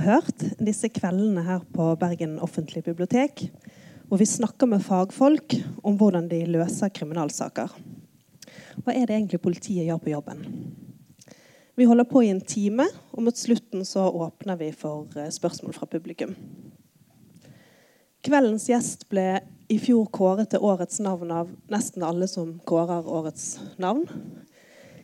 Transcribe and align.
Avhørt, 0.00 0.46
disse 0.56 0.88
kveldene 0.88 1.42
her 1.44 1.60
på 1.76 1.90
Bergen 2.00 2.38
offentlige 2.40 2.86
bibliotek, 2.86 3.42
hvor 4.08 4.16
vi 4.16 4.24
snakker 4.24 4.70
med 4.70 4.80
fagfolk 4.80 5.52
om 5.84 5.98
hvordan 6.00 6.24
de 6.30 6.38
løser 6.48 6.88
kriminalsaker. 6.88 7.74
Hva 8.80 8.94
er 8.94 9.04
det 9.04 9.18
egentlig 9.18 9.42
politiet 9.44 9.84
gjør 9.84 10.00
på 10.00 10.14
jobben? 10.14 10.40
Vi 11.76 11.88
holder 11.90 12.08
på 12.08 12.22
i 12.24 12.30
en 12.32 12.40
time, 12.40 12.86
og 13.12 13.26
mot 13.26 13.36
slutten 13.36 13.84
så 13.84 14.06
åpner 14.08 14.56
vi 14.62 14.70
for 14.72 15.12
eh, 15.20 15.28
spørsmål 15.28 15.76
fra 15.76 15.90
publikum. 15.92 16.32
Kveldens 18.24 18.70
gjest 18.72 19.04
ble 19.12 19.42
i 19.68 19.76
fjor 19.84 20.08
kåret 20.08 20.54
til 20.54 20.64
årets 20.64 21.04
navn 21.04 21.36
av 21.42 21.52
nesten 21.68 22.08
alle 22.08 22.30
som 22.30 22.56
kårer 22.64 23.04
årets 23.04 23.58
navn 23.76 24.08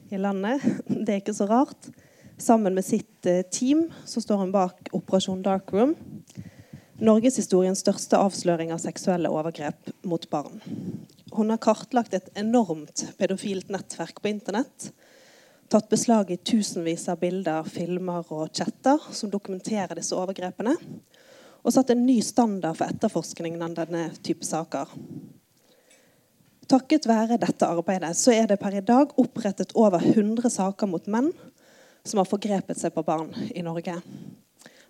i 0.09 0.17
landet. 0.17 0.65
Det 1.05 1.11
er 1.11 1.21
ikke 1.21 1.37
så 1.37 1.53
rart. 1.53 1.93
Sammen 2.39 2.75
med 2.75 2.85
sitt 2.85 3.27
eh, 3.27 3.43
team 3.43 3.93
så 4.05 4.21
står 4.21 4.37
hun 4.37 4.53
bak 4.53 4.89
Operasjon 4.93 5.43
Dark 5.43 5.73
Room. 5.73 5.95
Norgeshistoriens 7.01 7.81
største 7.81 8.19
avsløring 8.21 8.73
av 8.73 8.81
seksuelle 8.83 9.31
overgrep 9.33 9.89
mot 10.05 10.29
barn. 10.31 10.61
Hun 11.33 11.53
har 11.53 11.61
kartlagt 11.65 12.15
et 12.17 12.29
enormt 12.37 13.07
pedofilt 13.17 13.73
nettverk 13.73 14.21
på 14.21 14.29
internett. 14.29 14.91
Tatt 15.73 15.89
beslag 15.89 16.31
i 16.31 16.37
tusenvis 16.37 17.09
av 17.09 17.23
bilder, 17.25 17.65
filmer 17.65 18.29
og 18.33 18.53
chatter 18.53 19.01
som 19.17 19.33
dokumenterer 19.33 19.97
disse 19.97 20.17
overgrepene. 20.17 20.77
Og 21.65 21.73
satt 21.73 21.91
en 21.93 22.05
ny 22.07 22.21
standard 22.23 22.77
for 22.77 22.93
etterforskningen 22.93 23.65
av 23.65 23.81
denne 23.81 24.11
type 24.21 24.45
saker. 24.47 24.93
Takket 26.69 27.09
være 27.09 27.41
dette 27.41 27.67
arbeidet 27.67 28.13
så 28.19 28.33
er 28.37 28.49
det 28.51 28.61
per 28.61 28.77
i 28.77 28.85
dag 28.85 29.13
opprettet 29.21 29.73
over 29.79 30.05
100 30.05 30.53
saker 30.53 30.91
mot 30.91 31.09
menn 31.11 31.33
som 32.07 32.21
har 32.23 32.29
forgrepet 32.29 32.79
seg 32.79 32.95
på 32.95 33.03
barn 33.07 33.33
i 33.51 33.63
Norge. 33.67 33.99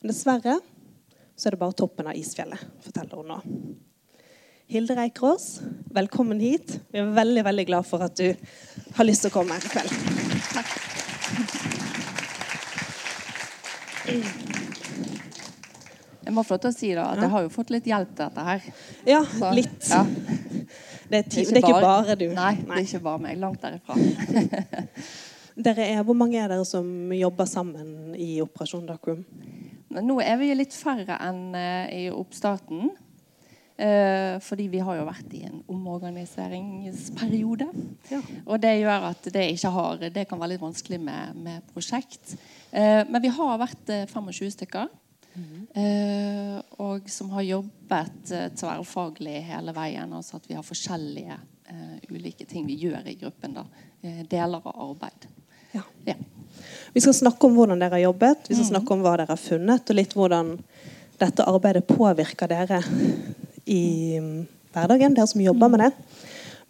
Men 0.01 0.13
dessverre 0.13 0.59
så 1.37 1.49
er 1.49 1.57
det 1.57 1.61
bare 1.61 1.77
toppen 1.77 2.09
av 2.09 2.17
isfjellet, 2.17 2.61
forteller 2.85 3.21
hun 3.21 3.31
nå. 3.33 3.39
Hilde 4.73 4.97
Reikrås, 4.99 5.61
velkommen 5.95 6.41
hit. 6.43 6.79
Vi 6.91 6.99
er 6.99 7.13
veldig 7.15 7.45
veldig 7.47 7.67
glad 7.69 7.87
for 7.87 8.03
at 8.03 8.17
du 8.19 8.33
har 8.97 9.07
lyst 9.07 9.23
til 9.25 9.31
å 9.31 9.37
komme 9.37 9.57
i 9.57 9.71
kveld. 9.71 9.93
Takk. 10.51 10.73
Jeg 16.27 16.35
må 16.35 16.43
få 16.43 16.57
lov 16.57 16.65
til 16.65 16.73
å 16.73 16.75
si 16.75 16.91
da, 16.97 17.07
at 17.13 17.23
jeg 17.23 17.31
har 17.37 17.47
jo 17.47 17.53
fått 17.55 17.71
litt 17.71 17.87
hjelp 17.87 18.11
til 18.11 18.25
dette 18.25 18.49
her. 18.49 18.67
Ja, 19.07 19.23
Så, 19.31 19.53
litt. 19.55 19.79
Ja. 19.87 20.03
Det, 21.07 21.21
er 21.21 21.29
det 21.31 21.47
er 21.47 21.61
ikke 21.61 21.79
bare 21.85 22.19
du. 22.19 22.27
Nei, 22.35 22.53
det 22.65 22.81
er 22.81 22.83
ikke 22.83 23.03
bare 23.05 23.23
meg. 23.23 23.39
Langt 23.39 23.63
derifra. 23.63 23.95
Er, 25.57 26.03
hvor 26.05 26.17
mange 26.19 26.37
er 26.37 26.51
dere 26.53 26.65
som 26.69 27.13
jobber 27.17 27.49
sammen 27.49 28.13
i 28.21 28.43
Operasjon 28.45 28.85
Dark 28.89 29.07
Room? 29.09 29.25
Nå 29.89 30.19
er 30.21 30.37
vi 30.37 30.51
litt 30.53 30.75
færre 30.77 31.17
enn 31.25 31.55
eh, 31.57 31.87
i 31.97 32.11
oppstarten. 32.13 32.91
Eh, 33.77 34.37
fordi 34.41 34.67
vi 34.73 34.81
har 34.81 34.97
jo 34.97 35.05
vært 35.05 35.33
i 35.37 35.43
en 35.49 35.63
omorganiseringsperiode. 35.73 37.67
Ja. 38.13 38.21
Og 38.45 38.61
det 38.61 38.75
gjør 38.83 39.09
at 39.11 39.29
det 39.33 39.47
har 39.65 39.97
Det 40.01 40.29
kan 40.29 40.41
være 40.41 40.55
litt 40.55 40.61
vanskelig 40.61 41.01
med, 41.01 41.37
med 41.37 41.63
prosjekt. 41.73 42.37
Eh, 42.71 43.05
men 43.09 43.23
vi 43.23 43.29
har 43.29 43.59
vært 43.61 43.89
eh, 43.89 44.07
25 44.09 44.51
stykker. 44.59 44.89
Eh, 45.77 46.57
og 46.81 47.11
som 47.13 47.31
har 47.37 47.43
jobbet 47.45 48.33
tverrfaglig 48.57 49.43
hele 49.49 49.73
veien. 49.77 50.13
Altså 50.13 50.37
at 50.37 50.49
vi 50.49 50.57
har 50.57 50.65
forskjellige 50.65 51.37
ulike 52.13 52.45
ting 52.47 52.67
vi 52.69 52.77
gjør 52.79 53.09
i 53.11 53.17
gruppen. 53.21 53.57
da 53.57 53.65
Deler 54.31 54.61
av 54.65 54.77
arbeid. 54.91 55.27
Ja. 55.77 55.85
Ja. 56.09 56.17
Vi 56.97 57.03
skal 57.05 57.15
snakke 57.15 57.49
om 57.49 57.57
hvordan 57.59 57.81
dere 57.83 57.99
har 57.99 58.07
jobbet, 58.07 58.49
vi 58.49 58.57
skal 58.57 58.71
snakke 58.71 58.95
om 58.95 59.03
hva 59.05 59.19
dere 59.21 59.35
har 59.35 59.41
funnet, 59.41 59.85
og 59.85 59.99
litt 59.99 60.15
hvordan 60.17 60.55
dette 61.21 61.45
arbeidet 61.45 61.85
påvirker 61.89 62.49
dere 62.49 62.81
i 63.69 64.17
mm, 64.17 64.39
hverdagen, 64.73 65.17
dere 65.17 65.29
som 65.29 65.43
jobber 65.45 65.73
med 65.73 65.85
det. 65.85 65.91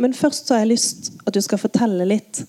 Men 0.03 0.17
først 0.17 0.49
så 0.49 0.57
har 0.57 0.65
jeg 0.65 0.75
lyst 0.75 1.13
at 1.25 1.35
du 1.35 1.41
skal 1.45 1.61
fortelle 1.63 2.09
litt 2.09 2.43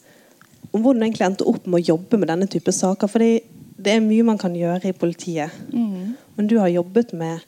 om 0.72 0.82
hvordan 0.82 1.00
du 1.00 1.06
egentlig 1.08 1.28
endte 1.28 1.48
opp 1.48 1.68
med 1.68 1.80
å 1.80 1.88
jobbe 1.94 2.20
med 2.20 2.32
denne 2.32 2.48
type 2.52 2.74
saker. 2.76 3.10
Fordi 3.12 3.30
det 3.78 3.94
er 3.94 4.04
mye 4.04 4.26
man 4.26 4.40
kan 4.42 4.56
gjøre 4.58 4.90
i 4.90 4.98
politiet. 4.98 5.54
Men 6.36 6.50
du 6.50 6.58
har 6.60 6.74
jobbet 6.74 7.14
med 7.18 7.46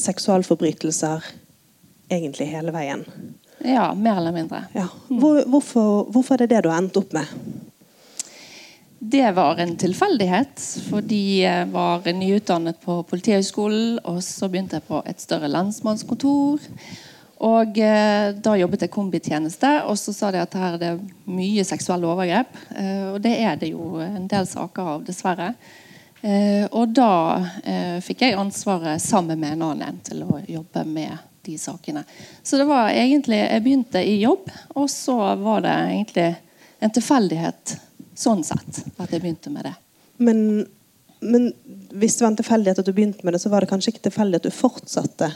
seksualforbrytelser 0.00 1.26
egentlig 2.10 2.48
hele 2.50 2.72
veien. 2.74 3.04
ja, 3.60 3.90
mer 3.94 4.16
eller 4.16 4.32
mindre. 4.32 4.64
Ja. 4.74 4.86
Hvor, 5.08 5.42
hvorfor, 5.46 6.06
hvorfor 6.10 6.34
er 6.34 6.46
det 6.46 6.54
det 6.54 6.62
du 6.64 6.70
har 6.72 6.80
endt 6.80 6.96
opp 6.96 7.12
med? 7.12 7.26
Det 9.02 9.30
var 9.32 9.56
en 9.56 9.76
tilfeldighet, 9.80 10.60
fordi 10.90 11.40
jeg 11.40 11.68
var 11.72 12.04
nyutdannet 12.12 12.82
på 12.84 12.98
Politihøgskolen. 13.08 13.94
Og 14.04 14.18
så 14.20 14.48
begynte 14.52 14.76
jeg 14.76 14.84
på 14.90 15.00
et 15.08 15.22
større 15.24 15.48
lensmannskontor. 15.48 16.60
Og 17.48 17.80
eh, 17.80 18.34
Da 18.36 18.58
jobbet 18.60 18.84
jeg 18.84 18.92
kombitjeneste, 18.92 19.70
og 19.88 19.96
så 19.96 20.12
sa 20.12 20.28
de 20.34 20.42
at 20.42 20.52
her 20.52 20.76
er 20.76 20.82
det 20.82 20.92
mye 21.24 21.64
seksuelle 21.64 22.12
overgrep. 22.12 22.60
Eh, 22.76 23.08
og 23.14 23.18
det 23.24 23.34
er 23.40 23.56
det 23.56 23.72
jo 23.72 23.96
en 24.04 24.28
del 24.28 24.44
saker 24.44 24.92
av, 24.94 25.02
dessverre. 25.08 25.54
Eh, 26.20 26.68
og 26.68 26.92
da 26.92 27.12
eh, 27.64 27.98
fikk 28.04 28.28
jeg 28.28 28.36
ansvaret 28.36 29.00
sammen 29.00 29.40
med 29.40 29.56
en 29.56 29.68
annen 29.72 30.04
til 30.04 30.26
å 30.28 30.42
jobbe 30.44 30.84
med 30.84 31.16
de 31.48 31.56
sakene. 31.56 32.04
Så 32.44 32.60
det 32.60 32.68
var 32.68 32.92
egentlig 32.92 33.40
Jeg 33.46 33.64
begynte 33.64 34.04
i 34.04 34.20
jobb, 34.20 34.52
og 34.76 34.90
så 34.92 35.22
var 35.40 35.64
det 35.64 35.78
egentlig 35.94 36.34
en 36.84 36.92
tilfeldighet 36.92 37.80
sånn 38.20 38.44
sett 38.46 38.82
at 39.00 39.10
jeg 39.10 39.22
begynte 39.22 39.52
med 39.52 39.66
det. 39.68 39.74
Men, 40.20 40.40
men 41.24 41.50
hvis 41.96 42.18
det 42.18 42.24
var 42.26 42.32
en 42.34 42.40
tilfeldighet 42.40 42.82
at 42.82 42.88
du 42.88 42.94
begynte 42.96 43.26
med 43.26 43.36
det, 43.36 43.42
så 43.42 43.52
var 43.52 43.64
det 43.64 43.70
kanskje 43.72 43.94
ikke 43.94 44.06
tilfeldig 44.10 44.40
at 44.40 44.48
du 44.48 44.54
fortsatte 44.54 45.32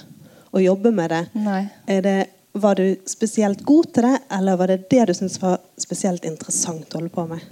å 0.55 0.63
jobbe 0.63 0.93
med 0.95 1.11
det. 1.11 1.23
Nei. 1.45 1.63
Er 1.91 2.05
det 2.05 2.19
var 2.55 2.79
du 2.79 2.85
spesielt 3.11 3.65
god 3.67 3.89
til 3.95 4.07
det, 4.07 4.19
eller 4.31 4.57
var 4.57 4.71
det 4.71 4.85
det 4.91 5.09
du 5.09 5.15
syntes 5.17 5.41
var 5.43 5.57
spesielt 5.81 6.27
interessant 6.29 6.93
å 6.93 7.01
holde 7.01 7.11
på 7.11 7.25
med? 7.27 7.43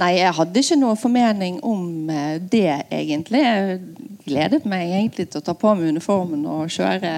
Nei, 0.00 0.14
jeg 0.16 0.32
hadde 0.34 0.62
ikke 0.64 0.78
noe 0.80 0.96
formening 0.98 1.60
om 1.66 2.10
eh, 2.10 2.40
det, 2.40 2.88
egentlig. 2.90 3.42
Jeg 3.44 3.78
gledet 4.24 4.64
meg 4.68 4.88
egentlig 4.88 5.28
til 5.30 5.42
å 5.42 5.44
ta 5.44 5.54
på 5.58 5.74
meg 5.76 5.92
uniformen 5.94 6.42
og 6.48 6.72
kjøre 6.72 7.12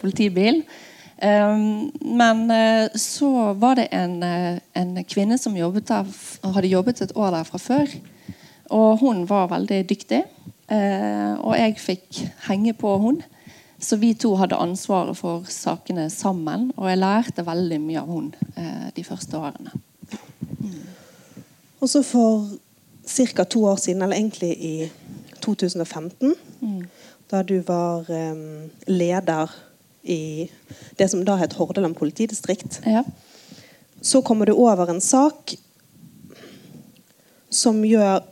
politibil. 0.00 0.62
Um, 1.22 1.90
men 2.00 2.50
eh, 2.50 2.90
så 2.94 3.52
var 3.52 3.74
det 3.74 3.88
en, 3.90 4.22
eh, 4.22 4.58
en 4.72 5.04
kvinne 5.04 5.38
som 5.38 5.56
jobbet 5.56 5.88
der, 5.88 6.06
hadde 6.54 6.70
jobbet 6.70 7.02
et 7.02 7.16
år 7.16 7.32
der 7.34 7.48
fra 7.48 7.58
før. 7.58 7.94
Og 8.70 9.00
hun 9.00 9.24
var 9.28 9.50
veldig 9.50 9.82
dyktig. 9.88 10.22
eh, 10.68 11.34
og 11.40 11.56
jeg 11.58 11.78
fikk 11.80 12.20
henge 12.46 12.72
på 12.72 12.96
hun. 12.98 13.22
Så 13.80 13.96
vi 13.96 14.12
to 14.14 14.34
hadde 14.36 14.58
ansvaret 14.58 15.16
for 15.16 15.42
sakene 15.48 16.10
sammen. 16.10 16.72
Og 16.76 16.88
jeg 16.88 16.98
lærte 16.98 17.46
veldig 17.46 17.80
mye 17.80 18.00
av 18.00 18.06
hun 18.06 18.34
de 18.96 19.04
første 19.04 19.38
årene. 19.38 19.70
Og 21.80 21.88
så 21.88 22.02
for 22.02 22.48
ca. 23.06 23.44
to 23.44 23.64
år 23.64 23.76
siden, 23.76 24.02
eller 24.02 24.16
egentlig 24.16 24.50
i 24.58 24.90
2015, 25.40 26.34
da 27.30 27.42
du 27.42 27.60
var 27.60 28.10
um, 28.10 28.70
leder 28.86 29.54
i 30.02 30.48
det 30.96 31.08
som 31.10 31.24
da 31.24 31.36
het 31.36 31.52
Hordaland 31.58 31.96
politidistrikt, 31.98 32.80
Ja. 32.86 33.04
så 34.00 34.22
kommer 34.22 34.46
du 34.46 34.52
over 34.52 34.88
en 34.90 35.00
sak 35.00 35.54
som 37.50 37.82
gjør 37.84 38.22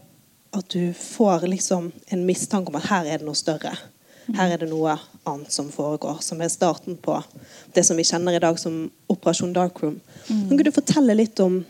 at 0.57 0.69
du 0.73 0.93
får 0.95 1.47
liksom 1.49 1.91
en 2.09 2.25
mistanke 2.27 2.69
om 2.73 2.77
at 2.81 2.89
her 2.91 3.05
er 3.07 3.19
det 3.19 3.27
noe 3.27 3.37
større. 3.37 3.73
Her 4.35 4.51
er 4.55 4.59
det 4.59 4.69
noe 4.71 4.97
annet 5.29 5.53
som 5.53 5.69
foregår, 5.71 6.21
som 6.25 6.41
er 6.43 6.49
starten 6.51 6.97
på 7.03 7.19
det 7.75 7.85
som 7.87 7.97
vi 7.99 8.03
kjenner 8.07 8.35
i 8.37 8.41
dag 8.43 8.59
som 8.59 8.87
Operasjon 9.13 9.53
Dark 9.55 9.79
Room. 9.83 10.01
Kan 10.27 10.57
du 10.57 10.73
fortelle 10.75 11.15
litt 11.15 11.39
om, 11.41 11.61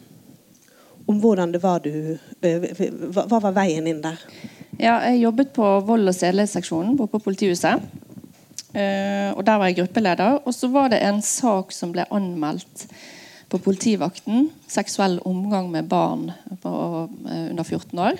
om 1.06 1.20
hvordan 1.20 1.52
det 1.52 1.62
var 1.62 1.82
du 1.84 2.16
hva, 2.40 3.26
hva 3.26 3.40
var 3.49 3.52
veien 3.58 3.87
inn 3.90 4.00
der? 4.04 4.16
Ja, 4.78 4.99
jeg 5.08 5.22
jobbet 5.25 5.52
på 5.56 5.66
vold- 5.88 6.08
og 6.08 6.14
sedelighetsseksjonen 6.16 6.96
på 7.00 7.20
politihuset. 7.20 7.82
Eh, 8.76 9.32
og 9.32 9.46
Der 9.46 9.56
var 9.56 9.67
jeg 9.67 9.81
gruppeleder. 9.81 10.40
Og 10.44 10.55
så 10.55 10.69
var 10.69 10.88
det 10.93 11.02
en 11.02 11.23
sak 11.23 11.73
som 11.73 11.93
ble 11.93 12.05
anmeldt 12.12 12.87
på 13.49 13.58
politivakten. 13.58 14.50
Seksuell 14.69 15.20
omgang 15.25 15.70
med 15.70 15.88
barn 15.88 16.32
på, 16.62 17.08
eh, 17.28 17.50
under 17.50 17.64
14 17.64 17.99
år. 17.99 18.19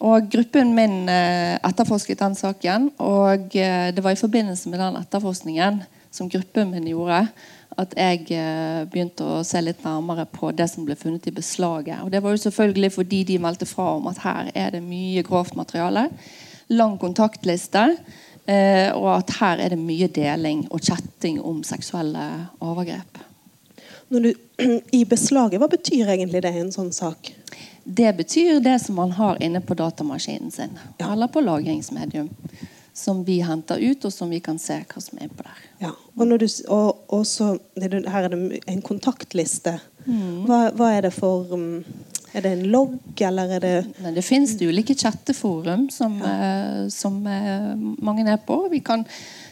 Og 0.00 0.30
Gruppen 0.30 0.74
min 0.74 1.08
eh, 1.08 1.58
etterforsket 1.64 2.18
den 2.18 2.34
saken. 2.34 2.90
Og 2.98 3.50
det 3.50 4.04
var 4.04 4.10
i 4.10 4.22
forbindelse 4.22 4.68
med 4.68 4.78
den 4.78 4.96
etterforskningen 4.96 5.82
som 6.10 6.28
gruppen 6.28 6.70
min 6.70 6.88
gjorde, 6.88 7.28
at 7.78 7.94
jeg 7.96 8.26
begynte 8.90 9.22
å 9.22 9.44
se 9.46 9.60
litt 9.60 9.84
nærmere 9.84 10.26
på 10.26 10.50
det 10.50 10.66
som 10.68 10.84
ble 10.84 10.96
funnet 10.96 11.26
i 11.26 11.30
beslaget. 11.30 12.02
Og 12.02 12.10
Det 12.10 12.22
var 12.22 12.30
jo 12.30 12.36
selvfølgelig 12.36 12.92
fordi 12.92 13.24
de 13.24 13.38
meldte 13.38 13.66
fra 13.66 13.96
om 13.96 14.06
at 14.06 14.18
her 14.18 14.50
er 14.54 14.70
det 14.70 14.82
mye 14.82 15.22
grovt 15.22 15.54
materiale. 15.54 16.08
Lang 16.68 16.98
kontaktliste. 16.98 17.96
Eh, 18.46 18.90
og 18.96 19.10
at 19.18 19.30
her 19.40 19.58
er 19.64 19.74
det 19.74 19.78
mye 19.80 20.08
deling 20.08 20.66
og 20.70 20.80
chatting 20.82 21.40
om 21.42 21.62
seksuelle 21.66 22.24
overgrep. 22.60 23.18
Du, 24.10 24.32
I 24.98 25.04
beslaget, 25.04 25.60
hva 25.62 25.68
betyr 25.70 26.08
egentlig 26.16 26.42
det 26.42 26.54
i 26.56 26.62
en 26.64 26.72
sånn 26.74 26.92
sak? 26.92 27.32
Det 27.84 28.10
betyr 28.18 28.58
det 28.62 28.76
som 28.82 28.98
man 29.00 29.12
har 29.16 29.38
inne 29.42 29.60
på 29.64 29.74
datamaskinen 29.78 30.50
sin, 30.52 30.74
Ja. 30.98 31.12
eller 31.12 31.26
på 31.32 31.40
lagringsmedium. 31.40 32.28
Som 32.94 33.22
vi 33.24 33.38
henter 33.40 33.78
ut, 33.78 34.04
og 34.04 34.12
som 34.12 34.28
vi 34.30 34.40
kan 34.44 34.58
se 34.58 34.80
hva 34.90 35.00
som 35.00 35.18
er 35.22 35.28
på 35.30 35.44
der. 35.46 35.60
Ja. 35.78 35.92
Og, 36.18 36.34
du, 36.42 36.46
og, 36.68 37.04
og 37.08 37.22
så, 37.26 37.54
er- 37.80 38.08
her 38.10 38.26
er 38.26 38.34
det 38.34 38.60
en 38.68 38.82
kontaktliste. 38.82 39.78
Mm. 40.04 40.42
Hva, 40.48 40.58
hva 40.76 40.90
er 40.96 41.06
det 41.06 41.12
for 41.14 41.46
um, 41.54 41.84
Er 42.30 42.44
det 42.44 42.50
en 42.54 42.66
logg, 42.70 42.98
eller 43.26 43.56
er 43.56 43.62
det 43.64 43.76
Men 43.98 44.14
det 44.14 44.22
finnes 44.26 44.54
ulike 44.60 44.94
chatteforum 44.94 45.88
som, 45.90 46.20
eh, 46.22 46.88
som 46.88 47.26
eh, 47.26 47.72
mange 47.98 48.26
er 48.30 48.38
på. 48.46 48.68
Vi 48.70 48.78
kan, 48.86 49.02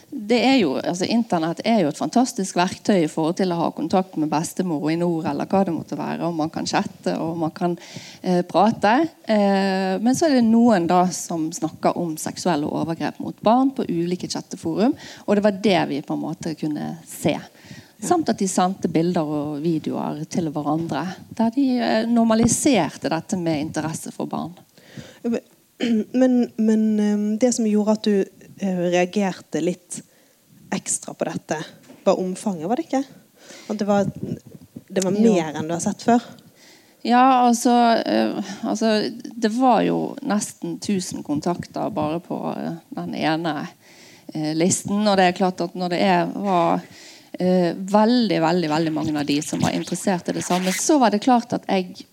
det 0.09 0.39
er 0.45 0.55
jo, 0.61 0.77
altså 0.77 1.05
Internett 1.11 1.59
er 1.67 1.81
jo 1.83 1.89
et 1.91 1.99
fantastisk 1.99 2.55
verktøy 2.55 3.03
i 3.03 3.09
forhold 3.11 3.35
til 3.41 3.51
å 3.51 3.59
ha 3.59 3.67
kontakt 3.75 4.15
med 4.17 4.31
bestemor 4.31 4.87
i 4.93 4.95
nord, 4.99 5.27
eller 5.27 5.49
hva 5.49 5.65
det 5.67 5.75
måtte 5.75 5.99
være. 5.99 6.23
og 6.25 6.37
Man 6.39 6.53
kan 6.53 6.69
chatte 6.69 7.17
og 7.19 7.35
man 7.43 7.51
kan 7.51 7.75
eh, 8.21 8.41
prate. 8.47 8.95
Eh, 9.27 9.99
men 9.99 10.15
så 10.15 10.29
er 10.29 10.39
det 10.39 10.47
noen 10.47 10.87
da 10.87 11.03
som 11.13 11.49
snakker 11.51 11.99
om 11.99 12.15
seksuelle 12.21 12.69
overgrep 12.69 13.19
mot 13.19 13.43
barn 13.43 13.75
på 13.75 13.87
ulike 13.89 14.31
chatteforum. 14.31 14.95
Og 15.27 15.35
det 15.35 15.45
var 15.45 15.61
det 15.67 15.79
vi 15.91 16.01
på 16.01 16.15
en 16.15 16.25
måte 16.29 16.55
kunne 16.55 16.93
se. 17.07 17.35
Samt 18.01 18.29
at 18.31 18.39
de 18.39 18.47
sendte 18.47 18.87
bilder 18.91 19.27
og 19.27 19.59
videoer 19.63 20.23
til 20.31 20.47
hverandre. 20.55 21.03
Der 21.35 21.51
de 21.55 21.65
eh, 21.77 22.07
normaliserte 22.07 23.11
dette 23.11 23.39
med 23.39 23.65
interesse 23.67 24.13
for 24.15 24.29
barn. 24.31 24.53
Men, 26.11 26.41
men 26.57 26.85
um, 26.99 27.25
det 27.39 27.53
som 27.55 27.67
gjorde 27.67 27.95
at 27.95 28.07
du 28.07 28.15
eh, 28.19 28.79
reagerte 28.91 29.61
litt 29.63 30.01
ekstra 30.75 31.13
på 31.15 31.27
dette, 31.27 31.59
var 32.03 32.19
omfanget, 32.19 32.67
var 32.69 32.79
det 32.79 32.87
ikke? 32.87 33.03
At 33.71 33.79
det 33.79 33.87
var, 33.87 34.07
det 34.89 35.03
var 35.05 35.15
mer 35.15 35.55
enn 35.55 35.69
du 35.69 35.75
har 35.75 35.83
sett 35.83 36.03
før? 36.03 36.23
Ja, 37.01 37.47
altså, 37.47 37.71
eh, 38.05 38.43
altså 38.61 39.09
Det 39.35 39.49
var 39.49 39.81
jo 39.81 40.15
nesten 40.21 40.75
1000 40.75 41.23
kontakter 41.23 41.89
bare 41.89 42.19
på 42.19 42.39
eh, 42.57 42.73
den 42.89 43.15
ene 43.15 43.67
eh, 44.33 44.55
listen. 44.55 45.07
Og 45.07 45.17
det 45.17 45.29
er 45.29 45.37
klart 45.37 45.61
at 45.63 45.75
når 45.79 45.95
det 45.95 46.01
er, 46.03 46.25
var 46.35 46.83
eh, 47.39 47.71
veldig, 47.73 48.41
veldig, 48.43 48.69
veldig 48.69 48.93
mange 48.93 49.15
av 49.19 49.25
de 49.27 49.39
som 49.45 49.63
var 49.63 49.75
interessert 49.75 50.29
i 50.29 50.37
det 50.37 50.45
samme, 50.45 50.73
så 50.75 50.99
var 51.01 51.15
det 51.15 51.23
klart 51.25 51.55
at 51.57 51.67
jeg 51.71 52.05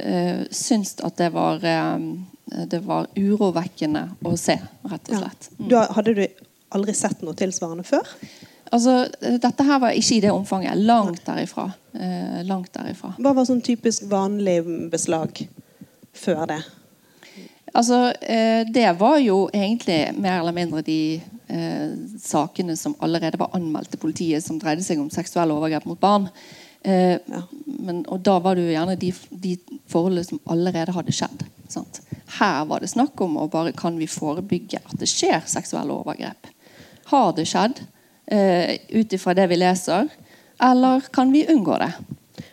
eh, 0.00 0.44
syntes 0.54 0.98
at 1.04 1.18
det 1.20 1.32
var 1.34 1.64
eh, 1.64 1.98
det 2.70 2.80
var 2.84 3.06
urovekkende 3.16 4.08
å 4.24 4.34
se, 4.36 4.56
rett 4.90 5.10
og 5.10 5.22
slett. 5.22 5.48
Mm. 5.58 5.68
Du, 5.68 5.76
hadde 5.96 6.14
du 6.16 6.24
aldri 6.74 6.94
sett 6.96 7.22
noe 7.24 7.36
tilsvarende 7.38 7.86
før? 7.86 8.08
Altså, 8.74 9.04
eh, 9.20 9.38
dette 9.42 9.66
her 9.66 9.80
var 9.82 9.96
ikke 9.96 10.18
i 10.18 10.22
det 10.24 10.32
omfanget. 10.34 10.78
Langt 10.84 11.24
derifra. 11.26 11.68
Eh, 11.94 12.40
langt 12.46 12.72
derifra. 12.74 13.14
Hva 13.18 13.34
var 13.36 13.48
sånn 13.48 13.62
typisk 13.64 14.08
vanlig 14.10 14.60
beslag 14.92 15.44
før 16.14 16.46
det? 16.50 16.60
Altså, 17.74 18.12
eh, 18.22 18.62
det 18.70 18.86
var 19.00 19.18
jo 19.18 19.48
egentlig 19.52 20.12
mer 20.14 20.38
eller 20.40 20.54
mindre 20.54 20.82
de 20.86 21.20
eh, 21.50 21.94
sakene 22.22 22.76
som 22.78 22.94
allerede 23.02 23.40
var 23.40 23.50
anmeldt 23.56 23.90
til 23.90 24.02
politiet, 24.02 24.44
som 24.44 24.60
dreide 24.62 24.84
seg 24.86 25.00
om 25.02 25.10
seksuelle 25.10 25.56
overgrep 25.56 25.88
mot 25.90 26.00
barn. 26.00 26.28
Eh, 26.84 27.18
men, 27.66 28.04
og 28.06 28.22
da 28.22 28.38
var 28.44 28.54
det 28.54 28.68
jo 28.68 28.74
gjerne 28.76 28.96
de, 29.00 29.10
de 29.30 29.56
forholdene 29.90 30.26
som 30.28 30.42
allerede 30.52 30.94
hadde 30.94 31.16
skjedd. 31.16 31.42
Sant? 31.72 32.02
Her 32.38 32.62
var 32.70 32.84
det 32.84 32.92
snakk 32.92 33.20
om 33.24 33.38
å 33.40 33.48
bare 33.50 33.74
kan 33.76 33.98
vi 33.98 34.06
forebygge 34.10 34.82
at 34.84 34.98
det 35.00 35.10
skjer 35.10 35.42
seksuelle 35.50 35.96
overgrep. 35.96 36.50
Har 37.10 37.32
det 37.36 37.48
skjedd 37.50 37.82
eh, 38.30 38.76
ut 38.94 39.12
ifra 39.16 39.34
det 39.34 39.48
vi 39.50 39.58
leser, 39.58 40.12
eller 40.62 41.08
kan 41.12 41.32
vi 41.34 41.46
unngå 41.50 41.80
det? 41.82 41.90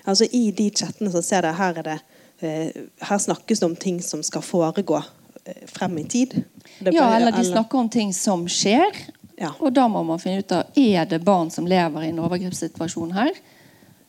Altså 0.10 0.26
I 0.34 0.50
de 0.56 0.72
chattene 0.74 1.12
så 1.14 1.22
ser 1.22 1.46
det 1.46 1.58
her 1.60 1.78
er 1.78 1.88
det 1.92 2.00
Her 2.42 3.18
snakkes 3.22 3.60
det 3.60 3.66
om 3.66 3.76
ting 3.76 4.02
som 4.02 4.24
skal 4.26 4.42
foregå 4.42 4.98
eh, 5.46 5.64
frem 5.70 5.98
i 6.02 6.06
tid. 6.10 6.44
Det 6.80 6.94
Ja, 6.96 7.10
eller 7.16 7.32
de 7.32 7.46
snakker 7.46 7.78
om 7.78 7.90
ting 7.90 8.14
som 8.14 8.48
skjer. 8.50 8.96
Ja. 9.38 9.54
Og 9.60 9.74
da 9.74 9.88
må 9.90 10.04
man 10.06 10.20
finne 10.22 10.44
ut 10.44 10.54
av 10.54 10.78
er 10.78 11.06
det 11.10 11.24
barn 11.26 11.50
som 11.52 11.68
lever 11.68 12.06
i 12.06 12.12
en 12.12 12.22
overgrepssituasjon 12.22 13.14
her. 13.16 13.32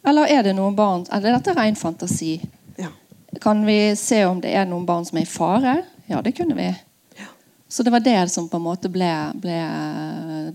Eller 0.07 0.33
er 0.35 0.43
det 0.43 0.57
noen 0.59 0.75
barn 0.77 1.07
Eller 1.15 1.37
dette 1.37 1.53
er 1.53 1.61
ren 1.61 1.79
fantasi. 1.79 2.35
Ja. 2.77 2.91
Kan 3.41 3.65
vi 3.67 3.95
se 3.97 4.25
om 4.27 4.41
det 4.43 4.53
er 4.53 4.67
noen 4.69 4.87
barn 4.87 5.07
som 5.09 5.19
er 5.19 5.27
i 5.27 5.31
fare? 5.31 5.77
Ja, 6.11 6.21
det 6.23 6.35
kunne 6.37 6.57
vi. 6.59 6.69
Ja. 7.17 7.31
Så 7.69 7.83
det 7.83 7.95
var 7.95 8.05
det 8.05 8.29
som 8.31 8.49
på 8.49 8.59
en 8.61 8.67
måte 8.67 8.91
ble, 8.93 9.11
ble 9.41 9.61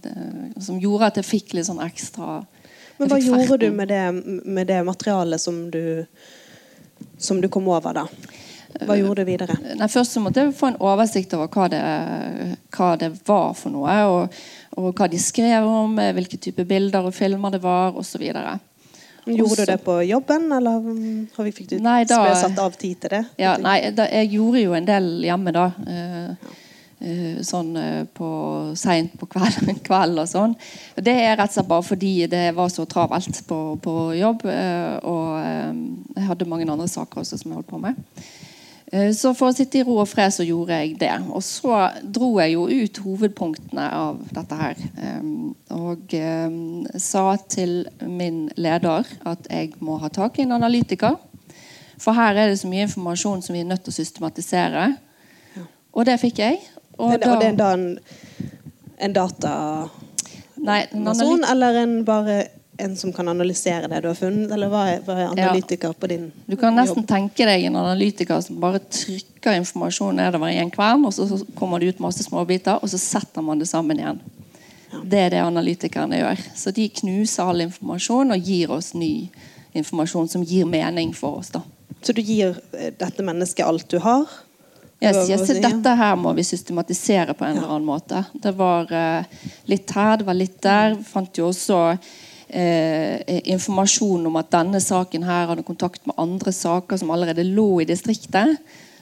det, 0.04 0.14
Som 0.62 0.82
gjorde 0.82 1.10
at 1.10 1.18
jeg 1.22 1.26
fikk 1.26 1.56
litt 1.58 1.70
sånn 1.70 1.82
ekstra 1.82 2.44
Men 3.00 3.10
hva 3.10 3.22
gjorde 3.22 3.58
du 3.62 3.72
med 3.72 3.90
det, 3.90 4.04
med 4.46 4.68
det 4.68 4.84
materialet 4.86 5.42
som 5.42 5.68
du, 5.72 6.06
som 7.18 7.42
du 7.42 7.48
kom 7.50 7.68
over, 7.68 7.94
da? 7.94 8.06
Hva 8.78 8.94
Eh, 8.94 9.00
gjorde 9.02 9.24
du 9.24 9.32
videre? 9.32 9.56
Nei, 9.76 9.88
først 9.88 10.14
så 10.14 10.22
måtte 10.22 10.44
jeg 10.44 10.54
få 10.54 10.68
en 10.68 10.78
oversikt 10.86 11.34
over 11.34 11.48
hva 11.48 11.68
det, 11.72 12.58
hva 12.76 12.90
det 13.00 13.12
var 13.26 13.54
for 13.58 13.74
noe. 13.74 13.96
Og, 14.12 14.30
og 14.78 14.94
hva 14.94 15.08
de 15.10 15.18
skrev 15.18 15.66
om, 15.66 15.98
eh, 16.00 16.12
hvilke 16.14 16.38
type 16.40 16.66
bilder 16.68 17.08
og 17.08 17.14
filmer 17.16 17.52
det 17.56 17.62
var 17.64 17.96
osv. 17.98 18.22
Gjorde 19.28 19.44
Også- 19.44 19.66
du 19.66 19.72
det 19.72 19.80
på 19.84 19.96
jobben, 20.08 20.46
eller 20.56 20.72
har 21.36 21.44
vi 21.44 21.52
fikk 21.52 21.68
du 21.70 21.80
Nei, 21.80 22.04
da- 22.06 22.34
satt 22.36 22.60
av 22.60 22.78
tid 22.78 23.02
til 23.02 23.10
det? 23.10 23.26
Ja, 23.38 23.58
nei, 23.58 23.90
da, 23.92 24.06
jeg 24.06 24.30
gjorde 24.32 24.62
jo 24.64 24.74
en 24.74 24.86
del 24.86 25.10
hjemme 25.26 25.52
da. 25.52 25.66
Eh, 25.88 26.36
sånn 27.46 27.76
eh, 27.78 28.06
på 28.10 28.28
seint 28.74 29.14
på 29.20 29.28
kveld, 29.30 29.70
kveld 29.88 30.18
og 30.18 30.30
sånn. 30.32 30.56
Det 30.98 31.14
er 31.14 31.36
rett 31.38 31.52
og 31.52 31.60
slett 31.60 31.70
bare 31.70 31.86
fordi 31.86 32.14
det 32.32 32.48
var 32.58 32.72
så 32.74 32.88
travelt 32.90 33.44
på, 33.48 33.60
på 33.84 33.94
jobb. 34.18 34.48
eh, 34.50 34.98
og 35.06 35.38
eh, 35.38 35.78
jeg 36.18 36.28
hadde 36.32 36.50
mange 36.50 36.66
andre 36.66 36.90
saker 36.90 37.22
også 37.22 37.38
som 37.38 37.52
jeg 37.52 37.60
holdt 37.60 37.70
på 37.70 37.82
med. 37.84 38.02
Eh, 38.90 39.12
Så 39.14 39.36
for 39.38 39.52
å 39.52 39.54
sitte 39.54 39.78
i 39.78 39.86
ro 39.86 40.00
og 40.02 40.10
fred 40.10 40.34
så 40.34 40.48
gjorde 40.48 40.80
jeg 40.82 40.98
det. 40.98 41.14
Og 41.30 41.46
så 41.46 41.84
dro 42.02 42.32
jeg 42.42 42.56
jo 42.56 42.66
ut 42.66 43.02
hovedpunktene 43.06 43.88
av 43.94 44.24
dette 44.34 44.58
her. 44.58 44.82
Og 45.78 46.14
sa 46.98 47.26
til 47.52 47.84
min 48.02 48.48
leder 48.58 49.06
at 49.28 49.50
jeg 49.52 49.76
må 49.86 50.00
ha 50.02 50.10
tak 50.10 50.40
i 50.40 50.48
en 50.48 50.56
analytiker. 50.58 51.20
For 52.02 52.14
her 52.18 52.38
er 52.38 52.50
det 52.50 52.62
så 52.62 52.70
mye 52.70 52.86
informasjon 52.88 53.44
som 53.46 53.54
vi 53.54 53.62
er 53.62 53.70
nødt 53.70 53.84
til 53.86 53.94
å 53.94 54.00
systematisere. 54.00 54.88
Og 55.98 56.06
det 56.06 56.20
fikk 56.22 56.42
jeg. 56.44 56.60
Og, 56.98 57.12
det, 57.14 57.28
og 57.28 57.42
det 57.42 57.48
er 57.52 57.56
da 57.58 57.74
en, 57.78 58.00
en 59.06 59.14
dataperson, 59.14 61.44
eller 61.52 61.72
en 61.84 61.94
bare 62.06 62.36
en 62.78 62.98
som 62.98 63.14
kan 63.14 63.28
analysere 63.28 63.88
det 63.88 64.02
du 64.02 64.08
har 64.08 64.18
funnet? 64.18 64.52
Eller 64.54 64.70
hva 64.72 64.84
er, 64.92 65.02
hva 65.06 65.14
er 65.18 65.28
analytiker 65.32 65.94
på 65.98 66.08
din 66.12 66.24
jobb? 66.28 66.34
Du 66.46 66.56
kan 66.60 66.76
nesten 66.78 67.02
jobb? 67.02 67.10
tenke 67.10 67.44
deg 67.50 67.60
en 67.70 67.80
analytiker 67.80 68.42
som 68.46 68.60
bare 68.62 68.80
trykker 68.84 69.54
informasjon 69.62 70.16
nedover 70.22 70.48
i 70.54 70.60
en 70.62 70.74
kvern, 70.74 71.06
og 71.08 71.14
så 71.16 71.24
kommer 71.58 71.76
det 71.80 71.88
ut 71.94 72.04
masse 72.04 72.24
småbiter, 72.26 72.76
og 72.82 72.88
så 72.92 72.98
setter 73.02 73.42
man 73.46 73.58
det 73.62 73.70
sammen 73.70 73.98
igjen. 74.02 74.20
Det 75.04 75.20
er 75.20 75.30
det 75.34 75.42
analytikerne 75.44 76.16
gjør. 76.22 76.38
Så 76.56 76.68
de 76.76 76.88
knuser 77.02 77.44
all 77.44 77.62
informasjon 77.66 78.34
og 78.34 78.52
gir 78.52 78.68
oss 78.74 78.94
ny 78.98 79.14
informasjon 79.78 80.28
som 80.32 80.46
gir 80.48 80.66
mening 80.70 81.10
for 81.16 81.32
oss. 81.42 81.50
da. 81.54 81.62
Så 82.02 82.14
du 82.14 82.22
gir 82.22 82.58
eh, 82.78 82.94
dette 82.96 83.26
mennesket 83.26 83.66
alt 83.66 83.90
du 83.92 84.00
har? 84.04 84.30
Yes, 85.00 85.28
så 85.46 85.54
dette 85.62 85.94
her 85.94 86.16
må 86.18 86.32
vi 86.34 86.46
systematisere 86.48 87.36
på 87.38 87.46
en 87.46 87.60
eller 87.60 87.70
annen 87.70 87.86
måte. 87.86 88.24
Det 88.34 88.54
var 88.58 88.90
eh, 88.90 89.44
litt 89.70 89.92
her, 89.94 90.18
det 90.18 90.26
var 90.26 90.38
litt 90.38 90.58
der. 90.64 90.96
Vi 90.98 91.06
fant 91.06 91.38
jo 91.38 91.52
også 91.52 91.82
eh, 91.94 93.22
informasjon 93.54 94.26
om 94.26 94.40
at 94.42 94.50
denne 94.56 94.82
saken 94.82 95.28
her 95.28 95.52
hadde 95.52 95.68
kontakt 95.68 96.02
med 96.10 96.18
andre 96.18 96.54
saker 96.56 96.98
som 96.98 97.14
allerede 97.14 97.46
lå 97.46 97.84
i 97.84 97.90
distriktet. 97.90 98.58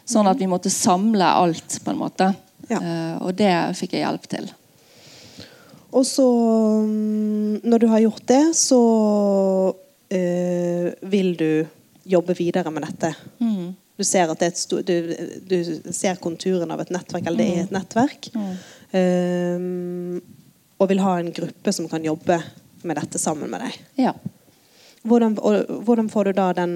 Sånn 0.06 0.28
at 0.28 0.42
vi 0.42 0.50
måtte 0.52 0.70
samle 0.74 1.32
alt, 1.32 1.80
på 1.86 1.94
en 1.94 2.02
måte. 2.04 2.30
Ja. 2.68 2.82
Eh, 2.82 3.16
og 3.24 3.32
det 3.40 3.54
fikk 3.80 3.96
jeg 3.96 4.04
hjelp 4.04 4.28
til. 4.36 4.52
Og 5.96 6.04
så, 6.04 6.28
mm, 6.84 7.64
når 7.64 7.80
du 7.80 7.88
har 7.88 8.04
gjort 8.04 8.28
det, 8.28 8.44
så 8.60 8.82
eh, 10.12 10.92
vil 11.08 11.34
du 11.40 11.50
jobbe 12.04 12.36
videre 12.38 12.74
med 12.74 12.84
dette. 12.84 13.16
Mm. 13.40 13.72
Du 13.98 14.04
ser, 14.04 14.28
er 14.28 14.48
et 14.50 14.64
du, 14.86 14.96
du 15.48 15.92
ser 15.96 16.16
konturen 16.20 16.72
av 16.72 16.82
et 16.84 16.90
nettverk, 16.92 17.28
eller 17.28 17.38
det 17.38 17.48
er 17.48 17.64
et 17.64 17.72
Mm. 17.72 17.78
nettverk. 17.80 18.30
Eh, 18.92 20.22
og 20.80 20.90
vil 20.92 21.00
ha 21.00 21.14
en 21.22 21.32
gruppe 21.36 21.72
som 21.74 21.88
kan 21.92 22.04
jobbe 22.04 22.40
med 22.84 22.98
dette 23.00 23.20
sammen 23.22 23.50
med 23.50 23.62
deg. 23.64 23.78
Ja. 24.04 24.14
Hvordan, 25.06 25.38
og, 25.40 25.70
hvordan 25.86 26.10
får 26.10 26.26
du 26.26 26.32
da 26.34 26.48
den 26.58 26.72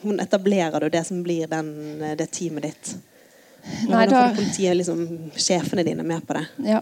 Hvordan 0.00 0.20
etablerer 0.24 0.80
du 0.80 0.88
det 0.88 1.02
som 1.06 1.22
blir 1.22 1.46
den, 1.50 1.68
det 2.18 2.30
teamet 2.32 2.62
ditt? 2.70 2.94
Nei, 3.88 4.06
Hvordan 4.06 4.10
da- 4.10 4.22
får 4.28 4.36
politiet, 4.40 4.76
liksom, 4.76 5.04
sjefene 5.36 5.84
dine 5.86 6.02
med 6.04 6.24
på 6.26 6.34
det? 6.36 6.46
Ja. 6.64 6.80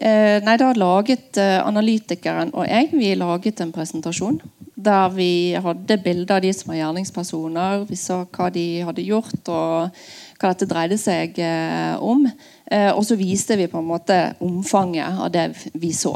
Eh, 0.00 0.38
nei, 0.44 0.56
da 0.58 0.72
laget 0.74 1.36
eh, 1.38 1.58
analytikeren 1.64 2.50
og 2.54 2.66
jeg 2.66 2.88
vi 2.92 3.12
laget 3.14 3.60
en 3.62 3.72
presentasjon 3.72 4.40
der 4.78 5.10
vi 5.10 5.32
hadde 5.58 5.98
bilder 6.04 6.36
av 6.36 6.44
de 6.44 6.52
som 6.54 6.70
var 6.70 6.78
gjerningspersoner. 6.78 7.82
Vi 7.88 7.98
så 7.98 8.20
hva 8.30 8.46
de 8.54 8.66
hadde 8.86 9.06
gjort, 9.06 9.40
og 9.50 9.90
hva 10.38 10.52
dette 10.52 10.68
dreide 10.70 10.98
seg 11.00 11.40
eh, 11.42 11.98
om. 11.98 12.22
Eh, 12.70 12.92
og 12.92 13.02
så 13.06 13.18
viste 13.18 13.58
vi 13.58 13.66
på 13.70 13.80
en 13.80 13.90
måte 13.90 14.20
omfanget 14.44 15.18
av 15.18 15.32
det 15.34 15.48
vi 15.74 15.90
så. 15.96 16.14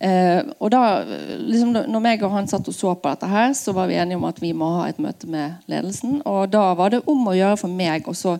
Eh, 0.00 0.38
og 0.62 0.70
da, 0.72 1.02
liksom, 1.42 1.74
når 1.90 2.04
meg 2.04 2.22
og 2.24 2.32
han 2.36 2.48
satt 2.48 2.70
og 2.70 2.76
så 2.76 2.94
på 2.94 3.10
dette, 3.10 3.28
her, 3.28 3.50
så 3.58 3.74
var 3.76 3.90
vi 3.90 3.98
enige 3.98 4.20
om 4.20 4.30
at 4.30 4.38
vi 4.40 4.54
må 4.56 4.70
ha 4.78 4.86
et 4.88 5.02
møte 5.02 5.28
med 5.28 5.58
ledelsen. 5.70 6.22
Og 6.30 6.46
da 6.54 6.70
var 6.78 6.94
det 6.94 7.02
om 7.10 7.26
å 7.26 7.36
gjøre 7.36 7.58
for 7.64 7.74
meg 7.74 8.06
å 8.08 8.38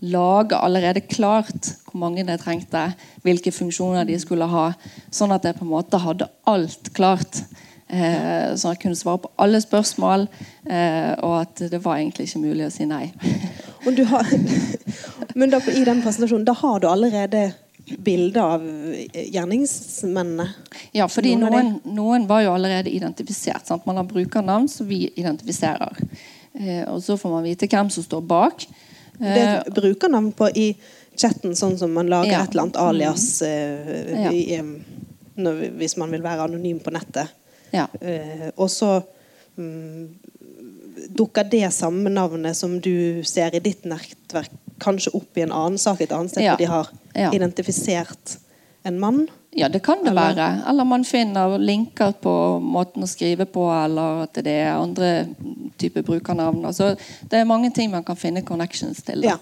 lage 0.00 0.56
allerede 0.56 1.04
klart 1.04 1.74
hvor 1.86 2.00
mange 2.00 2.24
de 2.26 2.36
trengte, 2.40 2.88
hvilke 3.22 3.52
funksjoner 3.52 4.06
de 4.08 4.18
skulle 4.18 4.48
ha, 4.48 4.70
sånn 5.12 5.34
at 5.36 5.44
jeg 5.46 5.58
på 5.58 5.66
en 5.66 5.74
måte 5.74 6.00
hadde 6.00 6.28
alt 6.48 6.90
klart. 6.96 7.44
Eh, 7.90 8.52
så 8.54 8.74
jeg 8.74 8.82
kunne 8.84 8.98
svare 8.98 9.18
på 9.24 9.30
alle 9.42 9.58
spørsmål, 9.62 10.28
eh, 10.70 11.12
og 11.26 11.40
at 11.40 11.64
det 11.72 11.80
var 11.82 11.98
egentlig 11.98 12.28
ikke 12.28 12.44
mulig 12.44 12.68
å 12.68 12.74
si 12.74 12.86
nei. 12.86 13.08
har, 14.12 14.30
men 15.34 15.50
da, 15.50 15.58
i 15.72 15.82
den 15.88 16.02
presentasjonen, 16.04 16.46
da 16.46 16.54
har 16.60 16.78
du 16.82 16.86
allerede 16.90 17.48
bilde 17.98 18.42
av 18.42 18.62
gjerningsmennene? 19.10 20.46
Ja, 20.94 21.08
fordi 21.10 21.34
noen, 21.40 21.78
noen, 21.88 22.28
var 22.30 22.44
jo 22.44 22.52
allerede 22.54 22.92
identifisert. 22.92 23.66
Sant? 23.66 23.86
Man 23.88 23.98
har 23.98 24.06
brukernavn 24.06 24.68
som 24.70 24.86
vi 24.86 25.08
identifiserer. 25.10 25.98
Eh, 26.54 26.84
og 26.86 27.02
så 27.02 27.18
får 27.18 27.34
man 27.34 27.48
vite 27.48 27.66
hvem 27.70 27.90
som 27.90 28.06
står 28.06 28.22
bak. 28.22 28.66
Eh, 29.18 29.26
det 29.26 29.42
er 29.42 29.74
brukernavn 29.74 30.30
på 30.38 30.52
i 30.54 30.68
chatten, 31.18 31.56
sånn 31.58 31.76
som 31.80 31.92
man 31.94 32.10
lager 32.10 32.36
ja. 32.36 32.44
et 32.44 32.54
eller 32.54 32.68
annet 32.68 32.80
alias 32.80 33.26
mm. 33.42 34.22
ja. 34.22 34.30
i, 34.32 34.60
når, 35.40 35.66
hvis 35.80 35.98
man 36.00 36.14
vil 36.14 36.24
være 36.24 36.46
anonym 36.46 36.78
på 36.84 36.94
nettet. 36.94 37.34
Ja. 37.74 37.86
Uh, 38.02 38.48
og 38.56 38.70
så 38.72 38.96
um, 39.56 40.08
dukker 41.08 41.48
det 41.50 41.68
samme 41.74 42.12
navnet 42.12 42.56
som 42.56 42.78
du 42.80 43.22
ser 43.26 43.54
i 43.56 43.62
ditt 43.64 43.86
nettverk, 43.88 44.52
kanskje 44.80 45.12
opp 45.16 45.36
i 45.36 45.44
en 45.44 45.52
annen 45.52 45.80
sak 45.80 46.00
et 46.00 46.12
annet 46.16 46.32
sted 46.32 46.46
ja. 46.46 46.54
hvor 46.54 46.62
de 46.62 46.70
har 46.70 46.94
ja. 47.14 47.32
identifisert 47.36 48.38
en 48.88 49.00
mann? 49.00 49.26
Ja, 49.50 49.68
det 49.68 49.82
kan 49.84 50.04
det 50.04 50.10
eller? 50.10 50.22
være. 50.22 50.62
Eller 50.68 50.84
man 50.84 51.04
finner 51.04 51.58
linker 51.58 52.12
på 52.22 52.32
måten 52.62 53.04
å 53.04 53.08
skrive 53.10 53.46
på, 53.50 53.64
eller 53.74 54.24
at 54.24 54.38
det 54.46 54.54
er 54.62 54.76
andre 54.78 55.10
typer 55.80 56.04
brukernavn. 56.06 56.62
Altså, 56.68 56.94
det 57.28 57.40
er 57.40 57.48
mange 57.48 57.72
ting 57.74 57.90
man 57.90 58.06
kan 58.06 58.16
finne 58.16 58.44
connections 58.46 59.02
til. 59.02 59.26
Ja. 59.26 59.36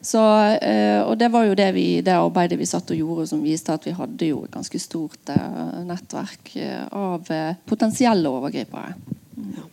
Så, 0.00 0.20
eh, 0.64 1.02
og 1.04 1.18
det 1.20 1.28
var 1.28 1.44
jo 1.44 1.56
det, 1.58 1.68
vi, 1.76 2.00
det, 2.00 2.14
arbeidet 2.16 2.56
vi 2.58 2.68
satt 2.68 2.90
og 2.92 2.96
gjorde, 2.96 3.26
som 3.28 3.42
viste 3.44 3.74
at 3.74 3.84
vi 3.84 3.92
hadde 3.96 4.30
jo 4.30 4.44
et 4.46 4.54
ganske 4.54 4.80
stort 4.80 5.32
eh, 5.32 5.82
nettverk 5.84 6.54
eh, 6.56 6.86
av 6.88 7.28
potensielle 7.68 8.32
overgripere. 8.32 8.94
Ja. 9.58 9.66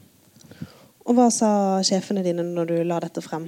Og 1.08 1.16
Hva 1.16 1.30
sa 1.32 1.50
sjefene 1.88 2.20
dine 2.26 2.44
når 2.44 2.68
du 2.68 2.76
la 2.84 3.00
dette 3.00 3.24
frem? 3.24 3.46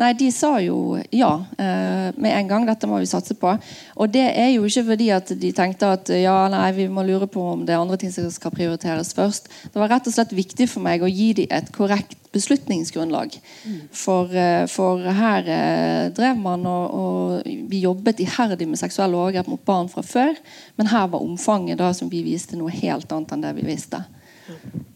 Nei, 0.00 0.14
De 0.16 0.30
sa 0.32 0.54
jo 0.64 0.96
ja 1.12 1.30
eh, 1.60 2.08
med 2.16 2.32
en 2.32 2.48
gang. 2.48 2.66
Dette 2.68 2.88
må 2.88 3.00
vi 3.02 3.08
satse 3.10 3.36
på. 3.36 3.52
Og 4.00 4.12
det 4.12 4.24
er 4.30 4.54
jo 4.54 4.64
ikke 4.64 4.86
fordi 4.92 5.10
at 5.12 5.32
de 5.42 5.50
tenkte 5.56 5.90
at 5.96 6.12
ja, 6.14 6.36
nei, 6.52 6.70
vi 6.76 6.88
må 6.88 7.04
lure 7.04 7.28
på 7.30 7.42
om 7.52 7.66
det 7.66 7.74
er 7.74 7.82
andre 7.82 7.98
ting 8.00 8.12
som 8.14 8.28
skal 8.32 8.54
prioriteres 8.54 9.12
først. 9.16 9.50
Det 9.68 9.80
var 9.80 9.92
rett 9.92 10.08
og 10.08 10.16
slett 10.16 10.32
viktig 10.36 10.70
for 10.72 10.84
meg 10.84 11.04
å 11.04 11.10
gi 11.10 11.34
dem 11.42 11.52
et 11.52 11.68
korrekt 11.74 12.16
beslutningsgrunnlag. 12.32 13.34
Mm. 13.66 13.82
For, 13.92 14.32
eh, 14.32 14.64
for, 14.70 15.04
her 15.04 15.50
eh, 15.50 16.06
drev 16.16 16.40
man 16.40 16.64
og, 16.70 16.94
og, 16.94 17.50
vi 17.70 17.82
jobbet 17.84 18.22
iherdig 18.24 18.70
med 18.70 18.80
seksuelle 18.80 19.18
overgrep 19.18 19.50
mot 19.50 19.64
barn 19.66 19.90
fra 19.92 20.04
før. 20.06 20.38
Men 20.80 20.92
her 20.94 21.10
var 21.12 21.26
omfanget 21.26 21.80
da 21.82 21.92
som 21.96 22.08
vi 22.12 22.22
viste 22.24 22.56
noe 22.56 22.72
helt 22.72 23.12
annet 23.12 23.36
enn 23.36 23.44
det 23.44 23.52
vi 23.58 23.68
visste. 23.68 24.00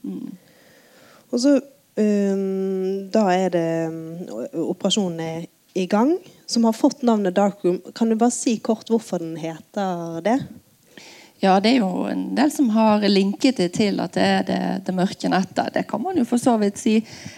Mm. 0.07 0.33
Og 1.35 1.41
så 1.43 1.59
Um, 1.95 3.11
da 3.15 3.29
er 3.31 3.53
det 3.55 3.69
um, 3.87 3.99
Operasjonen 4.73 5.21
er 5.23 5.45
i 5.75 5.87
gang, 5.87 6.17
som 6.47 6.67
har 6.67 6.75
fått 6.75 7.03
navnet 7.07 7.37
Dark 7.37 7.63
Room. 7.63 7.81
Kan 7.95 8.11
du 8.11 8.17
bare 8.19 8.35
si 8.35 8.57
kort 8.59 8.91
hvorfor 8.91 9.23
den 9.23 9.37
heter 9.39 10.21
det? 10.25 10.39
Ja, 11.45 11.59
det 11.61 11.75
er 11.75 11.83
jo 11.83 12.07
en 12.09 12.29
del 12.35 12.51
som 12.55 12.71
har 12.73 13.03
linket 13.09 13.59
det 13.61 13.73
til 13.77 13.99
at 14.01 14.15
det 14.17 14.23
er 14.25 14.45
det, 14.49 14.61
det 14.87 14.95
mørke 14.97 15.29
nettet. 15.29 15.75
Det 15.75 15.83
kan 15.91 16.01
man 16.01 16.17
jo 16.17 16.25
for 16.29 16.41
så 16.41 16.55
vidt 16.63 16.79
si. 16.81 16.95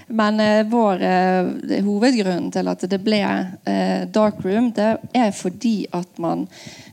Men 0.07 0.39
eh, 0.41 0.67
vår 0.69 1.03
eh, 1.03 1.81
hovedgrunn 1.83 2.53
til 2.55 2.71
at 2.71 2.85
det 2.87 3.01
ble 3.03 3.19
eh, 3.25 4.05
dark 4.13 4.45
room, 4.45 4.71
det 4.77 4.93
er 5.17 5.33
fordi 5.35 5.89
at 5.97 6.23
man 6.23 6.47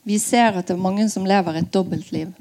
Vi 0.03 0.17
ser 0.19 0.57
at 0.57 0.67
det 0.67 0.73
er 0.73 0.81
mange 0.83 1.05
som 1.09 1.27
lever 1.27 1.59
et 1.59 1.71
dobbeltliv. 1.71 2.33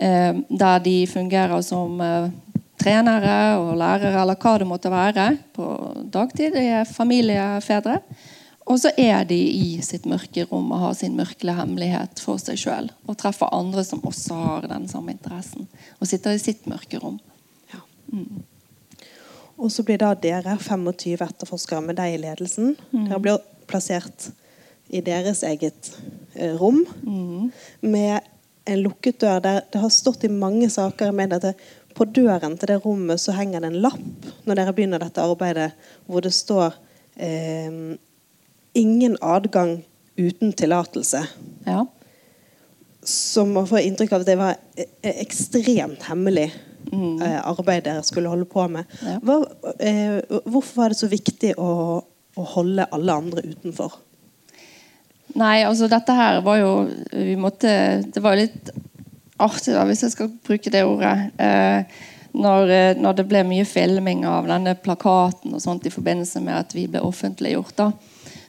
Eh, 0.00 0.32
der 0.48 0.78
de 0.84 0.96
fungerer 1.06 1.60
som 1.66 2.00
eh, 2.00 2.30
trenere 2.82 3.38
og 3.60 3.72
lærere 3.78 4.20
eller 4.22 4.38
hva 4.42 4.58
det 4.60 4.68
måtte 4.68 4.92
være 4.92 5.26
på 5.54 5.66
dagtid. 6.12 6.54
De 6.56 6.68
er 6.80 6.88
familiefedre. 6.88 8.00
Og 8.70 8.78
så 8.78 8.92
er 8.98 9.24
de 9.26 9.36
i 9.36 9.80
sitt 9.82 10.04
mørke 10.06 10.44
rom 10.46 10.70
og 10.70 10.84
har 10.84 10.94
sin 10.98 11.16
mørkle 11.18 11.54
hemmelighet 11.56 12.22
for 12.22 12.38
seg 12.38 12.60
sjøl. 12.60 12.90
Og 13.10 13.18
treffer 13.18 13.50
andre 13.54 13.82
som 13.86 14.02
også 14.06 14.38
har 14.38 14.68
den 14.70 14.86
samme 14.90 15.14
interessen. 15.16 15.66
Og 15.98 16.08
sitter 16.10 16.36
i 16.36 16.42
sitt 16.42 16.68
mørke 16.70 17.00
rom. 17.02 17.18
Ja. 17.72 17.82
Mm. 18.12 18.44
Og 19.58 19.72
så 19.74 19.84
blir 19.86 19.98
da 20.00 20.12
dere 20.18 20.56
25 20.58 21.26
etterforskere 21.26 21.82
med 21.84 21.98
deg 21.98 22.14
i 22.14 22.22
ledelsen. 22.22 22.76
Mm. 22.92 23.08
Dere 23.10 23.22
blir 23.24 23.42
plassert 23.70 24.30
i 24.92 25.02
deres 25.04 25.42
eget 25.46 25.92
eh, 26.34 26.54
rom 26.58 26.84
mm. 27.02 27.50
med 27.82 28.20
en 28.64 28.82
lukket 28.82 29.20
dør. 29.22 29.42
Der 29.42 29.62
det 29.72 29.82
har 29.82 29.90
stått 29.90 30.24
i 30.24 30.30
mange 30.30 30.70
saker 30.70 31.10
med 31.12 31.34
dette 31.34 31.54
på 31.94 32.06
døren 32.10 32.56
til 32.58 32.72
det 32.72 32.80
rommet 32.84 33.20
så 33.20 33.34
henger 33.36 33.62
det 33.62 33.72
en 33.72 33.82
lapp 33.84 34.28
når 34.46 34.58
dere 34.58 34.74
begynner 34.76 35.02
dette 35.02 35.24
arbeidet, 35.24 35.70
hvor 36.06 36.24
det 36.24 36.34
står 36.34 36.74
eh, 37.16 37.96
'Ingen 38.74 39.16
adgang 39.20 39.82
uten 40.16 40.52
tillatelse'. 40.52 41.26
Ja. 41.66 41.86
Som 43.04 43.52
man 43.52 43.66
får 43.66 43.84
inntrykk 43.84 44.12
av 44.12 44.20
at 44.20 44.26
det 44.26 44.38
var 44.38 44.54
e-, 44.76 44.86
e-, 45.02 45.18
ekstremt 45.20 46.06
hemmelig 46.08 46.52
mm. 46.92 47.22
eh, 47.22 47.40
arbeid 47.48 47.84
dere 47.84 48.02
skulle 48.02 48.32
holde 48.32 48.48
på 48.48 48.64
med. 48.68 48.88
Ja. 49.02 49.18
Hva, 49.20 49.42
eh, 49.78 50.22
hvorfor 50.46 50.82
var 50.82 50.94
det 50.94 51.00
så 51.02 51.10
viktig 51.10 51.52
å, 51.58 52.00
å 52.36 52.46
holde 52.54 52.88
alle 52.90 53.18
andre 53.24 53.44
utenfor? 53.52 53.98
Nei, 55.38 55.62
altså 55.64 55.88
dette 55.88 56.14
her 56.16 56.40
var 56.44 56.58
jo 56.60 56.72
vi 57.12 57.36
måtte, 57.40 57.70
Det 58.12 58.20
var 58.20 58.36
litt 58.36 58.72
artig, 59.44 59.74
da, 59.76 59.84
hvis 59.88 60.04
jeg 60.06 60.14
skal 60.14 60.32
bruke 60.46 60.72
det 60.72 60.84
ordet. 60.86 61.14
Eh, 61.42 62.02
når, 62.32 62.70
eh, 62.70 62.96
når, 62.96 63.18
det 63.18 63.26
ble 63.28 63.42
mye 63.44 63.64
filming 63.68 64.24
av 64.28 64.48
denne 64.48 64.74
plakaten 64.80 65.52
og 65.52 65.62
sånt 65.62 65.86
i 65.86 65.92
forbindelse 65.92 66.40
med 66.44 66.56
at 66.62 66.74
vi 66.76 66.86
ble 66.90 67.02
offentliggjort, 67.04 67.74
da, 67.76 67.90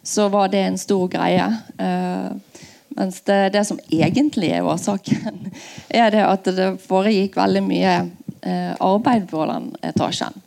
så 0.04 0.30
var 0.32 0.52
det 0.54 0.64
en 0.64 0.80
stor 0.80 1.08
greie. 1.12 1.50
Eh, 1.78 2.62
mens 2.94 3.22
det, 3.28 3.42
det, 3.56 3.66
som 3.68 3.80
egentlig 3.90 4.54
er 4.54 4.68
årsaken, 4.68 5.52
er 6.04 6.16
det 6.16 6.24
at 6.28 6.50
det 6.56 6.72
foregikk 6.86 7.38
veldig 7.40 7.66
mye 7.68 8.00
eh, 8.00 8.74
arbeid 8.80 9.28
på 9.32 9.46
den 9.52 9.72
etasjen. 9.84 10.42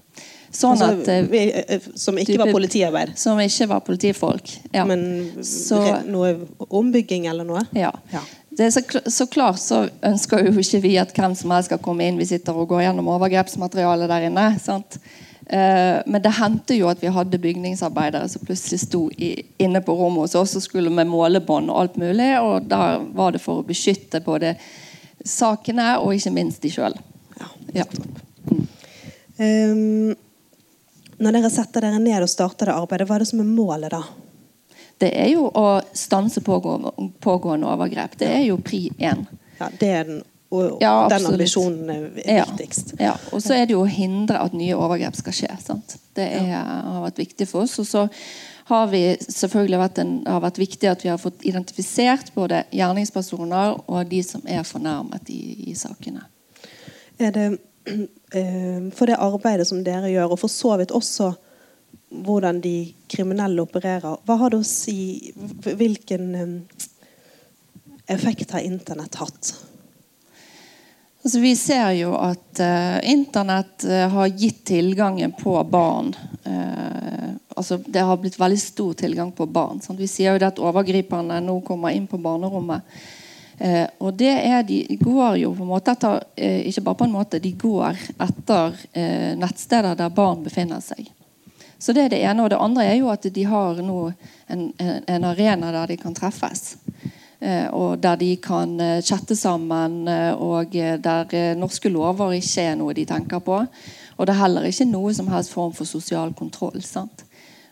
Sånn 0.57 0.79
altså, 0.81 1.12
at, 1.12 1.33
altså, 1.69 1.91
som 2.00 2.17
ikke 2.17 2.38
var 2.41 2.49
politiarbeid? 2.55 3.11
Som 3.21 3.41
ikke 3.43 3.67
var 3.69 3.83
politifolk. 3.85 4.55
Ja. 4.73 4.87
Men 4.88 5.03
så, 5.45 5.83
noe 6.09 6.33
ombygging 6.71 7.26
eller 7.29 7.45
noe? 7.45 7.67
Ja. 7.76 7.91
ja 8.15 8.23
så, 8.56 8.80
så, 9.06 9.26
klart 9.26 9.60
så 9.60 9.82
ønsker 10.04 10.46
jo 10.46 10.54
ikke 10.60 10.80
vi 10.80 10.94
at 11.00 11.12
hvem 11.12 11.34
som 11.36 11.52
helst 11.52 11.68
skal 11.68 11.80
komme 11.82 12.06
inn. 12.06 12.20
Vi 12.20 12.28
sitter 12.28 12.56
og 12.56 12.70
går 12.70 12.86
gjennom 12.86 13.10
overgrepsmaterialet 13.16 14.08
der 14.08 14.28
inne. 14.30 14.46
sant? 14.62 14.98
Uh, 15.46 16.02
men 16.08 16.18
det 16.25 16.32
hendte 16.40 16.75
jo 16.75 16.88
at 16.90 17.02
vi 17.04 17.12
hadde 17.12 17.38
bygningsarbeidere 17.38 18.26
som 18.32 18.42
plutselig 18.42 18.80
sto 18.82 19.04
inne 19.14 19.82
på 19.84 19.94
rommet 19.94 20.25
hos 20.25 20.34
oss 20.40 20.56
og 20.58 20.64
skulle 20.64 20.90
med 20.90 21.06
målebånd 21.10 21.70
og 21.70 21.82
alt 21.82 22.00
mulig. 22.00 22.32
Og 22.40 22.66
da 22.70 22.96
var 23.14 23.36
det 23.36 23.44
for 23.44 23.60
å 23.60 23.66
beskytte 23.66 24.25
både 24.25 24.56
sakene 25.26 25.92
og 26.00 26.16
ikke 26.16 26.34
minst 26.34 26.64
de 26.64 26.72
sjøl. 26.72 26.96
Ja. 27.36 27.52
ja. 27.82 27.88
Um, 29.36 30.16
når 31.20 31.38
dere 31.38 31.52
setter 31.52 31.84
dere 31.84 32.00
ned 32.00 32.25
og 32.25 32.30
starter 32.32 32.70
det 32.70 32.76
arbeidet, 32.76 33.08
hva 33.08 33.18
er 33.18 33.25
det 33.25 33.30
som 33.30 33.44
er 33.44 33.52
målet 33.52 33.92
da? 33.92 34.02
Det 35.03 35.11
er 35.12 35.29
jo 35.35 35.50
å 35.50 35.67
stanse 35.97 36.41
pågående 36.45 37.69
overgrep. 37.69 38.17
Det 38.21 38.31
er 38.38 38.47
jo 38.49 38.57
pri 38.65 38.87
én. 38.97 39.26
Ja, 39.59 39.69
det 39.81 39.91
er 39.93 40.09
den, 40.09 40.23
og 40.55 40.81
ja, 40.81 40.95
den 41.11 41.26
ambisjonen 41.26 41.91
er 41.91 42.43
viktigst. 42.47 42.95
Ja, 42.97 43.11
ja. 43.11 43.15
Og 43.35 43.43
så 43.45 43.57
er 43.57 43.67
det 43.67 43.75
jo 43.75 43.83
å 43.85 43.91
hindre 43.91 44.41
at 44.41 44.57
nye 44.57 44.76
overgrep 44.79 45.19
skal 45.19 45.37
skje. 45.37 45.53
Sant? 45.62 45.97
Det 46.17 46.26
er, 46.38 46.53
har 46.55 47.03
vært 47.05 47.21
viktig 47.21 47.49
for 47.50 47.67
oss. 47.67 47.76
Og 47.83 47.88
så 47.88 48.07
har 48.71 48.88
vi 48.91 49.03
selvfølgelig 49.23 49.81
vært, 49.83 50.00
en, 50.03 50.15
har 50.26 50.43
vært 50.43 50.61
viktig 50.62 50.91
at 50.91 51.05
vi 51.05 51.11
har 51.12 51.21
fått 51.23 51.45
identifisert 51.47 52.33
både 52.35 52.65
gjerningspersoner 52.75 53.76
og 53.85 54.11
de 54.11 54.23
som 54.26 54.43
er 54.49 54.65
fornærmet 54.67 55.29
i, 55.35 55.43
i 55.71 55.76
sakene. 55.79 56.25
Er 57.21 57.35
det 57.37 57.47
eh, 58.38 58.88
for 58.97 59.07
det 59.07 59.21
arbeidet 59.23 59.69
som 59.69 59.85
dere 59.87 60.11
gjør, 60.11 60.35
og 60.35 60.41
for 60.41 60.53
så 60.53 60.75
vidt 60.81 60.95
også 60.97 61.35
hvordan 62.10 62.60
de 62.62 62.94
kriminelle 63.10 63.62
opererer. 63.62 64.18
Hva 64.26 64.36
har 64.40 64.52
det 64.52 64.60
å 64.62 64.66
si 64.66 65.32
Hvilken 65.66 66.28
effekt 68.06 68.54
har 68.54 68.62
Internett 68.62 69.18
hatt? 69.18 69.54
Altså, 71.25 71.40
vi 71.42 71.56
ser 71.58 71.90
jo 71.98 72.12
at 72.14 72.60
uh, 72.62 73.00
Internett 73.10 73.82
uh, 73.88 74.06
har 74.12 74.30
gitt 74.30 74.62
tilgangen 74.70 75.34
på 75.34 75.56
barn 75.66 76.12
uh, 76.46 77.34
altså, 77.56 77.80
Det 77.82 78.04
har 78.06 78.20
blitt 78.22 78.38
veldig 78.38 78.60
stor 78.62 78.94
tilgang 78.94 79.32
på 79.34 79.48
barn. 79.50 79.82
Sant? 79.82 79.98
Vi 79.98 80.06
sier 80.10 80.36
jo 80.36 80.46
at 80.46 80.62
overgriperne 80.62 81.40
nå 81.42 81.58
kommer 81.66 81.96
inn 81.96 82.06
på 82.06 82.20
barnerommet. 82.22 82.86
Eh, 83.58 83.86
og 84.04 84.12
det 84.20 84.34
er 84.44 84.64
de 84.68 84.82
går 85.00 85.38
jo 85.40 85.54
på 85.56 85.64
en 85.64 85.70
måte 85.70 85.94
etter 85.94 86.18
eh, 86.36 86.66
Ikke 86.68 86.82
bare 86.84 86.98
på 87.00 87.06
en 87.06 87.14
måte, 87.14 87.38
de 87.40 87.54
går 87.56 88.02
etter 88.20 88.75
eh, 88.92 89.32
nettsteder 89.40 89.96
der 89.96 90.12
barn 90.12 90.42
befinner 90.44 90.82
seg. 90.84 91.08
Så 91.78 91.92
det 91.92 92.06
er 92.06 92.14
det 92.14 92.23
ene. 92.25 92.45
Og 92.45 92.50
det 92.50 92.61
andre 92.61 92.87
er 92.87 92.97
jo 93.00 93.11
at 93.12 93.26
de 93.35 93.45
har 93.45 93.83
nå 93.85 94.00
en, 94.49 94.71
en 94.78 95.25
arena 95.25 95.73
der 95.75 95.92
de 95.92 95.97
kan 96.00 96.14
treffes. 96.16 96.76
Eh, 97.40 97.68
og 97.68 97.99
der 98.00 98.16
de 98.16 98.30
kan 98.40 98.78
eh, 98.80 99.02
chatte 99.04 99.37
sammen, 99.37 100.06
eh, 100.09 100.33
og 100.33 100.73
der 100.73 101.54
norske 101.54 101.92
lover 101.92 102.33
ikke 102.38 102.64
er 102.64 102.78
noe 102.80 102.97
de 102.97 103.04
tenker 103.09 103.42
på. 103.45 103.61
Og 104.16 104.26
det 104.26 104.33
er 104.33 104.40
heller 104.40 104.64
ikke 104.64 104.88
noe 104.88 105.12
som 105.14 105.28
helst 105.28 105.52
form 105.52 105.75
for 105.76 105.88
sosial 105.88 106.33
kontroll. 106.35 106.80
Sant? 106.83 107.26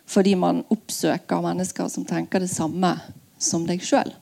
Fordi 0.06 0.34
man 0.36 0.64
oppsøker 0.68 1.40
mennesker 1.40 1.88
som 1.88 2.04
tenker 2.04 2.44
det 2.44 2.52
samme 2.52 2.92
som 3.40 3.64
deg 3.66 3.80
sjøl. 3.84 4.12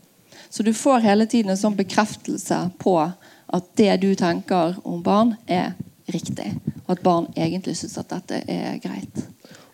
Så 0.52 0.62
du 0.62 0.70
får 0.76 1.02
hele 1.02 1.26
tiden 1.26 1.50
en 1.50 1.58
sånn 1.58 1.76
bekreftelse 1.78 2.58
på 2.78 2.94
at 3.02 3.70
det 3.76 3.96
du 4.04 4.12
tenker 4.14 4.76
om 4.86 5.02
barn, 5.02 5.34
er 5.46 5.72
riktig. 6.12 6.52
Og 6.84 6.94
at 6.94 7.02
barn 7.04 7.26
egentlig 7.34 7.74
syns 7.80 7.98
at 7.98 8.12
dette 8.12 8.42
er 8.46 8.78
greit. 8.84 9.24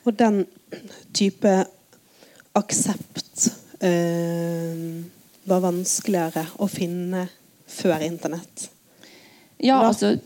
Og 0.09 0.17
den 0.17 0.43
type 1.13 1.53
aksept 2.57 3.53
eh 3.85 5.05
var 5.49 5.63
vanskeligere 5.65 6.45
å 6.61 6.69
finne 6.71 7.27
før 7.69 8.03
Internett? 8.07 8.69
Ja, 9.65 9.81
altså 9.83 10.17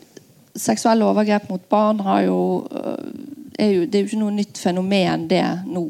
Seksuelle 0.52 1.06
overgrep 1.08 1.46
mot 1.48 1.62
barn 1.70 2.02
jo, 2.26 2.38
øh, 2.68 3.12
er 3.58 3.70
jo, 3.70 3.84
det 3.86 3.94
er 3.94 4.02
jo 4.02 4.08
ikke 4.10 4.18
noe 4.20 4.34
nytt 4.36 4.58
fenomen, 4.60 5.22
det 5.30 5.40
nå. 5.64 5.86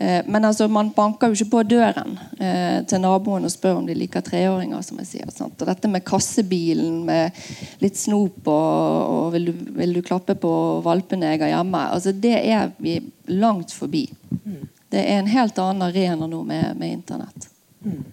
Eh, 0.00 0.22
men 0.26 0.44
altså, 0.44 0.68
man 0.68 0.92
banker 0.94 1.32
jo 1.32 1.34
ikke 1.34 1.50
på 1.56 1.62
døren 1.72 2.12
eh, 2.38 2.84
til 2.86 3.00
naboen 3.02 3.48
og 3.48 3.50
spør 3.50 3.80
om 3.80 3.86
de 3.88 3.96
liker 3.98 4.22
treåringer. 4.22 4.82
som 4.86 5.00
jeg 5.02 5.08
sier. 5.10 5.30
Sant? 5.34 5.58
Og 5.58 5.66
dette 5.66 5.90
med 5.90 6.04
kassebilen 6.06 7.00
med 7.08 7.40
litt 7.82 7.98
snop 7.98 8.46
og, 8.46 9.14
og 9.14 9.32
vil, 9.34 9.50
du, 9.50 9.64
vil, 9.80 9.96
du, 9.96 10.02
klappe 10.06 10.36
på 10.38 10.52
valpeneger 10.84 11.50
hjemme? 11.50 11.80
Altså, 11.90 12.12
det 12.14 12.36
er 12.38 12.70
vi 12.78 13.00
langt 13.34 13.74
forbi. 13.74 14.04
Mm. 14.44 14.68
Det 14.88 15.02
er 15.02 15.18
en 15.18 15.32
helt 15.32 15.58
annen 15.58 15.88
arena 15.88 16.30
nå 16.30 16.44
med, 16.46 16.78
med 16.78 16.94
Internett. 17.00 17.50
Mm. 17.82 18.06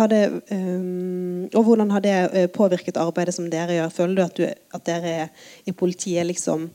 Det, 0.00 0.20
um, 0.48 1.44
og 1.52 1.64
hvordan 1.66 1.90
har 1.92 2.00
det 2.00 2.14
eh, 2.32 2.46
påvirket 2.48 2.96
arbeidet 2.96 3.34
som 3.36 3.50
dere 3.52 3.74
gjør? 3.74 3.90
Føler 3.92 4.14
du 4.16 4.22
at, 4.22 4.38
du, 4.38 4.46
at 4.72 4.86
dere 4.86 5.26
i 5.68 5.74
politiet 5.76 6.24
liksom 6.24 6.70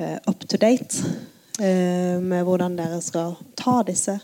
uh, 0.00 0.16
up 0.26 0.42
to 0.42 0.58
date 0.58 1.04
med 1.58 2.40
hvordan 2.42 2.74
dere 2.74 2.96
skal 2.98 3.36
ta 3.54 3.76
disse? 3.86 4.16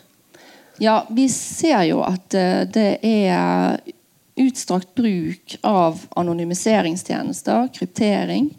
Ja, 0.82 1.04
vi 1.14 1.28
ser 1.30 1.84
jo 1.87 2.00
at 2.02 2.34
uh, 2.34 2.64
det 2.66 2.99
er 3.06 3.78
utstrakt 4.40 4.94
bruk 4.94 5.56
av 5.62 6.00
anonymiseringstjenester, 6.16 7.68
kryptering. 7.75 8.50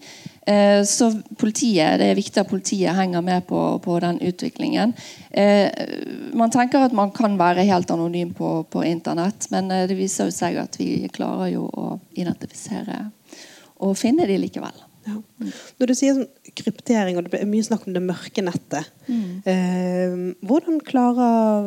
Eh, 0.46 0.84
så 0.84 1.22
politiet, 1.38 2.00
det 2.00 2.08
er 2.10 2.18
viktig 2.18 2.42
at 2.42 2.50
politiet 2.50 2.98
henger 2.98 3.22
med 3.22 3.46
på, 3.48 3.80
på 3.84 3.98
den 4.02 4.20
utviklingen. 4.22 4.94
Eh, 5.30 5.70
man 6.34 6.52
tenker 6.52 6.86
at 6.86 6.96
man 6.98 7.12
kan 7.14 7.38
være 7.40 7.66
helt 7.70 7.92
anonym 7.94 8.34
på, 8.34 8.64
på 8.64 8.84
Internett, 8.86 9.50
men 9.54 9.72
eh, 9.72 9.88
det 9.90 9.98
viser 10.00 10.32
seg 10.34 10.58
at 10.62 10.80
vi 10.82 11.10
klarer 11.14 11.54
jo 11.54 11.68
å 11.70 12.00
identifisere 12.18 13.04
og 13.82 13.98
finne 13.98 14.28
de 14.30 14.38
likevel. 14.42 14.76
Ja. 15.08 15.16
Når 15.82 15.90
du 15.90 15.96
sier 15.98 16.18
sånn 16.18 16.54
kryptering, 16.58 17.18
og 17.18 17.26
det 17.26 17.40
er 17.40 17.50
mye 17.50 17.66
snakk 17.66 17.88
om 17.90 17.96
det 17.96 18.04
mørke 18.06 18.44
nettet 18.46 18.86
mm. 19.08 19.42
eh, 19.50 20.14
Hvordan 20.46 20.78
klarer 20.86 21.66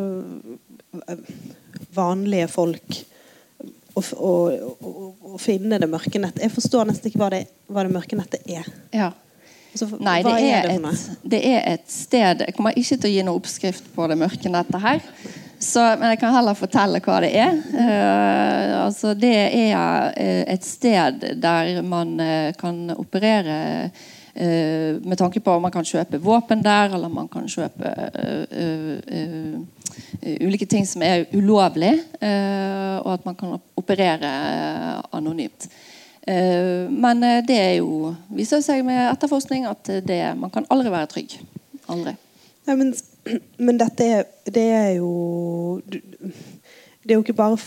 vanlige 1.94 2.46
folk 2.52 3.00
å, 3.94 4.02
å, 4.02 4.32
å, 5.34 5.36
finne 5.42 5.78
det 5.78 5.88
mørke 5.90 6.20
nettet. 6.22 6.42
Jeg 6.46 6.54
forstår 6.54 6.88
nesten 6.88 7.10
ikke 7.10 7.20
hva 7.22 7.30
det, 7.34 7.44
hva 7.70 7.84
det 7.86 7.94
mørke 7.94 8.18
nettet 8.18 8.48
er. 8.50 8.66
Ja. 8.94 9.12
Altså, 9.74 9.88
Nei, 9.98 10.20
det 10.22 10.32
er, 10.38 10.68
er 10.68 10.68
det, 10.68 10.90
et, 10.90 11.22
det 11.26 11.38
er, 11.48 11.56
et, 11.72 11.86
sted 11.90 12.44
Jeg 12.44 12.54
kommer 12.54 12.76
ikke 12.78 12.94
til 12.94 13.08
å 13.08 13.10
gi 13.10 13.22
noen 13.24 13.40
oppskrift 13.40 13.88
på 13.96 14.06
det 14.10 14.18
mørke 14.20 14.52
nettet 14.52 14.82
her. 14.84 15.00
Så, 15.64 15.80
men 15.96 16.10
jeg 16.12 16.18
kan 16.20 16.34
heller 16.34 16.56
fortelle 16.58 17.00
hva 17.00 17.20
det 17.24 17.30
er. 17.40 17.54
Uh, 17.72 18.84
altså, 18.84 19.14
det 19.16 19.32
er 19.34 20.10
uh, 20.12 20.42
et 20.52 20.66
sted 20.66 21.24
der 21.40 21.80
man 21.86 22.18
uh, 22.20 22.52
kan 22.60 22.90
operere 22.96 23.90
med 24.34 25.14
tanke 25.14 25.38
på 25.38 25.52
om 25.54 25.62
man 25.62 25.70
kan 25.70 25.86
kjøpe 25.86 26.18
våpen 26.18 26.58
der, 26.64 26.88
eller 26.96 27.06
man 27.06 27.28
kan 27.30 27.44
kjøpe 27.46 27.86
ulike 30.42 30.66
ting 30.66 30.82
som 30.90 31.04
er 31.06 31.28
ulovlig, 31.38 31.92
og 32.18 33.12
at 33.12 33.22
man 33.28 33.38
kan 33.38 33.54
operere 33.78 34.32
anonymt. 35.14 35.68
Men 36.26 37.22
det 37.46 37.60
er 37.60 37.76
jo, 37.76 38.10
viser 38.34 38.58
seg 38.66 38.82
med 38.82 39.04
etterforskning 39.12 39.70
at 39.70 39.86
det, 40.02 40.18
man 40.34 40.50
kan 40.50 40.66
aldri 40.66 40.90
være 40.90 41.12
trygg. 41.14 41.38
Aldri. 41.86 42.18
Ja, 42.66 42.76
men, 42.76 42.94
men, 43.66 43.78
dette 43.80 44.04
er, 44.04 44.26
det 44.46 44.66
er 44.72 44.90
jo 44.98 45.80
Det 45.84 47.12
er 47.12 47.18
jo 47.18 47.24
ikke 47.24 47.36
bare 47.36 47.58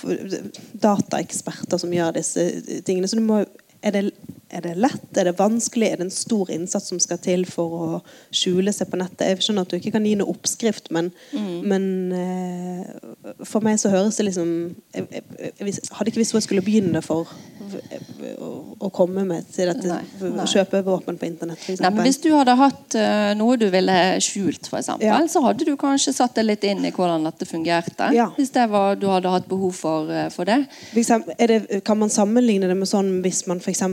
dataeksperter 0.82 1.78
som 1.78 1.94
gjør 1.94 2.16
disse 2.18 2.48
tingene. 2.82 3.08
så 3.08 3.20
du 3.20 3.26
må 3.26 3.44
er 3.84 3.92
det, 3.94 4.12
er 4.50 4.62
det, 4.64 4.76
lett? 4.80 5.18
Er 5.18 5.28
det 5.28 5.36
vanskelig? 5.40 5.90
Er 5.92 6.00
det 6.00 6.06
en 6.08 6.14
stor 6.14 6.52
innsats 6.52 6.88
som 6.92 7.00
skal 7.04 7.20
til 7.20 7.44
for 7.50 7.74
å 7.76 7.88
skjule 8.32 8.72
seg 8.76 8.88
på 8.92 9.00
nettet? 9.00 9.26
Jeg 9.28 9.44
skjønner 9.44 9.68
at 9.68 9.74
du 9.74 9.78
ikke 9.78 9.92
kan 9.98 10.08
gi 10.08 10.16
noe 10.20 10.32
oppskrift, 10.32 10.88
men, 10.96 11.10
mm. 11.36 11.50
men 11.68 11.84
uh, 12.16 13.44
for 13.44 13.66
meg 13.66 13.80
så 13.82 13.92
høres 13.92 14.20
det 14.20 14.30
liksom 14.30 14.54
jeg, 14.96 15.08
jeg, 15.12 15.26
jeg, 15.60 15.76
Hadde 15.98 16.12
ikke 16.12 16.22
visst 16.22 16.36
hvor 16.36 16.40
jeg 16.40 16.48
skulle 16.48 16.64
begynne 16.64 17.02
for 17.04 17.28
å, 17.28 18.50
å 18.80 18.90
komme 18.94 19.26
med 19.28 19.48
til 19.52 19.68
dette 19.68 19.88
nei, 19.90 20.00
nei. 20.38 20.46
kjøpe 20.48 20.82
våpen 20.86 21.20
på 21.20 21.28
internett. 21.28 21.60
f.eks. 21.60 21.84
hvis 22.06 22.22
du 22.24 22.30
hadde 22.36 22.56
hatt 22.60 22.98
uh, 23.00 23.34
noe 23.40 23.58
du 23.60 23.68
ville 23.74 23.98
skjult, 24.24 24.70
eksempel, 24.72 25.08
ja. 25.10 25.20
så 25.32 25.44
hadde 25.44 25.68
du 25.68 25.74
kanskje 25.80 26.16
satt 26.16 26.38
deg 26.40 26.48
litt 26.48 26.68
inn 26.68 26.86
i 26.88 26.94
hvordan 26.96 27.28
dette 27.28 27.48
fungerte. 27.50 28.12
Ja. 28.16 28.30
Hvis 28.38 28.54
det 28.56 28.68
var, 28.72 28.96
du 29.00 29.10
hadde 29.12 29.34
hatt 29.34 29.50
behov 29.50 29.76
for, 29.76 30.08
uh, 30.08 30.28
for 30.34 30.48
det. 30.48 30.62
det. 30.96 31.82
Kan 31.88 32.00
man 32.00 32.14
sammenligne 32.14 32.70
det 32.72 32.78
med 32.80 32.90
sånn 32.90 33.18
hvis 33.26 33.44
man 33.50 33.60
f.eks. 33.60 33.84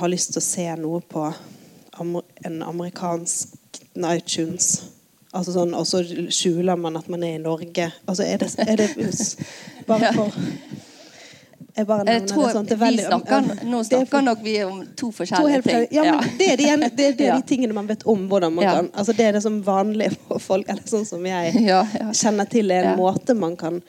lyst 0.09 0.33
til 0.33 0.41
å 0.41 0.45
se 0.45 0.65
noe 0.79 1.01
på 1.05 1.27
en 2.01 2.63
amerikansk 2.65 3.81
iTunes 4.07 4.81
Altså 5.31 5.53
sånn, 5.55 5.69
og 5.79 5.85
så 5.87 6.01
skjuler 6.03 6.75
man 6.75 6.97
at 6.99 7.05
man 7.07 7.21
er 7.23 7.37
i 7.37 7.39
Norge. 7.39 7.85
Altså 8.03 8.25
er 8.27 8.41
det, 8.41 8.49
er 8.59 8.81
det 8.81 8.89
bare 9.87 10.09
for 10.11 10.35
jeg 11.71 11.87
bare 11.87 12.03
nevner 12.03 12.17
jeg 12.19 12.27
tror, 12.27 12.47
det 12.47 12.55
sånn 12.57 12.67
det 12.67 12.77
veldig, 12.81 13.03
snakker, 13.05 13.45
Nå 13.71 13.79
snakker 13.87 14.09
for, 14.11 14.25
nok 14.25 14.41
vi 14.43 14.55
om 14.65 14.81
to 14.99 15.07
forskjellige 15.15 15.61
to 15.61 15.69
ting. 15.69 15.85
Ja, 15.95 16.03
ja. 16.09 16.17
Det 16.37 16.49
er, 16.51 16.59
de, 16.59 16.89
det, 16.97 17.05
er 17.07 17.15
de, 17.21 17.29
tingene 17.47 17.77
man 17.77 17.87
vet 17.87 18.03
om. 18.03 18.25
hvordan 18.27 18.57
man 18.57 18.65
ja. 18.65 18.73
kan 18.75 18.89
altså 18.91 19.15
Det 19.15 19.29
er 19.29 19.37
det 19.37 19.43
som 19.45 19.61
vanlige 19.63 20.17
folk, 20.49 20.67
eller 20.67 20.83
sånn 20.91 21.07
som 21.07 21.23
jeg 21.25 21.63
kjenner 22.19 22.51
til, 22.51 22.75
er 22.75 22.91
en 22.91 22.99
måte 22.99 23.37
man 23.37 23.55
kan 23.59 23.79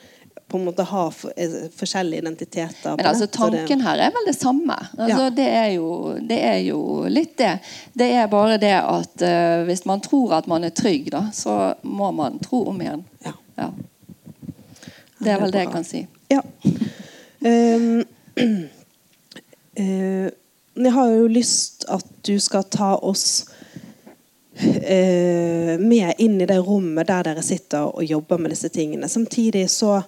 på 0.53 0.57
en 0.57 0.65
måte 0.65 0.83
ha 0.85 1.07
eh, 1.35 1.53
forskjellige 1.75 2.21
identiteter. 2.21 2.97
Men 2.97 3.05
altså 3.09 3.27
Tanken 3.27 3.81
her 3.81 3.97
er 4.05 4.11
vel 4.13 4.27
det 4.27 4.35
samme. 4.37 4.75
Altså, 4.97 5.29
det, 5.33 5.47
er 5.49 5.71
jo, 5.73 5.87
det, 6.21 6.37
er 6.45 6.59
jo, 6.67 6.79
litt 7.09 7.33
det. 7.37 7.55
Det 7.93 8.11
er 8.13 8.29
bare 8.29 8.59
det 8.61 8.75
at 8.77 9.25
uh, 9.25 9.63
hvis 9.65 9.85
man 9.89 10.03
tror 10.05 10.37
at 10.37 10.49
man 10.51 10.63
er 10.67 10.75
trygg, 10.77 11.09
da, 11.15 11.25
så 11.33 11.73
må 11.81 12.11
man 12.13 12.37
tro 12.43 12.67
om 12.69 12.81
igjen. 12.85 13.01
Ja. 13.25 13.71
Det 15.23 15.33
er 15.33 15.41
vel 15.41 15.51
det 15.55 15.65
jeg 15.65 15.73
kan 15.73 15.87
si. 15.87 16.05
Ja. 16.29 16.41
Um, 17.41 18.03
uh, 19.79 20.29
jeg 20.73 20.95
har 20.99 21.11
jo 21.17 21.27
lyst 21.27 21.85
at 21.91 22.05
du 22.29 22.37
skal 22.41 22.69
ta 22.69 22.93
oss 23.01 23.45
uh, 24.61 25.75
med 25.79 26.13
inn 26.17 26.41
i 26.41 26.49
det 26.49 26.61
rommet 26.65 27.09
der 27.09 27.29
dere 27.29 27.45
sitter 27.45 27.89
og 27.89 28.05
jobber 28.05 28.37
med 28.41 28.53
disse 28.53 28.69
tingene. 28.73 29.09
Samtidig 29.09 29.69
så 29.71 30.01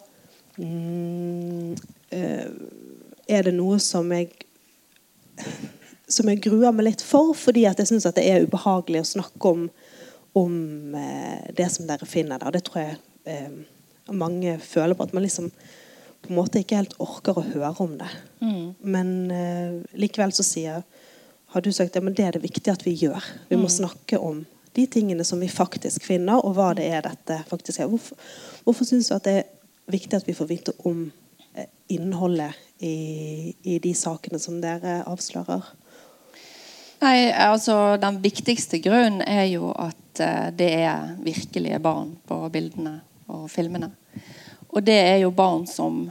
um, 0.57 1.75
uh, 2.13 2.49
er 3.27 3.47
det 3.47 3.55
noe 3.55 3.79
som 3.83 4.11
jeg 4.15 4.31
som 6.07 6.29
jeg 6.29 6.43
gruer 6.45 6.71
meg 6.71 6.85
litt 6.85 7.01
for, 7.03 7.33
fordi 7.35 7.65
at 7.67 7.79
jeg 7.81 7.89
syns 7.89 8.05
det 8.13 8.23
er 8.23 8.45
ubehagelig 8.45 9.01
å 9.01 9.07
snakke 9.09 9.51
om, 9.51 9.63
om 10.37 10.53
det 11.57 11.65
som 11.73 11.87
dere 11.89 12.05
finner 12.07 12.39
der. 12.39 12.53
Det 12.53 12.61
tror 12.67 12.83
jeg 12.83 13.39
mange 14.13 14.59
føler 14.59 14.93
på. 14.93 15.03
At 15.03 15.13
man 15.13 15.25
liksom 15.25 15.49
på 16.21 16.33
en 16.33 16.39
måte 16.39 16.61
ikke 16.61 16.79
helt 16.79 16.95
orker 17.01 17.37
å 17.37 17.45
høre 17.45 17.73
om 17.83 17.97
det. 17.99 18.09
Mm. 18.41 18.67
Men 18.81 19.09
eh, 19.31 19.75
likevel 19.99 20.33
så 20.33 20.45
sier 20.45 20.83
har 21.53 21.63
du 21.63 21.71
sagt 21.71 21.95
ja, 21.95 22.01
men 22.03 22.15
det 22.17 22.25
er 22.25 22.35
det 22.35 22.43
viktig 22.43 22.71
at 22.71 22.83
vi 22.85 22.95
gjør. 22.97 23.23
Vi 23.49 23.55
må 23.55 23.69
mm. 23.69 23.75
snakke 23.77 24.19
om 24.19 24.41
de 24.75 24.87
tingene 24.91 25.23
som 25.23 25.39
vi 25.39 25.47
faktisk 25.47 26.03
finner, 26.03 26.41
og 26.41 26.57
hva 26.57 26.73
det 26.75 26.89
er 26.91 27.05
dette 27.05 27.37
faktisk 27.47 27.79
er. 27.79 27.91
Hvorfor, 27.91 28.17
hvorfor 28.65 28.89
syns 28.89 29.07
du 29.07 29.15
at 29.15 29.27
det 29.27 29.35
er 29.37 29.45
viktig 29.91 30.17
at 30.17 30.27
vi 30.27 30.35
får 30.37 30.49
vite 30.49 30.75
om 30.87 31.05
uh, 31.09 31.65
innholdet 31.91 32.55
i, 32.79 33.53
i, 33.63 33.79
de 33.79 33.93
sakene 33.95 34.39
som 34.41 34.59
dere 34.63 35.01
avslører? 35.09 35.65
Nei, 37.03 37.17
altså 37.31 37.97
Den 38.01 38.21
viktigste 38.23 38.79
grunnen 38.83 39.21
er 39.21 39.45
jo 39.51 39.71
at 39.71 40.21
uh, 40.23 40.49
det 40.55 40.71
er 40.85 41.15
virkelige 41.23 41.79
barn 41.83 42.15
på 42.27 42.39
bildene 42.53 42.99
og 43.31 43.49
filmene. 43.51 43.91
Og 44.75 44.83
det 44.83 44.97
er 44.99 45.17
jo 45.23 45.33
barn 45.35 45.65
som 45.69 46.05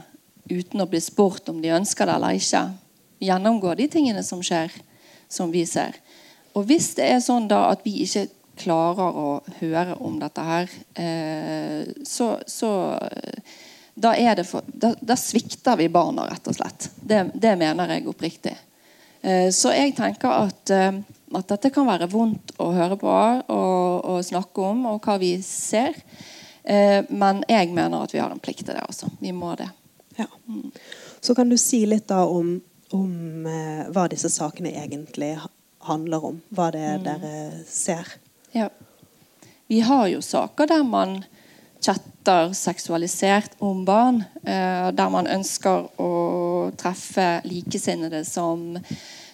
uten 0.49 0.81
å 0.81 0.89
bli 0.89 1.01
spurt 1.01 1.49
om 1.49 1.61
de 1.61 1.73
ønsker 1.73 2.07
det 2.07 2.15
eller 2.17 2.39
ikke, 2.39 2.63
gjennomgår 3.25 3.79
de 3.79 3.87
tingene 3.91 4.23
som 4.25 4.41
skjer, 4.45 4.73
som 5.31 5.51
vi 5.53 5.65
ser. 5.69 5.97
Og 6.55 6.67
hvis 6.69 6.93
det 6.97 7.07
er 7.11 7.23
sånn 7.23 7.49
da 7.51 7.65
at 7.71 7.83
vi 7.85 7.97
ikke 8.05 8.27
klarer 8.59 9.17
å 9.19 9.29
høre 9.59 9.97
om 10.03 10.19
dette 10.21 10.43
her, 10.45 10.71
eh, 10.95 11.81
så, 12.07 12.35
så 12.47 12.71
da, 13.95 14.43
for, 14.43 14.61
da, 14.67 14.93
da, 14.99 15.15
svikter 15.15 15.77
vi 15.79 15.89
barna, 15.89 16.27
rett 16.27 16.47
og 16.47 16.55
slett. 16.55 16.89
Det, 16.95 17.29
det 17.33 17.55
mener 17.55 17.95
jeg 17.95 18.07
oppriktig. 18.11 18.55
Eh, 19.21 19.49
så 19.55 19.71
jeg 19.73 19.95
tenker 19.95 20.29
at, 20.29 20.69
eh, 20.69 20.99
at, 21.31 21.47
dette 21.47 21.71
kan 21.73 21.87
være 21.87 22.09
vondt 22.11 22.53
å 22.61 22.69
høre 22.75 22.97
på 22.99 23.09
og, 23.09 24.05
og 24.11 24.19
snakke 24.27 24.67
om, 24.67 24.85
og 24.91 24.99
hva 25.07 25.15
vi 25.21 25.31
ser. 25.41 25.95
Eh, 26.63 27.07
men 27.09 27.41
jeg 27.49 27.71
mener 27.71 28.03
at 28.03 28.13
vi 28.13 28.21
har 28.21 28.33
en 28.33 28.41
plikt 28.43 28.65
til 28.67 28.75
det. 28.75 28.83
også. 28.83 29.09
Vi 29.23 29.31
må 29.35 29.55
det. 29.55 29.69
Ja. 30.19 30.27
Så 31.23 31.35
kan 31.35 31.49
du 31.49 31.57
si 31.57 31.85
litt 31.87 32.09
da 32.11 32.25
om, 32.27 32.57
om 32.95 33.47
hva 33.91 34.05
disse 34.11 34.29
sakene 34.31 34.75
egentlig 34.77 35.33
handler 35.87 36.27
om? 36.31 36.37
Hva 36.55 36.69
det 36.75 36.83
er 36.83 36.99
mm. 36.99 37.07
dere 37.07 37.63
ser? 37.69 38.11
Ja. 38.55 38.69
Vi 39.67 39.81
har 39.81 40.05
jo 40.11 40.21
saker 40.21 40.69
der 40.69 40.83
man 40.85 41.23
chatter 41.81 42.53
seksualisert 42.53 43.51
om 43.59 43.85
barn. 43.85 44.23
Eh, 44.43 44.91
der 44.95 45.11
man 45.13 45.29
ønsker 45.29 45.89
å 46.01 46.11
treffe 46.77 47.41
likesinnede 47.45 48.23
som, 48.25 48.77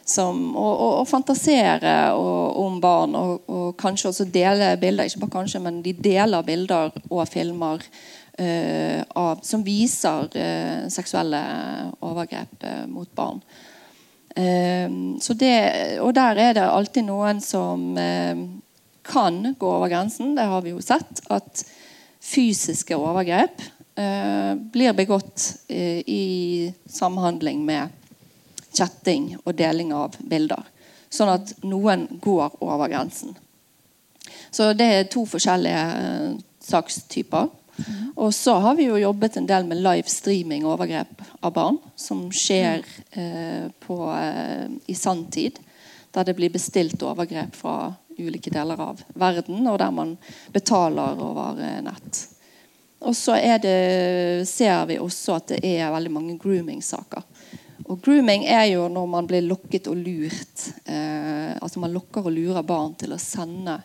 som 0.06 0.42
og, 0.56 0.72
og, 0.72 0.94
og, 1.02 1.08
fantasere 1.10 1.96
og, 2.18 2.58
om 2.66 2.80
barn. 2.84 3.16
Og, 3.16 3.48
og, 3.48 3.68
kanskje 3.80 4.12
også 4.12 4.30
dele 4.32 4.74
bilder. 4.82 5.08
Ikke 5.08 5.26
bare 5.26 5.38
kanskje, 5.40 5.64
men 5.64 5.82
de 5.86 5.96
deler 5.96 6.48
bilder 6.48 6.96
og 7.10 7.28
filmer 7.30 7.82
uh, 7.82 9.02
av, 9.16 9.44
som 9.46 9.64
viser 9.66 10.32
uh, 10.32 10.88
seksuelle 10.92 11.44
overgrep 12.02 12.66
uh, 12.66 12.88
mot 12.92 13.10
barn. 13.16 13.44
så 15.20 15.34
det, 15.36 15.56
og 16.00 16.14
der 16.16 16.38
er 16.40 16.54
det 16.56 16.64
alltid 16.64 17.04
noen 17.04 17.42
som 17.44 17.82
kan 19.04 19.56
gå 19.60 19.68
over 19.68 19.90
grensen. 19.92 20.36
Det 20.38 20.46
har 20.48 20.62
vi 20.64 20.72
jo 20.72 20.80
sett. 20.80 21.20
At 21.28 21.66
fysiske 22.22 22.96
overgrep 22.98 23.64
eh, 23.96 24.54
blir 24.56 24.94
begått 24.94 25.48
eh, 25.68 26.02
i 26.06 26.74
samhandling 26.86 27.66
med 27.66 27.90
chatting 28.72 29.34
og 29.44 29.56
deling 29.58 29.94
av 29.94 30.16
bilder. 30.20 30.64
Sånn 31.12 31.32
at 31.34 31.56
noen 31.68 32.08
går 32.24 32.62
over 32.64 32.92
grensen. 32.92 33.36
Så 34.52 34.72
det 34.78 34.88
er 34.88 35.10
to 35.12 35.26
forskjellige 35.28 35.82
eh, 35.98 36.38
sakstyper. 36.64 37.50
Mm. 37.82 38.12
Og 38.16 38.34
så 38.36 38.54
har 38.64 38.76
vi 38.78 38.88
jo 38.90 39.00
jobbet 39.00 39.38
en 39.40 39.48
del 39.50 39.66
med 39.68 39.82
livestreaming 39.82 40.66
overgrep 40.68 41.24
av 41.42 41.54
barn. 41.56 41.80
Som 41.96 42.28
skjer 42.36 42.86
eh, 43.12 43.68
på, 43.84 43.98
eh, 44.16 44.68
i 44.92 44.96
sanntid. 44.96 45.60
Der 46.12 46.28
det 46.28 46.36
blir 46.36 46.52
bestilt 46.52 47.04
overgrep 47.04 47.56
fra 47.56 47.94
ulike 48.28 48.54
deler 48.54 48.80
av 48.82 49.02
verden, 49.14 49.66
og 49.68 49.80
der 49.82 49.96
man 49.96 50.16
betaler 50.54 51.20
over 51.22 51.60
eh, 51.62 51.82
nett. 51.86 52.28
Og 53.02 53.16
så 53.18 53.34
ser 54.46 54.86
vi 54.86 55.00
også 55.02 55.40
at 55.40 55.56
det 55.56 55.66
er 55.66 55.90
veldig 55.90 56.12
mange 56.14 56.36
grooming-saker. 56.38 57.24
Og 57.92 58.00
Grooming 58.06 58.46
er 58.48 58.70
jo 58.72 58.86
når 58.92 59.08
man 59.10 59.28
blir 59.28 59.44
lokket 59.44 59.90
og 59.92 59.98
lurt. 60.00 60.68
Eh, 60.86 61.52
altså 61.58 61.82
Man 61.82 61.92
lokker 61.92 62.28
og 62.28 62.36
lurer 62.36 62.64
barn 62.64 62.94
til 63.00 63.12
å 63.12 63.20
sende 63.20 63.80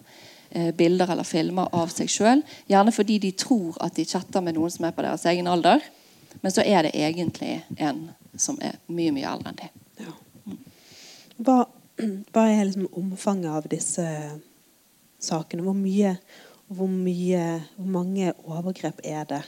eh, 0.50 0.70
bilder 0.76 1.10
eller 1.14 1.26
filmer 1.26 1.72
av 1.74 1.90
seg 1.90 2.10
sjøl. 2.12 2.44
Gjerne 2.70 2.94
fordi 2.94 3.18
de 3.24 3.32
tror 3.38 3.78
at 3.82 3.96
de 3.96 4.06
chatter 4.06 4.44
med 4.44 4.58
noen 4.58 4.70
som 4.70 4.86
er 4.86 4.94
på 4.94 5.02
deres 5.06 5.26
egen 5.32 5.50
alder. 5.50 5.82
Men 6.42 6.54
så 6.54 6.62
er 6.62 6.86
det 6.86 6.94
egentlig 6.94 7.62
en 7.80 8.06
som 8.36 8.60
er 8.62 8.76
mye, 8.86 9.14
mye 9.16 9.32
eldre 9.32 9.50
enn 9.50 9.60
de. 9.62 9.70
Ja. 10.04 10.14
Hva 11.36 11.58
hva 12.32 12.48
er 12.50 12.66
liksom 12.66 12.88
omfanget 12.92 13.52
av 13.52 13.68
disse 13.70 14.06
sakene? 15.22 15.64
Hvor 15.64 15.76
mye, 15.76 16.16
hvor 16.68 16.90
mye 16.90 17.44
Hvor 17.76 17.92
mange 18.00 18.32
overgrep 18.44 19.00
er 19.04 19.24
det 19.30 19.42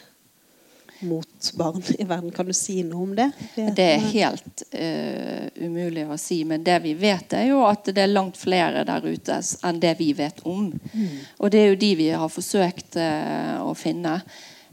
mot 1.00 1.52
barn 1.54 1.82
i 1.98 2.04
verden? 2.04 2.32
Kan 2.34 2.46
du 2.46 2.54
si 2.56 2.82
noe 2.82 3.04
om 3.04 3.14
det? 3.14 3.28
Det 3.54 3.84
er 3.84 4.06
helt 4.10 4.64
uh, 4.72 5.46
umulig 5.62 6.06
å 6.08 6.18
si. 6.18 6.40
Men 6.48 6.64
det 6.66 6.78
vi 6.82 6.94
vet, 6.98 7.36
er 7.38 7.50
jo 7.52 7.62
at 7.68 7.90
det 7.92 8.02
er 8.02 8.12
langt 8.12 8.38
flere 8.40 8.84
der 8.88 9.06
ute 9.06 9.40
enn 9.66 9.80
det 9.82 9.94
vi 10.00 10.12
vet 10.18 10.42
om. 10.48 10.72
Mm. 10.72 11.16
Og 11.38 11.52
det 11.54 11.62
er 11.62 11.72
jo 11.72 11.80
de 11.84 11.92
vi 12.00 12.08
har 12.10 12.32
forsøkt 12.32 12.98
uh, 12.98 13.62
å 13.62 13.74
finne. 13.78 14.18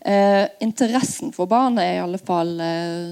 Uh, 0.06 0.46
interessen 0.62 1.34
for 1.34 1.50
barn 1.50 1.78
er 1.82 1.96
i 1.96 2.04
alle 2.04 2.22
fall 2.22 2.58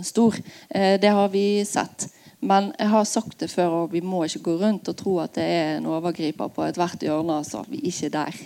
stor. 0.05 0.37
det 0.69 1.09
har 1.09 1.29
vi 1.33 1.47
sett. 1.67 2.09
Men 2.43 2.71
jeg 2.75 2.91
har 2.91 3.07
sagt 3.07 3.39
det 3.43 3.49
før, 3.51 3.77
og 3.83 3.93
vi 3.93 4.01
må 4.03 4.23
ikke 4.27 4.43
gå 4.49 4.57
rundt 4.61 4.89
og 4.91 4.97
tro 4.99 5.15
at 5.23 5.35
det 5.37 5.45
er 5.47 5.71
en 5.77 5.87
overgriper 5.91 6.51
på 6.53 6.65
ethvert 6.67 7.05
hjørne. 7.05 7.39
altså. 7.39 7.63
Vi 7.69 7.79
er 7.79 7.89
ikke 7.91 8.11
der. 8.13 8.39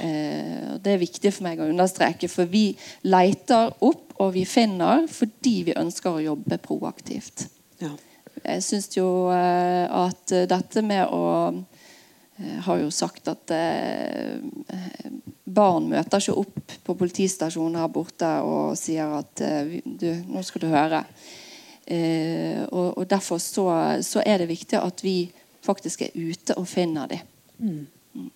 Eh, 0.00 0.74
det 0.82 0.94
er 0.94 1.02
viktig 1.02 1.32
for 1.34 1.46
meg 1.48 1.60
å 1.60 1.68
understreke, 1.70 2.30
for 2.32 2.48
vi 2.50 2.70
leter 3.04 3.72
opp 3.84 4.16
og 4.22 4.32
vi 4.32 4.46
finner 4.48 5.04
fordi 5.12 5.56
vi 5.68 5.76
ønsker 5.76 6.16
å 6.16 6.24
jobbe 6.24 6.58
proaktivt. 6.64 7.48
Ja. 7.82 7.92
Jeg 8.42 8.62
syns 8.64 8.92
jo 8.96 9.28
eh, 9.34 9.84
at 9.90 10.32
dette 10.48 10.84
med 10.86 11.12
å 11.12 11.24
jeg 12.36 12.52
eh, 12.52 12.60
har 12.66 12.80
jo 12.82 12.90
sagt 12.92 13.30
at 13.32 13.52
eh, 13.56 14.36
barn 15.44 15.88
møter 15.88 16.20
ikke 16.20 16.36
opp 16.36 16.74
på 16.84 16.96
politistasjonen 17.00 17.78
her 17.80 17.88
borte 17.92 18.28
og 18.44 18.76
sier 18.76 19.14
at 19.22 19.40
eh, 19.44 19.78
du, 19.84 20.10
nå 20.28 20.42
skal 20.44 20.66
du 20.66 20.68
høre. 20.68 21.00
Eh, 21.86 22.62
og, 22.68 22.98
og, 22.98 23.10
Derfor 23.10 23.38
så, 23.38 23.98
så, 24.02 24.22
er 24.26 24.38
det 24.38 24.48
viktig 24.48 24.78
at 24.78 25.04
vi 25.04 25.30
faktisk 25.62 26.02
er 26.02 26.14
ute 26.14 26.54
og 26.58 26.66
finner 26.68 27.06
dem. 27.06 27.18
Mm. 27.58 27.86
Mm. 28.14 28.30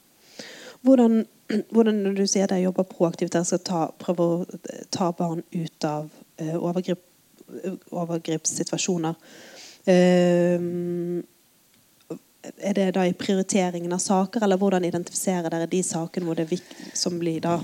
Hvordan, 0.82 1.26
hvordan, 1.74 1.94
når 1.94 2.14
du 2.14 2.26
sier 2.26 2.46
jeg 2.50 2.64
jobber 2.64 2.86
proaktivt, 2.86 3.32
dere 3.32 3.44
skal 3.44 3.64
ta, 3.66 3.80
prøve 3.98 4.22
å 4.22 4.44
ta 4.90 5.10
barn 5.12 5.42
ut 5.50 5.84
av 5.84 6.06
uh, 6.42 6.56
overgrep, 6.56 7.02
overgrepssituasjoner 7.90 9.16
uh, 9.90 10.60
Er 12.62 12.76
det 12.78 12.86
da 12.94 13.02
i 13.06 13.16
prioriteringen 13.18 13.92
av 13.92 13.98
saker, 13.98 14.44
eller 14.46 14.58
hvordan 14.60 14.86
identifiserer 14.86 15.50
dere 15.50 15.66
de 15.70 15.82
sakene 15.82 16.38
det, 16.38 16.62
som 16.94 17.18
blir 17.18 17.42
da 17.42 17.58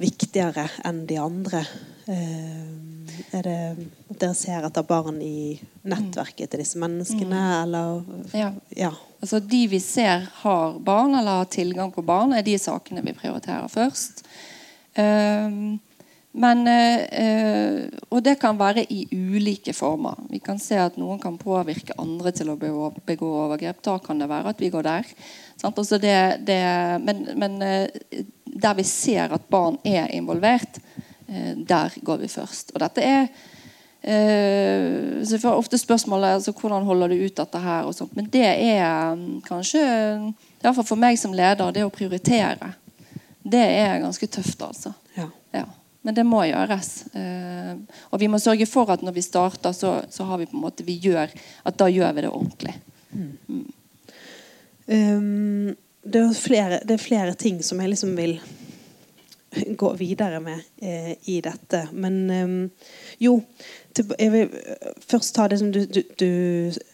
viktigere 0.00 0.68
enn 0.86 1.04
de 1.10 1.18
andre? 1.18 1.66
Uh, 2.06 2.89
er 3.36 3.46
det 3.46 3.58
at 4.10 4.18
dere 4.20 4.36
ser 4.36 4.64
etter 4.66 4.86
barn 4.86 5.20
i 5.22 5.58
nettverket 5.88 6.50
til 6.50 6.62
disse 6.62 6.80
menneskene, 6.80 7.36
mm. 7.36 7.60
eller 7.64 8.34
ja. 8.36 8.50
ja. 8.76 8.90
Altså 9.20 9.40
De 9.44 9.60
vi 9.70 9.80
ser 9.84 10.26
har 10.42 10.80
barn 10.84 11.14
eller 11.14 11.42
har 11.42 11.52
tilgang 11.52 11.92
på 11.92 12.04
barn, 12.06 12.34
er 12.34 12.46
de 12.46 12.56
sakene 12.60 13.04
vi 13.04 13.16
prioriterer 13.16 13.68
først. 13.70 14.24
Um, 14.96 15.78
men, 16.30 16.62
uh, 16.70 17.86
og 18.08 18.22
det 18.22 18.36
kan 18.40 18.58
være 18.58 18.84
i 18.94 19.02
ulike 19.10 19.74
former. 19.74 20.18
Vi 20.30 20.38
kan 20.42 20.60
se 20.62 20.78
at 20.78 20.98
noen 21.00 21.18
kan 21.22 21.38
påvirke 21.40 21.96
andre 21.98 22.30
til 22.34 22.52
å 22.52 22.56
begå 22.56 23.32
overgrep. 23.44 23.82
Da 23.82 23.98
kan 24.04 24.22
det 24.22 24.30
være 24.30 24.54
at 24.54 24.62
vi 24.62 24.70
går 24.70 24.86
der. 24.86 25.10
Altså 25.66 25.98
det, 26.00 26.16
det, 26.46 26.62
men, 27.02 27.26
men 27.36 27.58
uh, 27.60 28.22
der 28.46 28.78
vi 28.78 28.86
ser 28.86 29.34
at 29.34 29.50
barn 29.50 29.80
er 29.84 30.06
involvert, 30.14 30.78
uh, 30.78 31.09
der 31.30 31.94
går 32.02 32.22
vi 32.24 32.28
først. 32.32 32.72
Og 32.74 32.80
dette 32.82 33.04
er 33.06 33.28
Uh, 34.00 35.20
så 35.20 35.34
jeg 35.34 35.42
får 35.42 35.58
ofte 35.60 35.76
spørsmålet 35.76 36.38
altså, 36.38 36.54
hvordan 36.56 36.86
holder 36.88 37.12
du 37.12 37.18
ut 37.20 37.36
dette 37.36 37.58
her. 37.60 37.84
og 37.84 37.94
sånt. 37.94 38.14
Men 38.16 38.30
det 38.32 38.46
er 38.46 39.12
um, 39.12 39.42
kanskje 39.44 39.82
Iallfall 40.62 40.86
for 40.88 41.00
meg 41.00 41.18
som 41.20 41.34
leder, 41.36 41.72
det 41.76 41.84
å 41.84 41.92
prioritere. 41.92 42.72
Det 43.44 43.60
er 43.60 44.00
ganske 44.00 44.26
tøft, 44.26 44.62
altså. 44.64 44.94
Ja. 45.16 45.28
Ja. 45.52 45.66
Men 46.00 46.16
det 46.16 46.24
må 46.24 46.46
gjøres. 46.48 46.88
Uh, 47.12 47.76
og 48.08 48.22
vi 48.22 48.30
må 48.32 48.40
sørge 48.40 48.68
for 48.68 48.88
at 48.92 49.04
når 49.04 49.18
vi 49.18 49.26
starter, 49.26 49.76
så, 49.76 49.98
så, 50.08 50.24
har 50.30 50.40
vi 50.40 50.48
på 50.48 50.56
en 50.56 50.64
måte 50.64 50.86
vi 50.86 50.96
gjør 50.96 51.28
at 51.68 51.76
da 51.76 51.90
gjør 51.92 52.16
vi 52.16 52.24
det 52.24 52.32
ordentlig. 52.32 52.74
Mm. 53.12 53.30
Mm. 53.50 53.66
Um, 54.90 55.76
det, 56.02 56.24
er 56.24 56.40
flere, 56.40 56.80
det, 56.88 56.96
er 56.96 57.04
flere, 57.04 57.36
ting 57.36 57.60
som 57.62 57.80
jeg 57.84 57.92
liksom 57.92 58.16
vil 58.16 58.38
gå 59.50 59.92
videre 59.98 60.40
med 60.40 60.60
eh, 60.76 61.14
i 61.30 61.40
dette. 61.44 61.88
Men 61.92 62.18
eh, 62.30 62.86
jo 63.18 63.40
jeg 63.90 64.30
vil 64.30 64.52
først 65.02 65.34
ta 65.34 65.48
det 65.50 65.58
som 65.58 65.72
du, 65.74 65.80
du, 65.90 66.02
du, 66.18 66.30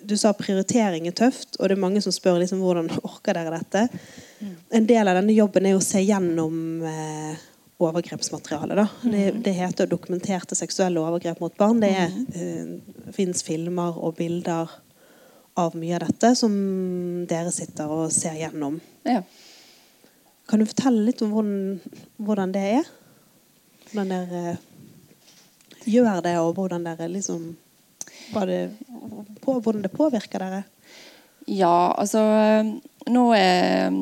du, 0.01 0.14
sa 0.16 0.33
prioritering 0.35 1.07
er 1.07 1.14
tøft, 1.16 1.59
og 1.59 1.69
det 1.69 1.77
er 1.77 1.83
mange 1.83 2.01
som 2.03 2.14
spør 2.14 2.40
liksom, 2.40 2.62
hvordan 2.64 2.88
orker 3.03 3.37
dere 3.37 3.59
dette. 3.59 3.83
Mm. 4.40 4.55
En 4.81 4.88
del 4.88 5.11
av 5.11 5.19
denne 5.21 5.37
jobben 5.37 5.69
er 5.69 5.77
å 5.77 5.85
se 5.85 6.01
gjennom 6.03 6.57
eh, 6.88 7.45
overgrepsmateriale. 7.85 8.79
Da. 8.79 8.87
Det, 9.03 9.27
mm. 9.29 9.42
det, 9.45 9.55
heter 9.59 9.90
dokumenterte 9.90 10.57
seksuelle 10.57 11.03
overgrep 11.03 11.40
mot 11.45 11.57
barn. 11.61 11.83
Det 11.85 11.92
er, 11.92 12.16
mm. 12.16 12.27
eh, 12.40 13.12
fins 13.16 13.45
filmer 13.47 14.01
og 14.01 14.16
bilder 14.19 14.73
av 15.57 15.77
mye 15.77 15.97
av 15.97 16.09
dette 16.09 16.33
som 16.37 16.53
dere 17.29 17.53
sitter 17.55 17.92
og 17.92 18.09
ser 18.12 18.37
gjennom. 18.40 18.81
Ja. 19.09 19.23
Kan 20.46 20.62
du 20.62 20.68
fortelle 20.68 21.04
litt 21.09 21.22
om 21.26 21.32
hvordan, 21.35 21.94
hvordan 22.22 22.54
det 22.54 22.64
er? 22.78 22.90
Hvordan 23.90 24.12
dere 24.12 24.56
gjør 25.87 26.22
det, 26.22 26.35
og 26.42 26.52
hvordan 26.54 26.87
dere 26.87 27.09
liksom 27.11 27.54
det, 28.46 28.61
på, 29.42 29.61
Hvordan 29.61 29.82
det 29.82 29.92
påvirker 29.94 30.42
dere? 30.42 30.64
Ja, 31.46 31.94
altså 31.94 32.22
Nå 33.06 33.26
er, 33.38 33.94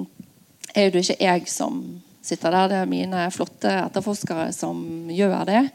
er 0.73 0.93
det 0.93 1.03
ikke 1.05 1.21
jeg 1.21 1.49
som 1.53 1.83
sitter 2.25 2.55
der. 2.55 2.71
Det 2.71 2.79
er 2.81 2.89
mine 2.89 3.27
flotte 3.33 3.73
etterforskere 3.83 4.49
som 4.57 5.11
gjør 5.13 5.45
det. 5.49 5.67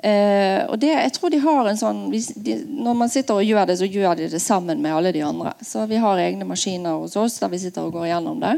Eh, 0.00 0.62
og 0.70 0.78
det, 0.80 0.92
jeg 0.94 1.12
tror 1.16 1.32
de 1.32 1.42
har 1.42 1.66
en 1.68 1.76
sånn 1.76 1.98
de, 2.08 2.54
Når 2.72 2.94
man 2.96 3.10
sitter 3.12 3.36
og 3.36 3.44
gjør 3.44 3.66
det, 3.68 3.76
så 3.76 3.88
gjør 3.90 4.14
de 4.16 4.30
det 4.32 4.40
sammen 4.40 4.80
med 4.80 4.94
alle 4.94 5.12
de 5.12 5.24
andre. 5.26 5.52
Så 5.66 5.84
vi 5.90 5.98
har 6.00 6.22
egne 6.22 6.46
maskiner 6.48 7.02
hos 7.02 7.18
oss 7.20 7.40
der 7.42 7.50
vi 7.52 7.60
sitter 7.60 7.88
og 7.88 7.98
går 7.98 8.08
gjennom 8.12 8.40
det. 8.40 8.54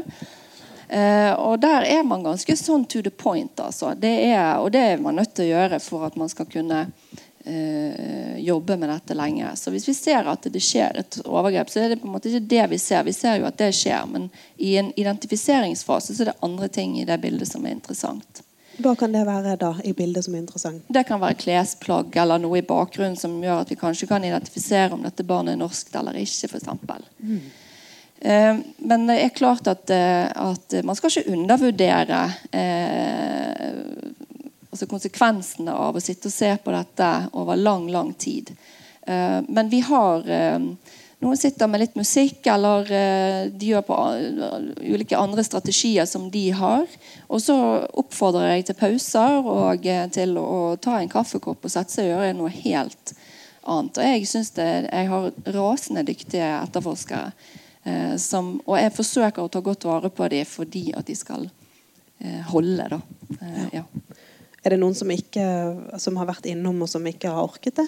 Eh, 0.93 1.33
og 1.33 1.59
der 1.59 1.87
er 1.89 2.03
man 2.05 2.21
ganske 2.21 2.53
sånn 2.57 2.85
to 2.85 3.01
the 3.01 3.09
point, 3.09 3.57
altså. 3.59 3.95
Det 3.97 4.13
er, 4.27 4.59
og 4.61 4.69
det 4.75 4.81
er 4.91 5.01
man 5.01 5.17
nødt 5.17 5.33
til 5.33 5.47
å 5.47 5.53
gjøre 5.55 5.79
for 5.81 6.05
at 6.05 6.17
man 6.19 6.29
skal 6.29 6.45
kunne 6.45 6.83
eh, 7.45 8.37
jobbe 8.45 8.77
med 8.77 8.91
dette 8.93 9.17
lenge. 9.17 9.55
Så 9.57 9.73
hvis 9.73 9.87
vi 9.89 9.95
ser 9.97 10.29
at 10.29 10.45
det 10.45 10.61
skjer 10.61 11.01
et 11.01 11.17
overgrep, 11.25 11.71
så 11.73 11.81
er 11.81 11.93
det 11.93 12.01
på 12.03 12.09
en 12.11 12.13
måte 12.13 12.29
ikke 12.29 12.45
det 12.51 12.67
vi 12.75 12.79
ser. 12.81 13.07
Vi 13.09 13.15
ser 13.17 13.39
jo 13.41 13.49
at 13.49 13.57
det 13.57 13.71
skjer, 13.73 14.05
men 14.11 14.29
i 14.61 14.75
en 14.77 14.93
identifiseringsfase 14.93 16.13
så 16.13 16.27
er 16.27 16.33
det 16.33 16.41
andre 16.45 16.69
ting 16.69 16.99
i 17.01 17.07
det 17.09 17.17
bildet 17.25 17.49
som 17.49 17.65
er 17.65 17.73
interessant. 17.73 18.43
Hva 18.77 18.93
kan 18.97 19.13
det 19.13 19.25
være 19.25 19.57
da 19.61 19.73
i 19.85 19.95
bildet 19.97 20.25
som 20.25 20.37
er 20.37 20.43
interessant? 20.43 20.85
Det 20.93 21.05
kan 21.09 21.21
være 21.21 21.37
klesplagg 21.41 22.13
eller 22.21 22.41
noe 22.41 22.61
i 22.61 22.65
bakgrunnen 22.65 23.17
som 23.17 23.35
gjør 23.41 23.65
at 23.65 23.73
vi 23.73 23.81
kanskje 23.81 24.09
kan 24.09 24.25
identifisere 24.25 24.93
om 24.93 25.01
dette 25.05 25.25
barnet 25.25 25.57
er 25.57 25.61
norskt 25.61 25.93
eller 25.97 26.21
ikke. 26.21 26.53
Eksempel. 26.53 27.05
mm. 27.17 27.43
Eh, 28.23 28.55
men 28.77 29.07
det 29.09 29.19
er 29.21 29.35
klart 29.35 29.67
at, 29.71 29.89
eh, 29.93 30.27
at, 30.27 30.77
man 30.83 30.97
skal 30.99 31.11
ikke 31.11 31.35
undervurdere 31.35 32.23
eh, 32.51 33.69
altså 34.73 34.89
konsekvensene 34.89 35.73
av 35.75 35.95
å 35.95 36.03
sitte 36.03 36.31
og 36.31 36.35
se 36.35 36.49
på 36.63 36.73
dette 36.73 37.13
over 37.37 37.59
lang, 37.59 37.87
lang 37.93 38.13
tid. 38.17 38.55
Eh, 39.05 39.39
men 39.47 39.69
vi 39.69 39.83
har 39.85 40.29
eh, 40.29 40.59
Noen 41.23 41.39
sitter 41.39 41.69
med 41.71 41.79
litt 41.79 41.93
musikk, 41.95 42.41
eller 42.51 42.89
uh, 42.91 43.45
de 43.47 43.69
gjør 43.69 43.83
på 43.87 43.97
ulike 44.83 45.15
andre 45.15 45.45
strategier 45.47 46.03
som 46.09 46.25
de 46.33 46.49
har. 46.51 46.83
Og 47.29 47.39
så 47.39 47.55
oppfordrer 47.95 48.57
jeg 48.57 48.65
til 48.67 48.77
pauser 48.81 49.47
og 49.47 49.87
til 50.11 50.35
å, 50.35 50.43
å 50.43 50.75
ta 50.83 50.97
en 50.99 51.11
kaffekopp 51.11 51.63
og 51.63 51.71
sette 51.71 51.95
seg 51.95 52.09
og 52.09 52.25
gjøre 52.25 52.35
noe 52.35 52.51
helt 52.51 53.13
annet. 53.63 54.01
Og 54.01 54.09
jeg 54.09 54.27
syns 54.33 54.51
jeg 54.57 55.11
har 55.13 55.29
rasende 55.55 56.03
dyktige 56.07 56.49
etterforskere. 56.57 57.31
Som, 58.15 58.61
og 58.63 58.77
jeg 58.79 58.93
forsøker 58.95 59.43
å 59.43 59.49
ta 59.51 59.59
godt 59.59 59.83
vare 59.83 60.07
på 60.07 60.27
dem 60.31 60.47
fordi 60.47 60.85
at 60.95 61.03
de 61.09 61.15
skal 61.19 61.49
holde. 62.47 62.85
da. 62.87 62.99
ja. 63.73 63.81
Er 64.63 64.71
det 64.71 64.79
noen 64.79 64.95
som, 64.95 65.11
ikke, 65.11 65.43
som 65.99 66.15
har 66.21 66.29
vært 66.29 66.47
innom, 66.47 66.79
og 66.85 66.87
som 66.87 67.03
ikke 67.09 67.33
har 67.33 67.43
orket 67.43 67.81
det? 67.81 67.87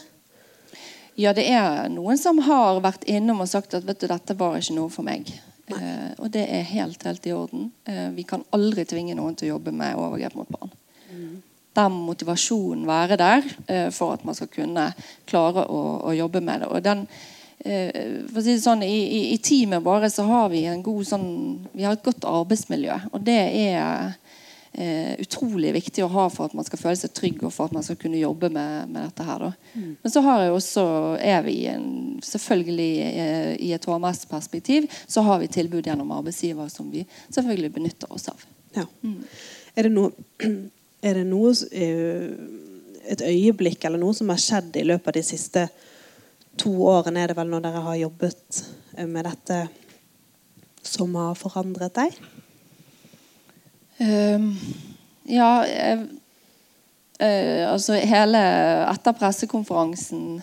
Ja, 1.16 1.32
det 1.32 1.46
er 1.48 1.88
noen 1.88 2.20
som 2.20 2.42
har 2.44 2.82
vært 2.84 3.06
innom 3.08 3.40
og 3.46 3.48
sagt 3.48 3.78
at 3.78 3.86
vet 3.88 4.02
du, 4.04 4.10
dette 4.12 4.36
var 4.36 4.58
ikke 4.60 4.76
noe 4.76 4.92
for 4.92 5.08
meg. 5.08 5.32
Eh, 5.72 6.12
og 6.20 6.28
det 6.34 6.44
er 6.52 6.68
helt, 6.68 7.04
helt 7.08 7.28
i 7.30 7.34
orden. 7.34 7.70
Eh, 7.88 8.10
vi 8.18 8.26
kan 8.28 8.44
aldri 8.56 8.84
tvinge 8.86 9.16
noen 9.16 9.38
til 9.40 9.48
å 9.48 9.54
jobbe 9.56 9.72
med 9.72 9.96
overgrep 9.96 10.36
mot 10.36 10.52
barn. 10.52 10.74
Mm. 11.08 11.38
Der 11.76 11.88
må 11.92 12.04
motivasjonen 12.10 12.84
være 12.88 13.18
der 13.20 13.48
eh, 13.72 13.88
for 13.96 14.18
at 14.18 14.28
man 14.28 14.36
skal 14.36 14.52
kunne 14.52 14.90
klare 15.28 15.64
å, 15.72 15.82
å 16.12 16.14
jobbe 16.16 16.44
med 16.44 16.66
det. 16.66 16.70
Og 16.76 16.84
den, 16.84 17.08
eh, 17.08 17.32
for 17.66 18.40
å 18.40 18.44
si 18.46 18.54
det 18.54 18.62
sånn, 18.62 18.84
i, 18.86 18.98
i, 19.02 19.22
i 19.34 19.38
teamet 19.42 19.82
vårt 19.86 20.12
så 20.14 20.28
har 20.30 20.52
vi 20.52 20.66
en 20.70 20.84
god 20.86 21.08
sånn, 21.10 21.30
vi 21.74 21.86
har 21.88 21.98
et 21.98 22.06
godt 22.06 22.28
arbeidsmiljø. 22.30 23.00
Og 23.10 23.24
det 23.26 23.40
er 23.66 24.14
eh, 24.76 25.16
utrolig 25.20 25.72
viktig 25.76 26.04
å 26.06 26.12
ha 26.12 26.26
for 26.32 26.50
at 26.50 26.56
man 26.58 26.68
skal 26.68 26.82
føle 26.82 27.00
seg 27.00 27.14
trygg 27.16 27.44
og 27.44 27.54
for 27.56 27.70
at 27.70 27.76
man 27.76 27.86
skal 27.86 27.98
kunne 28.00 28.20
jobbe 28.20 28.50
med, 28.54 28.92
med 28.92 29.08
dette. 29.08 29.28
her. 29.28 29.48
Mm. 29.74 29.96
Men 30.04 30.14
så 30.14 30.24
har 30.26 30.44
jeg 30.44 30.56
også, 30.56 30.86
er 31.22 31.42
vi 31.48 31.56
en, 31.72 31.88
selvfølgelig 32.26 32.92
eh, 33.08 33.52
i 33.68 33.72
et 33.76 33.88
HMS-perspektiv 33.90 34.90
så 35.08 35.26
har 35.26 35.42
vi 35.42 35.52
tilbud 35.52 35.88
gjennom 35.88 36.14
arbeidsgiver 36.16 36.70
som 36.72 36.92
vi 36.92 37.06
selvfølgelig 37.30 37.74
benytter 37.80 38.14
oss 38.14 38.30
av. 38.32 38.46
Ja. 38.76 38.86
Mm. 39.02 39.24
Er 39.76 39.88
det 39.88 39.96
noe, 39.96 40.12
er 41.08 41.22
det 41.22 41.26
noe 41.30 41.56
eh, 41.72 42.30
et 43.06 43.22
øyeblikk 43.22 43.86
eller 43.86 44.02
noe 44.02 44.16
som 44.18 44.32
har 44.34 44.42
skjedd 44.42 44.82
i 44.82 44.88
løpet 44.88 45.12
av 45.12 45.20
de 45.20 45.26
siste 45.26 45.68
to 46.60 46.72
årene, 46.88 47.22
er 47.22 47.32
det 47.32 47.38
vel 47.38 47.52
når 47.52 47.64
dere 47.66 47.84
har 47.86 48.00
jobbet 48.00 48.62
eh, 48.98 49.08
med 49.08 49.28
dette, 49.28 49.60
som 50.86 51.16
har 51.18 51.38
forandret 51.38 51.96
deg? 51.98 52.18
Um, 53.96 54.50
ja 55.32 55.50
jeg, 55.64 56.00
uh, 57.22 57.62
Altså 57.72 57.96
hele 58.04 58.42
Etter 58.92 59.16
pressekonferansen 59.16 60.42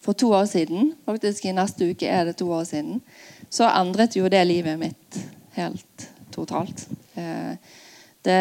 for 0.00 0.16
to 0.16 0.30
år 0.32 0.46
siden, 0.48 0.94
faktisk 1.04 1.44
i 1.44 1.52
neste 1.52 1.90
uke 1.92 2.08
er 2.08 2.24
det 2.30 2.38
to 2.40 2.48
år 2.56 2.64
siden, 2.64 3.02
så 3.52 3.68
endret 3.68 4.16
jo 4.16 4.30
det 4.32 4.40
livet 4.48 4.78
mitt 4.80 5.18
helt 5.58 6.06
totalt. 6.32 6.86
Det, 8.24 8.38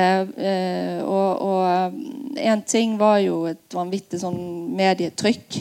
og, 1.03 1.41
og 1.43 2.39
en 2.39 2.63
ting 2.63 2.95
var 2.99 3.19
jo 3.25 3.41
et 3.51 3.75
vanvittig 3.75 4.21
sånn 4.23 4.39
medietrykk. 4.79 5.59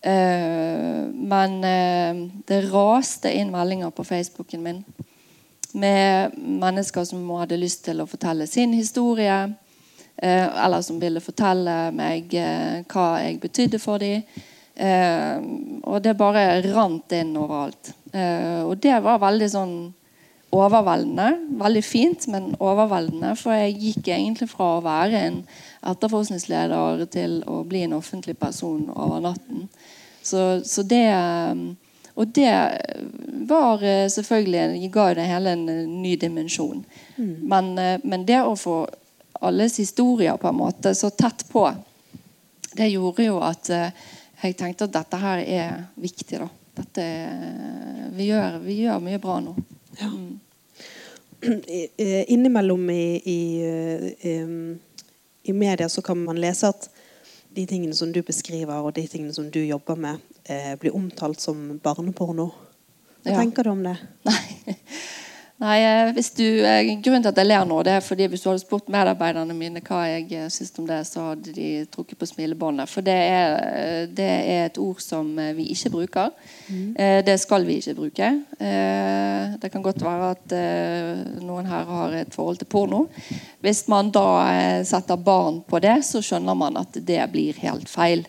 Men 0.00 1.56
det 2.48 2.60
raste 2.70 3.28
inn 3.36 3.50
meldinger 3.52 3.90
på 3.92 4.04
Facebooken 4.08 4.62
min 4.64 4.78
med 5.72 6.38
mennesker 6.38 7.04
som 7.04 7.28
hadde 7.38 7.58
lyst 7.60 7.84
til 7.86 8.02
å 8.02 8.08
fortelle 8.10 8.46
sin 8.50 8.72
historie. 8.76 9.36
Eh, 10.16 10.64
eller 10.64 10.82
som 10.84 11.00
ville 11.00 11.22
fortelle 11.24 11.76
meg 11.96 12.34
eh, 12.36 12.82
hva 12.90 13.06
jeg 13.22 13.38
betydde 13.40 13.80
for 13.80 14.02
dem. 14.02 14.26
Eh, 14.74 15.38
og 15.84 16.02
det 16.04 16.18
bare 16.18 16.60
rant 16.66 17.12
inn 17.16 17.32
overalt. 17.40 17.94
Eh, 18.12 18.60
og 18.66 18.76
det 18.82 18.98
var 19.04 19.22
veldig 19.22 19.48
sånn 19.52 19.74
overveldende. 20.50 21.30
Veldig 21.62 21.84
fint, 21.86 22.26
men 22.32 22.50
overveldende. 22.58 23.32
For 23.38 23.56
jeg 23.56 23.78
gikk 23.80 24.10
egentlig 24.10 24.50
fra 24.52 24.74
å 24.76 24.84
være 24.84 25.24
en 25.30 25.40
etterforskningsleder 25.88 27.06
til 27.14 27.40
å 27.48 27.62
bli 27.68 27.86
en 27.86 27.96
offentlig 27.96 28.36
person 28.40 28.90
over 28.92 29.22
natten. 29.30 29.70
Så, 30.30 30.42
så 30.66 30.84
det 30.86 31.06
eh, 31.10 31.62
og 32.20 32.26
det 32.26 32.78
var 33.48 33.82
eh, 33.82 34.08
selvfølgelig 34.08 34.90
ga 34.92 35.06
det 35.14 35.28
hele 35.30 35.52
en 35.56 35.68
eh, 35.68 35.86
ny 35.88 36.16
dimensjon. 36.16 36.84
Mm. 37.16 37.36
Men, 37.48 37.78
eh, 37.78 38.00
men, 38.04 38.26
det 38.28 38.42
å 38.44 38.56
få 38.60 38.82
alles 39.40 39.78
historier 39.80 40.36
på 40.36 40.50
en 40.50 40.58
måte 40.58 40.92
så 40.94 41.10
tett 41.10 41.46
på, 41.48 41.64
det 42.76 42.90
gjorde 42.90 43.24
jo 43.24 43.38
at 43.40 43.70
jeg 43.70 44.56
tenkte 44.58 44.84
at 44.84 44.98
dette 44.98 45.20
her 45.22 45.40
er 45.40 45.78
viktig. 45.96 46.42
da. 46.42 46.48
Dette, 46.76 47.06
vi, 48.12 48.28
gjør, 48.28 48.60
vi 48.68 48.76
gjør 48.82 49.00
mye 49.00 49.22
bra 49.22 49.40
nå. 49.40 49.56
Ja. 50.02 50.12
Mm. 50.12 50.38
Innimellom 52.36 52.90
i, 52.92 53.04
i, 53.24 53.40
i, 55.42 55.52
media 55.56 55.88
så 55.88 56.04
kan 56.04 56.20
man 56.20 56.36
lese 56.36 56.68
at 56.68 56.90
de 57.54 57.66
tingene 57.66 57.94
som 57.94 58.12
du 58.12 58.22
beskriver, 58.22 58.78
og 58.78 58.94
de 58.94 59.06
tingene 59.10 59.34
som 59.34 59.50
du 59.50 59.60
jobber 59.64 59.98
med, 59.98 60.18
eh, 60.44 60.74
blir 60.78 60.94
omtalt 60.96 61.40
som 61.40 61.78
barneporno. 61.82 62.50
Hva 63.24 63.34
ja. 63.34 63.40
tenker 63.42 63.64
du 63.64 63.70
om 63.70 63.82
det? 63.84 63.96
Nei. 64.24 64.59
Nei, 65.60 65.76
eh, 65.84 66.10
hvis 66.16 66.30
du, 66.32 66.44
eh, 66.64 66.88
Grunnen 67.04 67.20
til 67.20 67.28
at 67.34 67.38
jeg 67.42 67.48
ler 67.50 67.66
nå, 67.68 67.82
det 67.84 67.92
er 67.92 68.04
fordi 68.04 68.26
hvis 68.32 68.40
du 68.40 68.48
hadde 68.48 68.62
spurt 68.62 68.86
medarbeiderne 68.88 69.52
mine 69.52 69.82
hva 69.84 69.98
jeg 70.08 70.30
eh, 70.32 70.46
syns 70.48 70.72
om 70.80 70.86
det, 70.88 71.02
så 71.04 71.24
hadde 71.26 71.52
de 71.52 71.66
trukket 71.92 72.16
på 72.16 72.28
smilebåndet. 72.30 72.88
For 72.88 73.04
det 73.04 73.16
er, 73.16 74.06
det 74.08 74.28
er, 74.28 74.70
et 74.70 74.80
ord 74.80 75.02
som 75.04 75.28
vi 75.56 75.66
ikke 75.74 75.92
bruker. 75.92 76.30
Mm. 76.68 76.94
Det 77.26 77.36
skal 77.40 77.64
vi 77.66 77.76
ikke 77.80 77.94
bruke. 77.96 78.28
Det 79.60 79.70
kan 79.72 79.82
godt 79.82 80.02
være 80.04 80.30
at 80.36 80.54
noen 81.42 81.68
her 81.68 81.88
har 81.88 82.16
et 82.20 82.34
forhold 82.34 82.60
til 82.60 82.68
porno. 82.70 83.04
Hvis 83.64 83.86
man 83.88 84.12
da 84.14 84.26
setter 84.86 85.16
barn 85.16 85.62
på 85.66 85.80
det, 85.82 85.98
så 86.06 86.22
skjønner 86.24 86.56
man 86.56 86.76
at 86.80 86.94
det 86.94 87.20
blir 87.32 87.58
helt 87.64 87.88
feil. 87.88 88.26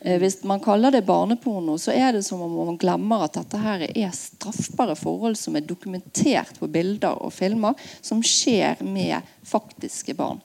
Eh, 0.00 0.18
hvis 0.18 0.42
man 0.44 0.60
kaller 0.60 0.90
det 0.90 1.02
barneporno, 1.02 1.78
så 1.78 1.92
er 1.92 2.12
det 2.12 2.22
som 2.22 2.42
om 2.42 2.54
man 2.66 2.78
glemmer 2.80 3.26
at 3.26 3.36
dette 3.36 3.60
her 3.60 3.84
er 3.90 4.14
straffbare 4.16 4.96
forhold 4.96 5.36
som 5.36 5.56
er 5.56 5.66
dokumentert 5.66 6.56
på 6.58 6.68
bilder 6.72 7.20
og 7.20 7.32
filmer, 7.36 7.76
som 8.00 8.22
skjer 8.24 8.80
med 8.86 9.20
faktiske 9.44 10.16
barn. 10.16 10.40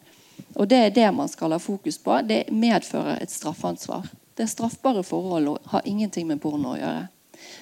Og 0.56 0.68
Det 0.68 0.78
er 0.78 0.90
det 0.90 1.10
man 1.12 1.28
skal 1.32 1.52
ha 1.52 1.60
fokus 1.60 1.98
på. 1.98 2.22
Det 2.28 2.46
medfører 2.52 3.22
et 3.22 3.32
straffansvar. 3.32 4.08
Det 4.36 4.44
er 4.44 4.52
straffbare 4.52 5.04
forhold 5.04 5.48
og 5.48 5.60
har 5.72 5.82
ingenting 5.86 6.28
med 6.28 6.42
porno 6.42 6.76
å 6.76 6.80
gjøre. 6.80 7.08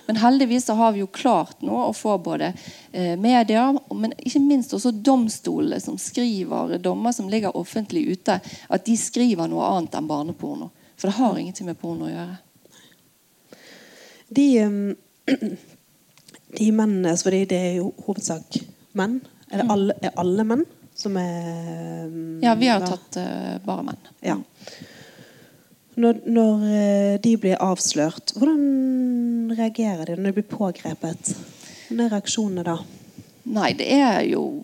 Men 0.05 0.17
heldigvis 0.17 0.67
har 0.67 0.91
vi 0.91 1.01
jo 1.01 1.07
klart 1.07 1.61
nå 1.61 1.75
å 1.87 1.93
få 1.93 2.17
både 2.21 2.53
eh, 2.91 3.17
media, 3.19 3.71
men 3.93 4.13
ikke 4.17 4.41
minst 4.41 4.73
også 4.73 4.91
domstolene 4.91 5.79
som 5.81 5.97
skriver 5.97 6.77
dommer 6.77 7.11
som 7.11 7.29
ligger 7.29 7.57
offentlig 7.57 8.05
ute, 8.13 8.39
at 8.69 8.85
de 8.85 8.97
skriver 8.97 9.49
noe 9.49 9.65
annet 9.65 9.97
enn 9.97 10.09
barneporno. 10.09 10.69
For 10.97 11.09
det 11.09 11.17
har 11.17 11.37
ingenting 11.39 11.69
med 11.69 11.79
porno 11.79 12.07
å 12.07 12.13
gjøre. 12.13 12.37
De, 14.33 14.47
de 16.59 16.71
mennene 16.71 17.13
for 17.19 17.35
det 17.35 17.59
er 17.59 17.75
jo 17.81 17.91
hovedsak 18.07 18.61
menn. 18.97 19.19
Er, 19.49 19.63
mm. 19.63 19.73
alle, 19.73 19.97
er 20.01 20.17
alle 20.21 20.47
menn 20.47 20.65
som 20.97 21.17
er 21.19 22.09
Ja, 22.43 22.55
vi 22.57 22.69
har 22.69 22.83
tatt 22.85 23.19
uh, 23.19 23.55
bare 23.65 23.85
menn. 23.89 24.11
Ja. 24.25 24.39
Når, 25.93 26.23
når 26.25 26.61
eh, 26.73 27.15
de 27.21 27.35
blir 27.37 27.59
avslørt, 27.61 28.31
hvordan 28.33 29.51
reagerer 29.53 30.09
de 30.09 30.15
når 30.17 30.31
de 30.31 30.37
blir 30.39 30.47
pågrepet? 30.49 31.33
Hva 31.91 32.07
er 32.07 32.13
reaksjonene 32.15 32.63
da? 32.65 32.79
Nei, 33.53 33.73
det 33.77 33.91
er 33.93 34.23
jo 34.25 34.63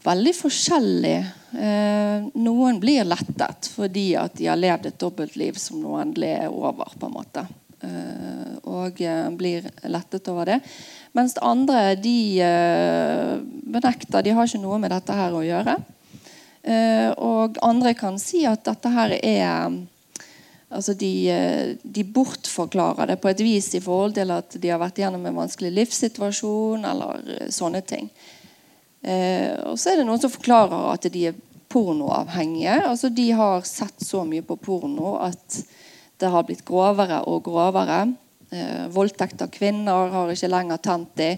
veldig 0.00 0.32
forskjellig. 0.36 1.16
Eh, 1.52 2.28
noen 2.40 2.78
blir 2.80 3.04
lettet 3.04 3.68
fordi 3.74 4.12
at 4.18 4.36
de 4.38 4.48
har 4.48 4.60
levd 4.60 4.88
et 4.88 5.00
dobbeltliv 5.00 5.58
som 5.60 5.82
nå 5.82 5.98
endelig 6.00 6.32
er 6.38 6.48
over. 6.48 6.92
på 6.98 7.08
en 7.08 7.16
måte. 7.16 7.46
Eh, 7.82 8.52
og 8.70 9.00
eh, 9.02 9.28
blir 9.36 9.68
lettet 9.90 10.28
over 10.32 10.52
det. 10.52 10.60
Mens 11.12 11.36
andre 11.42 11.94
de 12.00 12.18
eh, 12.40 13.38
benekter. 13.42 14.22
De 14.22 14.34
har 14.36 14.48
ikke 14.48 14.62
noe 14.62 14.78
med 14.82 14.94
dette 14.94 15.16
her 15.16 15.34
å 15.34 15.44
gjøre. 15.44 15.78
Eh, 16.62 17.10
og 17.18 17.58
andre 17.62 17.94
kan 17.98 18.20
si 18.22 18.44
at 18.46 18.64
dette 18.68 18.92
her 18.92 19.18
er 19.22 19.80
Altså 20.72 20.94
de, 20.96 21.28
de, 21.84 22.00
bortforklarer 22.00 23.10
det 23.10 23.18
på 23.20 23.28
et 23.28 23.40
vis 23.44 23.66
i 23.76 23.80
forhold 23.84 24.14
til 24.16 24.30
at 24.32 24.54
de 24.56 24.70
har 24.72 24.78
vært 24.80 25.02
gjennom 25.02 25.26
en 25.28 25.42
vanskelig 25.42 25.68
livssituasjon 25.68 26.86
eller 26.88 27.50
sånne 27.52 27.82
ting. 27.84 28.06
Eh, 29.02 29.54
og 29.66 29.78
så 29.78 29.92
er 29.92 30.00
det 30.00 30.06
noen 30.06 30.22
som 30.22 30.32
forklarer 30.32 30.92
at 30.92 31.08
de 31.12 31.26
er 31.30 31.40
pornoavhengige. 31.72 32.78
Altså 32.86 33.08
De 33.08 33.30
har 33.34 33.66
sett 33.66 34.04
så 34.04 34.24
mye 34.28 34.44
på 34.46 34.58
porno 34.60 35.16
at 35.22 35.62
det 36.22 36.30
har 36.30 36.46
blitt 36.46 36.64
grovere 36.64 37.22
og 37.26 37.42
grovere. 37.48 38.04
Eh, 38.52 38.86
voldtekt 38.94 39.42
av 39.42 39.50
kvinner 39.54 40.12
har 40.12 40.32
ikke 40.32 40.50
lenger 40.52 40.82
tent 40.84 41.14
de. 41.18 41.34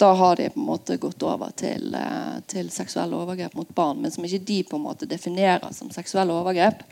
Da 0.00 0.10
har 0.18 0.36
de 0.36 0.48
på 0.50 0.58
en 0.58 0.66
måte 0.66 0.96
gått 0.98 1.22
over 1.22 1.52
til, 1.54 1.94
eh, 1.94 2.40
til 2.50 2.70
seksuelle 2.70 3.14
overgrep 3.14 3.54
mot 3.54 3.74
barn, 3.74 4.02
men 4.02 4.10
som 4.10 4.24
ikke 4.24 4.44
de 4.44 4.62
på 4.64 4.76
en 4.76 4.86
måte 4.88 5.06
definerer 5.06 5.72
som 5.72 5.92
seksuelle 5.94 6.34
overgrep. 6.34 6.82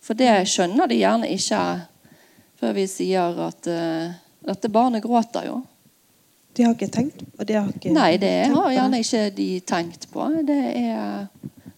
For 0.00 0.18
det 0.18 0.32
skjønner 0.48 0.88
de 0.88 0.98
gjerne 0.98 1.28
ikke 1.30 1.60
før 2.60 2.74
vi 2.76 2.86
sier 2.90 3.38
at 3.46 3.68
uh, 3.72 4.12
dette 4.44 4.68
barnet 4.72 5.04
gråter 5.04 5.48
jo. 5.48 5.60
De 6.56 6.66
har 6.66 6.74
ikke 6.74 6.90
tenkt 6.92 7.22
på 7.36 7.46
det? 7.46 7.60
ikke 7.76 7.92
Nei, 7.94 8.16
det 8.20 8.34
har 8.50 8.72
gjerne 8.74 9.00
ikke 9.04 9.24
de 9.36 9.48
tenkt 9.66 10.08
på. 10.12 10.26
Det 10.46 10.60
er 10.74 11.28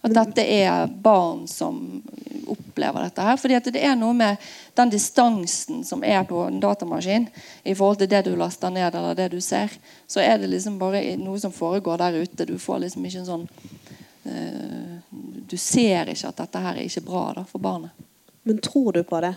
at 0.03 0.11
dette 0.11 0.43
er 0.43 0.87
barn 0.87 1.45
som 1.47 2.03
opplever 2.47 3.05
dette 3.05 3.21
her. 3.23 3.37
Fordi 3.39 3.59
det 3.71 3.79
er 3.79 3.95
noe 3.95 4.13
med 4.13 4.41
den 4.75 4.91
distansen 4.91 5.83
som 5.87 6.03
er 6.03 6.25
på 6.27 6.41
en 6.43 6.59
datamaskin 6.59 7.29
i 7.63 7.75
forhold 7.75 8.01
til 8.01 8.09
det 8.11 8.25
du 8.27 8.33
laster 8.35 8.73
ned 8.73 8.95
eller 8.95 9.15
det 9.15 9.29
du 9.31 9.39
ser. 9.41 9.71
Så 10.07 10.19
er 10.19 10.41
det 10.41 10.51
liksom 10.51 10.75
bare 10.81 11.05
noe 11.21 11.39
som 11.39 11.55
foregår 11.55 12.03
der 12.03 12.19
ute. 12.19 12.45
Du 12.45 12.57
får 12.59 12.83
liksom 12.83 13.05
ikke 13.07 13.23
en 13.23 13.29
sånn 13.29 13.47
uh, 14.27 14.99
Du 15.47 15.55
ser 15.57 16.11
ikke 16.11 16.33
at 16.33 16.43
dette 16.43 16.65
her 16.65 16.75
er 16.75 16.87
ikke 16.89 17.07
bra 17.07 17.25
da, 17.37 17.45
for 17.47 17.63
barnet. 17.63 17.95
Men 18.43 18.59
tror 18.59 18.91
du 18.91 19.03
på 19.07 19.21
det 19.23 19.35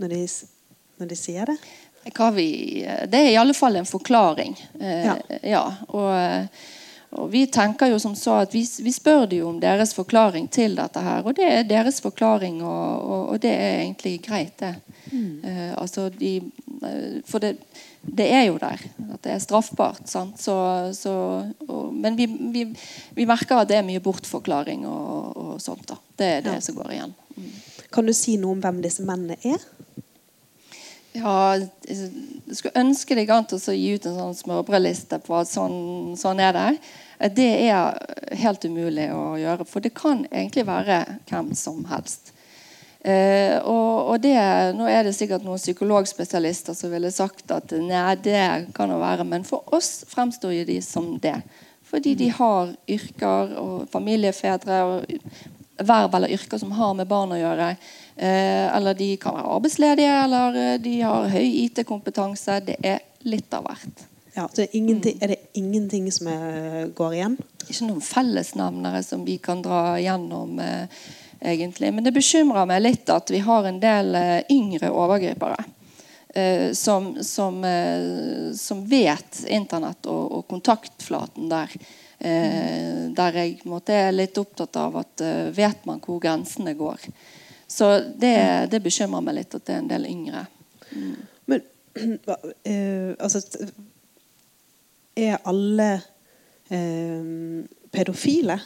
når 0.00 0.14
de, 0.14 0.22
når 0.96 1.12
de 1.12 1.18
sier 1.18 1.52
det? 1.52 1.60
Vi, 2.34 2.48
det 3.08 3.18
er 3.18 3.30
i 3.32 3.38
alle 3.40 3.54
fall 3.54 3.76
en 3.76 3.88
forklaring. 3.88 4.56
Eh, 4.80 5.06
ja. 5.06 5.16
ja 5.42 5.62
og, 5.88 6.48
og, 7.10 7.30
vi 7.32 7.46
tenker 7.52 7.90
jo 7.90 7.98
som 7.98 8.14
så 8.18 8.40
at 8.44 8.54
vi, 8.54 8.62
vi, 8.82 8.92
spør 8.92 9.26
dem 9.30 9.46
om 9.46 9.60
deres 9.60 9.94
forklaring 9.96 10.48
til 10.52 10.76
dette 10.78 11.02
her. 11.02 11.26
Og 11.26 11.36
det 11.36 11.48
er 11.50 11.68
deres 11.68 12.00
forklaring, 12.04 12.62
og, 12.62 12.86
og, 13.02 13.28
og 13.34 13.42
det 13.42 13.52
er 13.52 13.80
egentlig 13.80 14.20
greit, 14.26 14.54
det. 14.62 14.74
Mm. 15.10 15.44
Eh, 15.44 15.72
altså 15.78 16.08
de, 16.10 16.36
eh, 16.82 17.20
for 17.26 17.42
det, 17.42 17.56
det, 18.00 18.30
er 18.32 18.46
jo 18.48 18.58
der. 18.62 18.82
At 19.12 19.22
det 19.26 19.32
er 19.34 19.42
straffbart. 19.42 20.06
Så, 20.08 20.56
så, 20.94 21.14
men 21.92 22.18
vi, 22.18 22.26
vi, 22.26 22.66
vi, 23.14 23.26
merker 23.26 23.62
at 23.62 23.70
det 23.70 23.80
er 23.80 23.86
mye 23.86 24.02
bortforklaring 24.02 24.86
og, 24.86 25.56
sånt. 25.60 25.88
da. 25.88 25.98
Det 26.16 26.32
er 26.38 26.44
det 26.46 26.58
ja. 26.60 26.64
som 26.64 26.78
går 26.78 26.92
igjen. 26.92 27.16
Mm. 27.36 27.50
Kan 27.92 28.06
du 28.06 28.12
si 28.16 28.36
noe 28.40 28.56
om 28.56 28.62
hvem 28.62 28.82
disse 28.84 29.04
mennene 29.06 29.38
er? 29.46 29.62
Ja, 31.16 31.56
jeg 31.56 32.56
skulle 32.58 32.82
ønske 32.82 33.16
deg 33.16 33.30
an 33.32 33.46
til 33.48 33.58
å 33.58 33.74
gi 33.74 33.94
ut 33.96 34.06
en 34.08 34.18
sånn 34.18 34.38
smørbrødliste 34.42 35.20
på 35.24 35.36
at 35.38 35.48
sånn, 35.48 36.14
sånn, 36.18 36.42
er 36.44 36.56
det. 36.56 36.70
Det 37.36 37.50
er 37.70 37.96
helt 38.42 38.64
umulig 38.68 39.06
å 39.14 39.36
gjøre, 39.40 39.64
for 39.68 39.84
det 39.84 39.94
kan 39.96 40.26
egentlig 40.28 40.66
være 40.68 40.98
hvem 41.30 41.54
som 41.56 41.84
helst. 41.88 42.34
Eh, 43.06 43.54
og, 43.62 44.10
og 44.10 44.22
det, 44.24 44.34
Nå 44.74 44.88
er 44.90 45.06
det 45.06 45.14
sikkert 45.14 45.44
noen 45.46 45.62
psykologspesialister 45.62 46.74
som 46.74 46.90
ville 46.90 47.12
sagt 47.14 47.52
at 47.54 47.72
nei, 47.78 48.16
det 48.18 48.72
kan 48.76 48.90
det 48.90 48.98
være, 49.00 49.28
men 49.28 49.46
for 49.46 49.62
oss 49.76 50.02
fremstår 50.10 50.66
de 50.68 50.80
som 50.84 51.14
det. 51.22 51.38
Fordi 51.86 52.16
de 52.18 52.32
har 52.34 52.74
yrker 52.90 53.54
og 53.62 53.86
familiefedre 53.92 54.80
og 54.90 55.12
verv 55.78 56.14
eller 56.14 56.32
yrker 56.32 56.58
som 56.58 56.72
har 56.72 56.94
med 56.94 57.08
barn 57.08 57.34
å 57.34 57.38
gjøre. 57.40 57.70
Eh, 58.16 58.76
eller 58.76 58.96
de 58.96 59.10
kan 59.20 59.36
være 59.36 59.52
arbeidsledige, 59.58 60.12
eller 60.24 60.58
eh, 60.60 60.74
de 60.80 60.94
har 61.02 61.28
høy 61.32 61.46
IT-kompetanse. 61.66 62.60
Det 62.64 62.78
er 62.80 63.02
litt 63.28 63.52
av 63.54 63.66
hvert. 63.68 64.06
Ja, 64.36 64.46
så 64.52 64.64
er, 64.64 64.72
er 65.20 65.32
det 65.32 65.38
ingenting 65.56 66.08
som 66.12 66.28
er, 66.32 66.88
går 66.96 67.16
igjen? 67.16 67.36
Ikke 67.66 67.88
noen 67.88 68.04
fellesnevnere 68.04 69.02
som 69.04 69.24
vi 69.24 69.38
kan 69.42 69.62
dra 69.64 69.98
gjennom. 70.00 70.58
Eh, 70.60 71.06
egentlig. 71.36 71.90
Men 71.92 72.04
det 72.04 72.14
bekymrer 72.16 72.64
meg 72.68 72.80
litt 72.80 73.10
at 73.12 73.28
vi 73.30 73.42
har 73.44 73.68
en 73.68 73.80
del 73.80 74.14
eh, 74.16 74.38
yngre 74.52 74.92
overgripere. 74.92 75.72
Som, 76.76 77.14
som, 77.24 77.62
som, 78.52 78.80
vet 78.84 79.38
Internett 79.48 80.04
og, 80.12 80.34
og 80.36 80.42
kontaktflaten 80.50 81.46
der. 81.48 81.72
Eh, 82.18 83.12
der 83.16 83.36
jeg 83.36 83.58
måte, 83.68 83.92
er 83.92 84.14
litt 84.14 84.38
opptatt 84.40 84.76
av 84.80 84.94
at 85.02 85.20
uh, 85.20 85.48
vet 85.52 85.84
man 85.88 86.00
hvor 86.00 86.20
grensene 86.20 86.72
går. 86.76 87.02
Så 87.68 87.90
det, 88.16 88.70
det, 88.72 88.80
bekymrer 88.80 89.24
meg 89.24 89.36
litt 89.36 89.56
at 89.56 89.66
det 89.66 89.74
er 89.74 89.82
en 89.82 89.90
del 89.90 90.06
yngre. 90.08 90.46
Mm. 90.96 91.16
Men 91.52 91.66
uh, 92.72 93.12
altså 93.20 93.42
Er 95.16 95.40
alle 95.48 95.90
eh, 96.68 97.28
pedofile? 97.90 98.58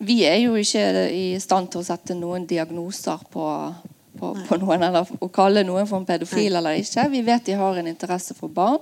Vi 0.00 0.22
er 0.24 0.38
jo 0.40 0.54
ikke 0.56 0.84
i 1.12 1.24
stand 1.40 1.68
til 1.68 1.82
å 1.82 1.84
sette 1.84 2.16
noen 2.16 2.46
diagnoser 2.48 3.26
på, 3.28 3.44
på, 4.16 4.30
på 4.48 4.60
noen, 4.62 4.86
eller 4.88 5.10
å 5.20 5.28
kalle 5.28 5.66
noen 5.68 5.84
for 5.84 6.00
en 6.00 6.08
pedofil 6.08 6.48
Nei. 6.48 6.62
eller 6.62 6.80
ikke. 6.80 7.04
Vi 7.12 7.20
vet 7.26 7.50
de 7.50 7.58
har 7.60 7.76
en 7.76 7.92
interesse 7.92 8.36
for 8.38 8.48
barn. 8.48 8.80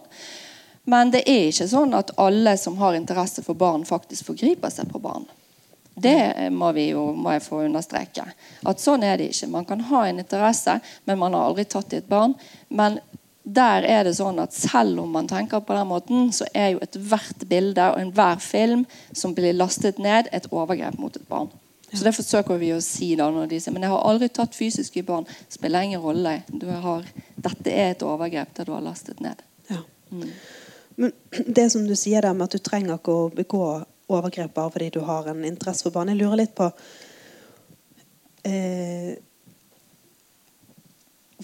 Men 0.89 1.13
det 1.13 1.25
er 1.29 1.51
ikke 1.51 1.69
sånn 1.69 1.93
at 1.97 2.15
alle 2.21 2.55
som 2.57 2.79
har 2.81 2.97
interesse 2.97 3.45
for 3.45 3.59
barn, 3.59 3.85
faktisk 3.85 4.31
forgriper 4.31 4.73
seg 4.73 4.89
på 4.89 5.01
barn. 5.05 5.27
Det 5.99 6.49
må, 6.55 6.71
vi 6.73 6.91
jo, 6.93 7.09
må 7.13 7.35
jeg 7.35 7.45
få 7.45 7.65
understreke. 7.67 8.25
At 8.71 8.81
Sånn 8.81 9.03
er 9.05 9.19
det 9.19 9.33
ikke. 9.33 9.51
Man 9.51 9.67
kan 9.69 9.83
ha 9.91 10.05
en 10.07 10.23
interesse, 10.23 10.79
men 11.05 11.19
man 11.21 11.35
har 11.35 11.49
aldri 11.51 11.67
tatt 11.69 11.93
i 11.93 11.99
et 11.99 12.09
barn. 12.09 12.37
Men 12.71 13.01
der 13.43 13.85
er 13.89 14.05
det 14.07 14.15
sånn 14.19 14.39
at 14.43 14.55
selv 14.55 15.03
om 15.03 15.11
man 15.17 15.29
tenker 15.29 15.61
på 15.65 15.75
den 15.75 15.89
måten, 15.91 16.29
så 16.33 16.47
er 16.53 16.75
jo 16.75 16.83
ethvert 16.85 17.45
bilde 17.51 17.89
og 17.93 17.99
enhver 18.01 18.41
film 18.45 18.85
som 19.13 19.35
blir 19.35 19.57
lastet 19.57 19.99
ned, 20.03 20.31
et 20.33 20.47
overgrep 20.53 20.99
mot 21.01 21.17
et 21.17 21.29
barn. 21.29 21.51
Så 21.89 22.05
Det 22.05 22.13
forsøker 22.13 22.61
vi 22.61 22.75
å 22.77 22.83
si 22.85 23.15
da 23.17 23.31
når 23.33 23.49
de 23.49 23.61
sier 23.65 23.73
men 23.73 23.87
jeg 23.87 23.93
har 23.95 24.05
aldri 24.05 24.29
tatt 24.29 24.57
fysisk 24.57 24.99
i 25.01 25.05
barn. 25.05 25.25
Spiller 25.49 25.87
ingen 25.87 26.05
rolle. 26.05 26.43
Har, 26.85 27.05
dette 27.37 27.73
er 27.73 27.95
et 27.95 28.05
overgrep 28.05 28.53
der 28.57 28.69
du 28.69 28.75
har 28.77 28.85
lastet 28.85 29.23
ned. 29.25 29.41
Ja. 29.73 29.81
Mm. 30.13 30.29
Men 30.99 31.13
det 31.47 31.71
som 31.71 31.87
du 31.87 31.95
sier 31.97 32.23
der 32.23 32.35
med 32.35 32.49
at 32.49 32.59
du 32.59 32.65
trenger 32.65 32.99
ikke 32.99 33.15
å 33.15 33.31
begå 33.35 33.63
overgrep 34.09 34.55
bare 34.57 34.73
fordi 34.75 34.91
du 34.97 35.03
har 35.05 35.29
en 35.29 35.45
interesse 35.45 35.85
for 35.85 35.95
barn, 35.95 36.11
jeg 36.11 36.19
lurer 36.23 36.41
litt 36.41 36.55
på 36.57 36.71
eh, 38.49 39.13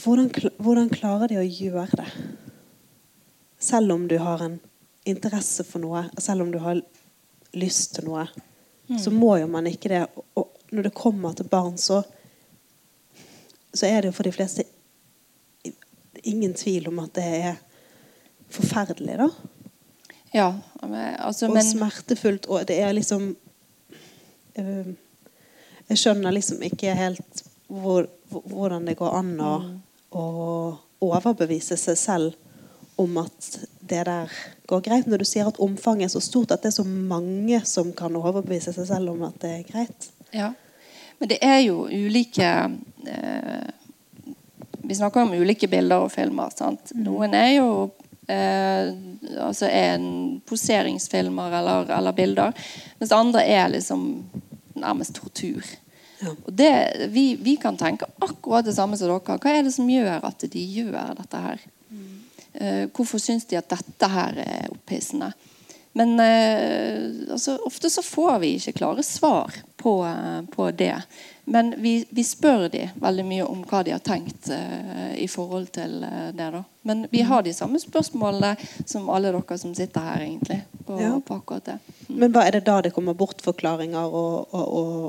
hvordan, 0.00 0.30
hvordan, 0.58 0.88
klarer 0.92 1.30
de 1.30 1.38
å 1.38 1.44
gjøre 1.44 2.00
det? 2.00 2.08
Selv 3.60 3.94
om 3.94 4.08
du 4.08 4.16
har 4.20 4.42
en 4.44 4.58
interesse 5.08 5.64
for 5.68 5.84
noe, 5.84 6.06
selv 6.18 6.46
om 6.46 6.50
du 6.52 6.58
har 6.64 6.80
lyst 7.54 7.94
til 7.98 8.08
noe, 8.08 8.24
mm. 8.88 8.98
så 8.98 9.12
må 9.12 9.36
jo 9.38 9.48
man 9.52 9.68
ikke 9.68 9.92
det. 9.92 10.02
Og 10.40 10.50
når 10.74 10.88
det 10.88 10.96
kommer 10.96 11.36
til 11.36 11.48
barn, 11.52 11.76
så, 11.78 12.00
så 13.72 13.86
er 13.86 14.00
det 14.00 14.10
jo 14.10 14.16
for 14.16 14.26
de 14.26 14.34
fleste 14.34 14.66
ingen 16.24 16.56
tvil 16.56 16.88
om 16.88 17.04
at 17.04 17.14
det 17.20 17.28
er 17.44 17.62
forferdelig, 18.54 19.18
da. 19.20 19.28
Ja, 20.34 20.48
altså, 20.82 21.48
og 21.48 21.62
smertefullt. 21.62 22.46
Og 22.50 22.66
det 22.68 22.80
er 22.82 22.92
liksom 22.92 23.36
øh, 24.58 24.86
Jeg 25.88 25.98
skjønner 26.00 26.34
liksom 26.34 26.62
ikke 26.62 26.94
helt 26.96 27.44
hvor, 27.68 28.08
hvordan 28.30 28.86
det 28.86 28.96
går 28.96 29.14
an 29.18 29.30
å, 29.40 29.52
mm. 29.62 29.76
å, 30.18 30.24
overbevise 31.04 31.76
seg 31.76 31.98
selv 32.00 33.00
om 33.00 33.18
at 33.20 33.48
det 33.84 34.04
der 34.08 34.30
går 34.70 34.80
greit. 34.86 35.08
Når 35.10 35.20
du 35.20 35.26
sier 35.28 35.50
at 35.50 35.58
omfanget 35.60 36.08
er 36.08 36.12
så 36.14 36.22
stort 36.24 36.54
at 36.54 36.62
det 36.62 36.70
er 36.70 36.78
så 36.78 36.86
mange 36.86 37.60
som 37.68 37.90
kan 37.92 38.14
overbevise 38.16 38.72
seg 38.72 38.88
selv 38.88 39.12
om 39.12 39.26
at 39.26 39.36
det 39.42 39.50
er 39.50 39.66
greit. 39.68 40.08
Ja, 40.32 40.52
men 41.18 41.30
det 41.30 41.38
er 41.44 41.60
jo 41.64 41.84
ulike 41.86 42.48
eh, 43.06 43.68
Vi 44.82 44.96
snakker 44.96 45.22
om 45.22 45.34
ulike 45.34 45.68
bilder 45.68 46.06
og 46.06 46.12
filmer. 46.12 46.50
Sant? 46.56 46.94
Mm. 46.94 47.04
Noen 47.06 47.36
er 47.38 47.50
jo 47.58 47.68
Eh, 48.26 48.92
altså 49.44 49.68
en 49.68 50.40
poseringsfilmer 50.48 51.58
eller, 51.60 51.90
eller, 51.98 52.16
bilder. 52.16 52.66
Mens 53.00 53.12
andre 53.12 53.44
er 53.44 53.68
liksom 53.74 54.24
nærmest 54.74 55.18
tortur. 55.18 55.64
Ja. 56.22 56.32
Og 56.32 56.52
det, 56.56 56.72
vi, 57.12 57.34
vi 57.36 57.56
kan 57.60 57.76
tenke 57.76 58.08
akkurat 58.22 58.64
det 58.64 58.76
samme 58.76 58.96
som 58.96 59.10
dere. 59.10 59.38
Hva 59.38 59.52
er 59.52 59.66
det 59.66 59.74
som 59.76 59.90
gjør 59.90 60.24
at 60.24 60.46
de 60.50 60.66
gjør 60.78 61.16
dette 61.18 61.46
her? 61.48 61.64
Eh, 62.54 62.86
hvorfor 62.94 63.18
syns 63.18 63.48
de 63.50 63.58
at 63.58 63.70
dette 63.70 64.08
her 64.08 64.38
er 64.44 64.70
opphissende? 64.70 65.32
Men 65.94 66.14
eh, 66.22 67.30
altså, 67.30 67.56
ofte 67.66 67.90
så 67.90 68.02
får 68.02 68.38
vi 68.42 68.54
ikke 68.58 68.76
klare 68.80 69.02
svar 69.06 69.54
på, 69.78 70.00
eh, 70.06 70.40
på 70.54 70.70
det. 70.70 70.96
Men 71.44 71.74
vi, 71.76 72.06
vi 72.10 72.22
spør 72.24 72.68
de 72.72 72.86
veldig 73.00 73.24
mye 73.28 73.44
om 73.44 73.64
hva 73.68 73.82
de 73.84 73.92
har 73.92 74.00
tenkt 74.04 74.48
eh, 74.48 75.10
i 75.20 75.26
forhold 75.28 75.66
til 75.76 75.98
eh, 76.06 76.30
det. 76.32 76.46
da. 76.54 76.62
Men 76.88 77.06
vi 77.12 77.20
har 77.28 77.42
de 77.44 77.52
samme 77.52 77.80
spørsmålene 77.80 78.54
som 78.88 79.10
alle 79.12 79.32
dere 79.34 79.58
som 79.60 79.74
sitter 79.76 80.00
her, 80.00 80.24
egentlig. 80.24 80.62
På, 80.86 80.96
Ja. 81.00 81.12
på 81.20 81.36
akkurat 81.40 81.64
det. 81.64 81.78
Men 82.08 82.32
hva 82.32 82.46
er 82.46 82.56
det 82.58 82.64
da 82.66 82.78
det 82.84 82.92
kommer 82.96 83.16
bortforklaringer 83.16 84.04
og, 84.08 84.54
og, 84.54 84.64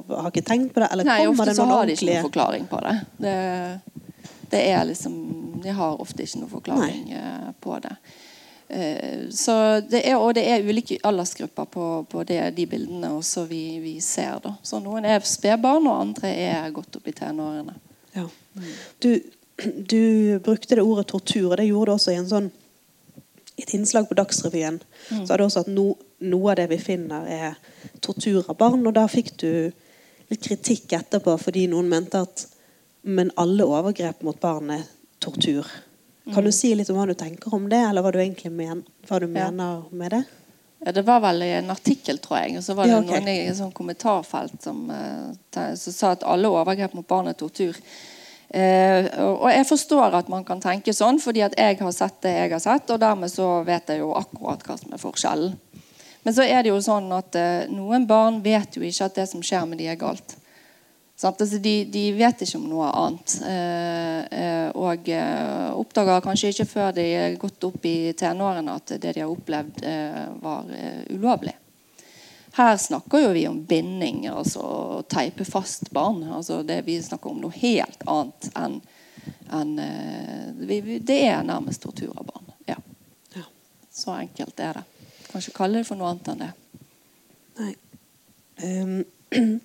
og 0.09 0.13
har 0.21 0.31
ikke 0.31 0.45
tenkt 0.47 0.73
på 0.75 0.83
det? 0.83 0.91
Eller 0.91 1.07
Nei, 1.07 1.21
ofte 1.27 1.49
det 1.49 1.55
så 1.55 1.65
har 1.71 1.85
de 1.87 1.95
ikke 1.95 2.11
noen 2.11 2.27
forklaring 2.29 2.67
på 2.71 2.83
det. 2.85 2.95
det. 3.17 3.35
Det 4.51 4.61
er 4.71 4.85
liksom 4.85 5.15
De 5.63 5.73
har 5.73 6.01
ofte 6.01 6.23
ikke 6.23 6.43
noen 6.43 6.51
forklaring 6.51 7.11
eh, 7.15 7.51
på 7.63 7.79
det. 7.83 7.95
Eh, 8.67 9.29
så 9.31 9.55
det 9.85 10.01
er, 10.07 10.17
og 10.17 10.33
det 10.37 10.45
er 10.49 10.65
ulike 10.65 10.97
aldersgrupper 11.05 11.69
på, 11.71 11.85
på 12.09 12.23
det, 12.27 12.39
de 12.57 12.65
bildene 12.69 13.13
også 13.15 13.45
vi, 13.49 13.79
vi 13.83 13.95
ser. 14.03 14.39
Da. 14.43 14.55
Så 14.65 14.81
noen 14.83 15.07
er 15.07 15.25
spedbarn, 15.25 15.87
og 15.87 16.01
andre 16.07 16.33
er 16.33 16.75
godt 16.75 16.99
opp 16.99 17.09
i 17.09 17.15
tenårene. 17.15 17.77
Ja. 18.15 18.27
Du, 19.03 19.11
du 19.61 20.39
brukte 20.43 20.77
det 20.77 20.83
ordet 20.83 21.09
tortur, 21.11 21.51
og 21.51 21.57
det 21.59 21.69
gjorde 21.69 21.91
du 21.91 21.97
også 21.97 22.15
i 22.15 22.19
en 22.21 22.31
sånn 22.31 22.51
et 23.55 23.71
innslag 23.71 24.09
på 24.09 24.17
Dagsrevyen. 24.19 24.81
Så 25.07 25.31
er 25.31 25.39
det 25.39 25.45
også 25.45 25.61
at 25.63 25.71
no, 25.71 25.93
noe 26.27 26.51
av 26.51 26.57
det 26.59 26.65
vi 26.73 26.79
finner, 26.81 27.23
er 27.23 28.01
tortur 28.03 28.43
av 28.51 28.57
barn. 28.59 28.83
Og 28.83 28.95
da 28.97 29.05
fikk 29.07 29.31
du 29.39 29.71
litt 30.31 30.43
kritikk 30.43 30.91
etterpå 30.97 31.37
fordi 31.39 31.67
noen 31.71 31.87
mente 31.91 32.19
at 32.25 32.47
men 33.05 33.29
alle 33.37 33.67
overgrep 33.69 34.23
mot 34.25 34.37
barn 34.41 34.71
er 34.73 34.85
tortur. 35.21 35.67
Kan 36.33 36.43
du 36.43 36.51
si 36.51 36.73
litt 36.75 36.89
om 36.89 36.97
hva 36.97 37.05
du 37.07 37.13
tenker 37.13 37.53
om 37.53 37.67
det, 37.69 37.77
eller 37.89 38.01
hva 38.01 38.11
du 38.11 38.17
egentlig 38.19 38.51
men, 38.51 38.83
hva 39.07 39.19
du 39.19 39.27
Ja. 39.27 39.51
mener 39.51 39.83
med 39.91 40.11
det? 40.11 40.23
Ja, 40.85 40.91
det 40.91 41.01
var 41.05 41.19
vel 41.21 41.41
i 41.43 41.51
en 41.57 41.69
artikkel, 41.71 42.17
tror 42.19 42.39
jeg. 42.43 42.57
Og 42.57 42.63
så 42.63 42.75
var 42.75 42.85
det 42.85 42.91
Ja, 42.91 42.99
okay. 42.99 43.19
noen 43.19 43.27
i 43.29 43.47
et 43.47 43.55
sånn 43.57 43.73
kommentarfelt 43.73 44.61
som, 44.61 44.89
eh, 44.91 45.75
som 45.75 45.93
sa 45.93 46.11
at 46.11 46.23
alle 46.23 46.47
overgrep 46.47 46.93
mot 46.93 47.07
barn 47.07 47.27
er 47.27 47.33
tortur. 47.33 47.75
Eh, 48.49 49.07
og 49.19 49.49
jeg 49.51 49.65
forstår 49.67 50.13
at 50.13 50.29
man 50.29 50.43
kan 50.45 50.61
tenke 50.61 50.93
sånn, 50.93 51.17
fordi 51.19 51.41
at 51.43 51.55
jeg 51.57 51.79
har 51.79 51.91
sett 51.91 52.21
det 52.21 52.33
jeg 52.35 52.51
har 52.51 52.59
sett, 52.59 52.89
og 52.89 52.99
dermed 52.99 53.29
så 53.31 53.63
vet 53.65 53.87
jeg 53.87 53.99
jo 53.99 54.13
akkurat 54.13 54.61
hva 54.63 54.77
som 54.79 54.93
er 54.93 55.01
forskjellen. 55.01 55.57
Men 56.23 56.33
så 56.33 56.41
er 56.47 56.63
det 56.63 56.69
jo 56.69 56.77
sånn 56.81 57.11
at 57.17 57.35
eh, 57.35 57.67
noen 57.69 58.07
barn 58.07 58.41
vet 58.41 58.75
jo 58.77 58.81
ikke 58.81 59.05
at 59.05 59.15
det 59.15 59.27
som 59.29 59.41
skjer 59.41 59.67
med 59.67 59.77
de 59.77 59.87
er 59.87 59.95
galt. 59.95 60.35
Altså, 61.15 61.57
de, 61.63 61.85
de 61.87 62.01
vet 62.11 62.41
ikke 62.43 62.59
om 62.59 62.65
noe 62.67 62.87
annet. 62.91 63.35
Eh, 63.47 64.21
eh, 64.35 64.71
og 64.75 65.07
eh, 65.07 65.69
oppdager 65.71 66.23
kanskje 66.25 66.51
ikke 66.51 66.67
før 66.67 66.95
de 66.97 67.05
er 67.15 67.37
gått 67.39 67.63
opp 67.63 67.85
i 67.87 68.11
tenårene 68.17 68.75
at 68.75 68.97
det 68.99 69.13
de 69.15 69.23
har 69.23 69.31
opplevd, 69.31 69.79
eh, 69.87 70.25
var 70.43 70.67
eh, 70.75 71.05
ulovlig. 71.15 71.55
Her 72.55 72.75
snakker 72.79 73.23
jo 73.23 73.31
vi 73.35 73.45
om 73.47 73.61
binding, 73.67 74.27
altså 74.31 74.61
å 74.63 74.99
teipe 75.11 75.47
fast 75.47 75.89
barn. 75.95 76.21
Altså 76.35 76.61
det, 76.67 76.81
vi 76.87 76.99
snakker 77.03 77.31
om 77.31 77.41
noe 77.43 77.55
helt 77.63 78.03
annet 78.07 78.51
enn 78.55 78.77
en, 79.55 79.71
Det 79.75 81.15
er 81.17 81.41
nærmest 81.43 81.81
tortur 81.81 82.11
av 82.13 82.27
barn. 82.27 82.51
Ja. 82.69 82.77
Ja. 83.33 83.47
Så 83.91 84.13
enkelt 84.13 84.59
er 84.59 84.79
det. 84.79 84.85
Kan 85.31 85.41
ikke 85.41 85.57
kalle 85.57 85.81
det 85.81 85.87
for 85.87 85.99
noe 85.99 86.11
annet 86.11 86.29
enn 86.31 86.43
det. 86.43 86.51
Nei. 87.59 87.73
Ehm, 88.63 88.95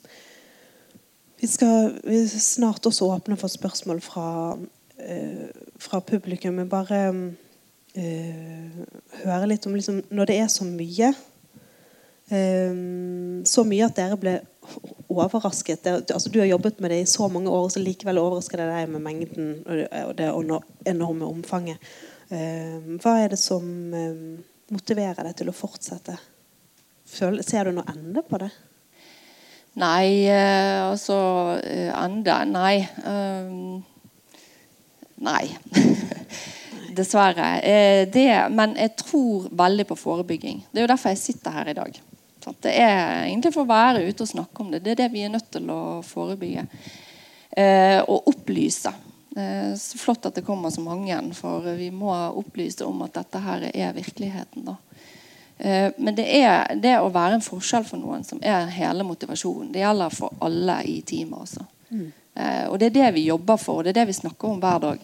vi 1.41 1.49
skal 1.49 1.95
vi 2.05 2.21
snart 2.29 2.87
også 2.87 3.09
åpne 3.15 3.37
for 3.41 3.49
spørsmål 3.49 4.01
fra, 4.05 4.59
eh, 4.99 5.49
fra 5.79 6.01
publikum. 6.01 6.55
Men 6.55 6.69
bare 6.69 7.01
eh, 7.95 8.81
høre 9.25 9.47
litt 9.49 9.67
om 9.67 9.75
liksom, 9.75 10.03
Når 10.11 10.27
det 10.27 10.37
er 10.37 10.47
så 10.53 10.65
mye 10.65 11.15
ehm, 12.31 13.43
Så 13.45 13.65
mye 13.65 13.89
at 13.89 13.97
dere 13.97 14.21
ble 14.21 14.37
overrasket. 15.09 15.83
Det, 15.83 16.13
altså, 16.13 16.29
du 16.31 16.39
har 16.39 16.47
jobbet 16.47 16.81
med 16.81 16.91
det 16.91 17.01
i 17.01 17.09
så 17.09 17.29
mange 17.29 17.51
år, 17.51 17.69
så 17.69 17.81
likevel 17.81 18.21
overrasker 18.21 18.61
det 18.61 18.69
deg 18.71 18.93
med 18.93 19.03
mengden 19.03 19.49
og 19.67 19.81
og 20.05 20.17
det 20.19 20.29
enorme 20.87 21.27
omfanget. 21.27 21.79
Ehm, 22.31 23.01
hva 23.03 23.17
er 23.19 23.33
det 23.33 23.41
som 23.41 23.65
ehm, 23.95 24.45
motiverer 24.71 25.25
deg 25.25 25.35
til 25.41 25.51
å 25.51 25.57
fortsette? 25.57 26.15
Føl, 27.11 27.43
ser 27.43 27.65
du 27.67 27.75
noe 27.75 27.91
ende 27.91 28.23
på 28.23 28.39
det? 28.39 28.53
Nei, 29.81 30.29
eh, 30.29 30.91
altså 30.91 31.17
eh, 31.65 31.89
Enda 31.95 32.43
Nei. 32.45 32.83
Um, 33.07 33.81
nei. 35.25 35.47
Dessverre. 36.97 37.49
Det, 38.13 38.27
men 38.53 38.75
jeg 38.77 38.97
tror 38.99 39.47
veldig 39.57 39.87
på 39.89 39.97
forebygging. 39.97 40.65
Det 40.69 40.81
er 40.81 40.85
jo 40.85 40.91
derfor 40.91 41.15
jeg 41.15 41.23
sitter 41.23 41.55
her 41.55 41.71
i 41.71 41.77
dag. 41.79 42.01
Det 42.61 42.73
er 42.73 43.29
egentlig 43.29 43.53
for 43.55 43.63
å 43.63 43.71
være 43.71 44.03
ute 44.09 44.25
og 44.25 44.33
snakke 44.33 44.65
om 44.65 44.73
det. 44.73 44.83
Det 44.85 44.97
er 44.97 45.05
det 45.05 45.13
vi 45.13 45.23
er 45.25 45.33
nødt 45.33 45.49
til 45.55 45.71
å 45.71 46.01
forebygge. 46.05 46.65
Og 48.11 48.31
opplyse. 48.33 48.91
Så 49.31 50.01
flott 50.01 50.27
at 50.27 50.41
det 50.41 50.45
kommer 50.49 50.75
så 50.75 50.83
mange, 50.83 51.21
for 51.39 51.69
vi 51.79 51.93
må 51.95 52.11
opplyse 52.41 52.85
om 52.89 53.05
at 53.07 53.21
dette 53.21 53.45
her 53.45 53.69
er 53.71 53.95
virkeligheten. 53.95 54.67
da. 54.67 54.77
Eh, 55.61 55.91
Men 55.97 56.17
det 56.17 56.27
er 56.41 56.75
det 56.81 56.97
å 56.99 57.11
være 57.13 57.37
en 57.39 57.45
forskjell 57.45 57.85
for 57.85 58.01
noen 58.01 58.25
som 58.25 58.41
er 58.43 58.71
hele 58.73 59.05
motivasjonen. 59.05 59.73
Det 59.73 59.83
gjelder 59.83 60.15
for 60.15 60.33
alle 60.41 60.79
i 60.89 61.01
teamet. 61.03 61.39
også. 61.41 61.67
Mm. 61.91 62.13
Og 62.71 62.79
det 62.79 62.87
er 62.87 62.95
det 62.95 63.15
vi 63.15 63.27
jobber 63.27 63.59
for, 63.59 63.79
og 63.81 63.85
det 63.85 63.91
er 63.91 64.01
det 64.01 64.07
vi 64.09 64.21
snakker 64.21 64.49
om 64.49 64.61
hver 64.63 64.79
dag. 64.81 64.99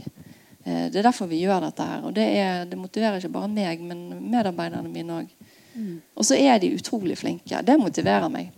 Eh, 0.64 0.88
Det 0.90 0.96
er 0.96 1.02
derfor 1.02 1.26
vi 1.26 1.42
gjør 1.42 1.60
dette 1.60 1.82
her. 1.82 2.04
Og 2.04 2.14
det, 2.14 2.26
er, 2.38 2.64
det 2.64 2.78
motiverer 2.78 3.18
ikke 3.20 3.32
bare 3.34 3.48
meg, 3.48 3.80
men 3.80 4.30
medarbeiderne 4.30 4.88
mine 4.88 5.20
òg. 5.22 5.28
Og 6.16 6.24
så 6.24 6.34
er 6.40 6.58
de 6.58 6.72
utrolig 6.72 7.18
flinke. 7.18 7.60
Det 7.62 7.76
motiverer 7.78 8.28
meg. 8.32 8.50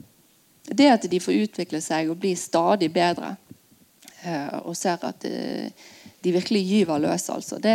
Det 0.68 0.86
at 0.86 1.10
de 1.10 1.20
får 1.20 1.40
utvikle 1.48 1.80
seg 1.82 2.10
og 2.10 2.18
bli 2.20 2.34
stadig 2.36 2.92
bedre, 2.92 3.36
eh, 4.22 4.58
og 4.62 4.76
ser 4.76 5.02
at 5.02 5.24
eh, 5.24 5.70
de 6.24 6.32
virkelig 6.32 6.62
gyver 6.68 6.98
løs, 6.98 7.28
altså, 7.30 7.58
det 7.58 7.74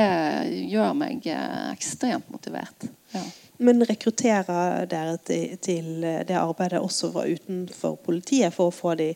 gjør 0.70 0.94
meg 0.94 1.28
eh, 1.28 1.72
ekstremt 1.74 2.30
motivert. 2.32 2.88
Ja. 3.14 3.24
Men 3.64 3.84
rekrutterer 3.88 4.86
dere 4.92 5.18
til, 5.24 5.58
til 5.64 5.90
det 6.04 6.36
arbeidet 6.36 6.82
også 6.84 7.14
fra 7.14 7.26
utenfor 7.30 7.98
politiet 8.04 8.54
for 8.56 8.70
å 8.70 8.76
få 8.76 8.96
de 9.00 9.14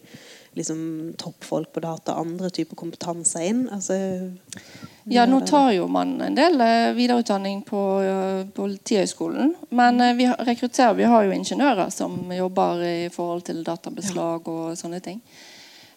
liksom, 0.58 1.14
toppfolk 1.18 1.74
på 1.74 1.80
data, 1.80 2.16
andre 2.18 2.50
typer 2.50 2.76
kompetanse 2.76 3.44
inn? 3.46 3.68
Altså, 3.72 3.98
Ja, 5.10 5.26
nå 5.26 5.40
tar 5.48 5.72
jo 5.72 5.86
man 5.88 6.18
en 6.22 6.36
del 6.36 6.60
eh, 6.62 6.94
videreutdanning 6.98 7.62
på 7.68 7.82
eh, 8.04 8.42
Politihøgskolen. 8.56 9.54
Men 9.70 10.02
eh, 10.02 10.16
vi 10.18 10.28
rekrutterer, 10.28 10.98
vi 10.98 11.08
har 11.08 11.24
jo 11.24 11.36
ingeniører 11.36 11.94
som 11.94 12.18
jobber 12.34 12.84
i 12.84 13.10
forhold 13.14 13.46
til 13.48 13.64
databeslag 13.64 14.50
og 14.52 14.76
sånne 14.80 15.00
ting. 15.04 15.22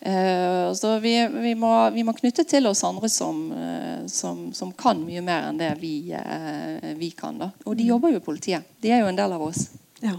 Eh, 0.00 0.72
så 0.72 0.98
vi, 0.98 1.28
vi, 1.28 1.54
må, 1.54 1.90
vi 1.90 2.04
må 2.06 2.14
knytte 2.16 2.46
til 2.48 2.66
oss 2.70 2.80
andre 2.88 3.08
som, 3.12 3.42
eh, 3.52 4.06
som, 4.08 4.46
som 4.56 4.72
kan 4.72 5.02
mye 5.04 5.20
mer 5.24 5.50
enn 5.50 5.60
det 5.60 5.74
vi, 5.80 5.94
eh, 6.16 6.94
vi 6.96 7.10
kan. 7.16 7.36
Da. 7.40 7.50
Og 7.68 7.76
de 7.76 7.90
jobber 7.90 8.14
jo 8.14 8.22
i 8.22 8.24
politiet. 8.24 8.68
De 8.80 8.94
er 8.94 9.04
jo 9.04 9.10
en 9.10 9.20
del 9.20 9.36
av 9.36 9.44
oss. 9.50 9.68
Ja. 10.00 10.16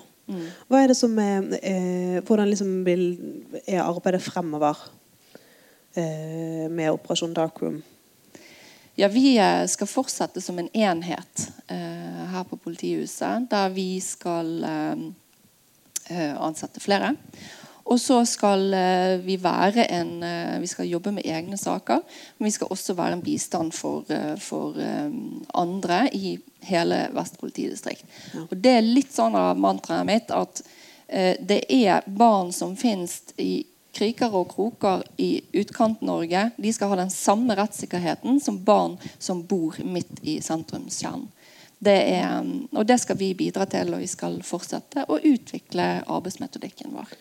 Hva 0.70 0.80
er 0.80 0.92
det 0.92 0.96
som 0.96 1.18
er 1.20 2.22
Hvordan 2.24 2.48
liksom 2.48 2.86
vil, 2.86 3.02
er 3.66 3.82
arbeidet 3.84 4.22
fremover 4.24 4.78
med 5.92 6.88
Operasjon 6.94 7.34
Darkroom? 7.36 7.82
Ja, 8.96 9.10
Vi 9.12 9.34
skal 9.68 9.90
fortsette 9.90 10.40
som 10.42 10.60
en 10.62 10.70
enhet 10.72 11.48
eh, 11.68 12.22
her 12.32 12.46
på 12.48 12.60
politihuset, 12.62 13.50
der 13.52 13.74
vi 13.76 14.00
skal 14.04 14.64
eh, 14.64 16.36
ansette 16.38 16.80
flere. 16.80 17.16
Og 17.92 18.00
så 18.00 18.22
skal 18.28 18.70
eh, 18.74 19.18
vi 19.24 19.36
være 19.42 19.88
en 19.92 20.12
eh, 20.24 20.60
Vi 20.64 20.70
skal 20.72 20.88
jobbe 20.88 21.12
med 21.16 21.28
egne 21.28 21.58
saker, 21.60 22.04
men 22.38 22.48
vi 22.48 22.54
skal 22.56 22.72
også 22.72 22.96
være 22.96 23.18
en 23.18 23.24
bistand 23.26 23.74
for, 23.76 24.06
eh, 24.10 24.38
for 24.40 24.78
andre 25.54 26.06
i 26.16 26.38
hele 26.68 27.08
Vest 27.16 27.40
politidistrikt. 27.42 28.06
Og 28.48 28.56
det 28.56 28.78
er 28.78 28.86
litt 28.86 29.12
sånn 29.14 29.36
av 29.36 29.60
mantraet 29.60 30.08
mitt 30.08 30.32
at 30.32 30.62
det 31.12 31.66
er 31.68 32.06
barn 32.08 32.54
som 32.56 32.78
finnes 32.80 33.18
i 33.42 33.66
kriker 33.92 34.32
og 34.32 34.54
kroker 34.54 35.02
i 35.20 35.42
utkant-Norge. 35.60 36.46
De 36.56 36.72
skal 36.72 36.94
ha 36.94 37.00
den 37.02 37.12
samme 37.12 37.58
rettssikkerheten 37.60 38.40
som 38.40 38.62
barn 38.64 38.96
som 39.20 39.42
bor 39.44 39.76
midt 39.84 40.22
i 40.22 40.38
sentrumskjernen. 40.46 41.28
Det 41.82 41.98
er, 42.14 42.46
og 42.78 42.86
det 42.88 43.00
skal 43.02 43.18
vi 43.18 43.34
bidra 43.36 43.66
til, 43.66 43.92
og 43.92 44.04
vi 44.04 44.08
skal 44.08 44.38
fortsette 44.46 45.04
å 45.10 45.18
utvikle 45.18 45.90
arbeidsmetodikken 46.06 46.94
vår. 46.94 47.12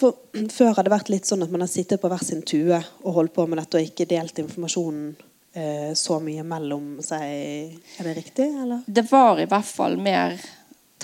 For, 0.00 0.16
før 0.56 0.74
har 0.76 0.86
det 0.86 0.94
vært 0.94 1.12
litt 1.12 1.28
sånn 1.28 1.44
at 1.46 1.52
man 1.52 1.64
har 1.64 1.70
sittet 1.70 2.02
på 2.02 2.10
hver 2.10 2.24
sin 2.24 2.42
tue 2.46 2.80
og 3.04 3.20
holdt 3.20 3.34
på 3.36 3.46
med 3.48 3.62
dette 3.62 3.80
og 3.80 3.86
ikke 3.88 4.08
delt 4.10 4.42
informasjonen 4.42 5.14
eh, 5.54 5.92
så 5.98 6.18
mye 6.22 6.44
mellom 6.46 6.98
seg. 7.04 7.78
Er 7.98 8.10
det 8.10 8.18
riktig, 8.18 8.50
eller? 8.64 8.84
Det 8.86 9.06
var 9.10 9.40
i 9.42 9.48
hvert 9.50 9.70
fall 9.70 9.98
mer 10.00 10.38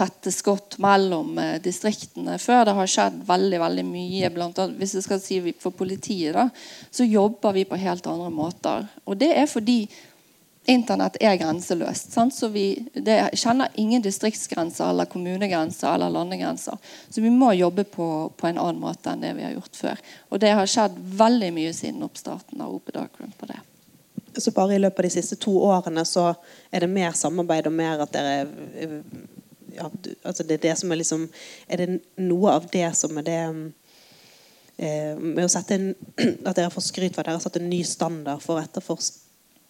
tette 0.00 0.32
skott 0.32 0.78
mellom 0.80 1.38
eh, 1.38 1.56
distriktene 1.62 2.38
før 2.40 2.64
det 2.68 2.76
har 2.78 2.90
skjedd 2.90 3.18
veldig 3.28 3.60
veldig 3.64 3.86
mye. 3.88 4.30
Blant 4.34 4.60
annet, 4.62 4.78
hvis 4.80 4.96
jeg 4.98 5.06
skal 5.06 5.20
si 5.22 5.40
For 5.60 5.74
politiet 5.76 6.36
da, 6.36 6.48
så 6.90 7.06
jobber 7.06 7.56
vi 7.56 7.66
på 7.68 7.80
helt 7.80 8.06
andre 8.10 8.30
måter. 8.32 8.88
Og 9.04 9.18
det 9.20 9.32
er 9.36 9.50
fordi 9.50 9.82
Internett 10.68 11.16
er 11.20 11.38
grenseløst. 11.40 12.12
Sant? 12.12 12.34
Så 12.36 12.50
vi 12.52 12.64
det 12.92 13.16
kjenner 13.40 13.72
ingen 13.80 14.02
distriktsgrenser 14.04 14.90
eller 14.90 15.08
kommunegrenser 15.08 15.94
eller 15.94 16.12
landegrenser. 16.12 16.76
Så 17.08 17.20
vi 17.24 17.30
må 17.32 17.52
jobbe 17.56 17.84
på, 17.84 18.06
på, 18.36 18.46
en 18.46 18.60
annen 18.60 18.82
måte 18.82 19.10
enn 19.10 19.24
det 19.24 19.32
vi 19.38 19.46
har 19.46 19.56
gjort 19.56 19.76
før. 19.76 20.04
Og 20.28 20.42
det 20.42 20.52
har 20.54 20.68
skjedd 20.68 21.00
veldig 21.16 21.50
mye 21.56 21.72
siden 21.76 22.04
oppstarten 22.04 22.60
av 22.60 22.76
Ope 22.76 22.92
Darkroom 22.94 23.32
på 23.40 23.48
det. 23.48 23.58
Så 24.36 24.52
bare 24.54 24.76
i 24.76 24.82
løpet 24.82 25.00
av 25.00 25.08
de 25.08 25.14
siste 25.16 25.40
to 25.40 25.56
årene 25.64 26.04
så 26.06 26.30
er 26.70 26.84
det 26.84 26.92
mer 26.92 27.16
samarbeid 27.18 27.66
og 27.66 27.74
mer 27.74 28.04
at 28.04 28.12
dere 28.14 28.90
ja, 29.74 29.86
altså 30.26 30.44
det 30.44 30.58
er 30.58 30.64
det 30.64 30.76
som 30.80 30.90
er 30.90 30.98
liksom 30.98 31.28
Er 31.68 31.78
det 31.78 32.00
noe 32.18 32.56
av 32.58 32.66
det 32.72 32.88
som 32.98 33.18
er 33.20 33.26
det 33.26 33.40
eh, 34.82 35.14
med 35.14 35.44
å 35.44 35.50
sette 35.50 35.76
en, 35.76 35.90
At 36.48 36.56
dere 36.58 36.72
får 36.74 36.88
skryt 36.88 37.14
for 37.14 37.22
at 37.22 37.30
dere 37.30 37.38
har 37.38 37.44
satt 37.44 37.60
en 37.60 37.70
ny 37.70 37.82
standard 37.86 38.42
for 38.44 38.58
å 38.58 38.98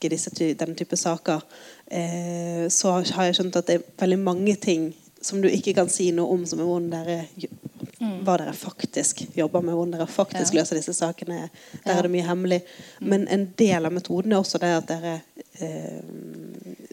etterforske 0.01 0.09
disse, 0.09 0.55
denne 0.57 0.75
type 0.75 0.97
saker, 0.97 1.43
eh, 1.91 2.69
så 2.69 3.03
har 3.15 3.25
jeg 3.25 3.35
skjønt 3.37 3.57
at 3.57 3.67
det 3.67 3.79
er 3.79 3.85
veldig 4.01 4.19
mange 4.19 4.57
ting 4.57 4.95
som 5.21 5.41
du 5.41 5.49
ikke 5.49 5.75
kan 5.75 5.89
si 5.89 6.13
noe 6.13 6.33
om, 6.33 6.47
som 6.47 6.61
er 6.61 6.65
hvordan 6.65 6.91
dere 6.91 7.27
mm. 8.01 8.23
hva 8.25 8.39
dere 8.39 8.55
faktisk 8.57 9.27
jobber 9.37 9.61
med, 9.61 9.75
hvordan 9.75 9.99
dere 9.99 10.07
faktisk 10.07 10.55
ja. 10.55 10.61
løser 10.61 10.79
disse 10.79 10.95
sakene. 10.95 11.51
Der 11.85 11.93
ja. 11.93 11.99
er 11.99 12.03
det 12.03 12.13
mye 12.15 12.25
hemmelig. 12.25 12.63
Mm. 13.01 13.09
Men 13.09 13.29
en 13.29 13.47
del 13.59 13.87
av 13.87 13.93
metoden 13.93 14.33
er 14.33 14.41
også 14.41 14.59
det 14.63 14.73
at 14.79 14.89
dere 14.89 15.21
eh, 15.61 16.01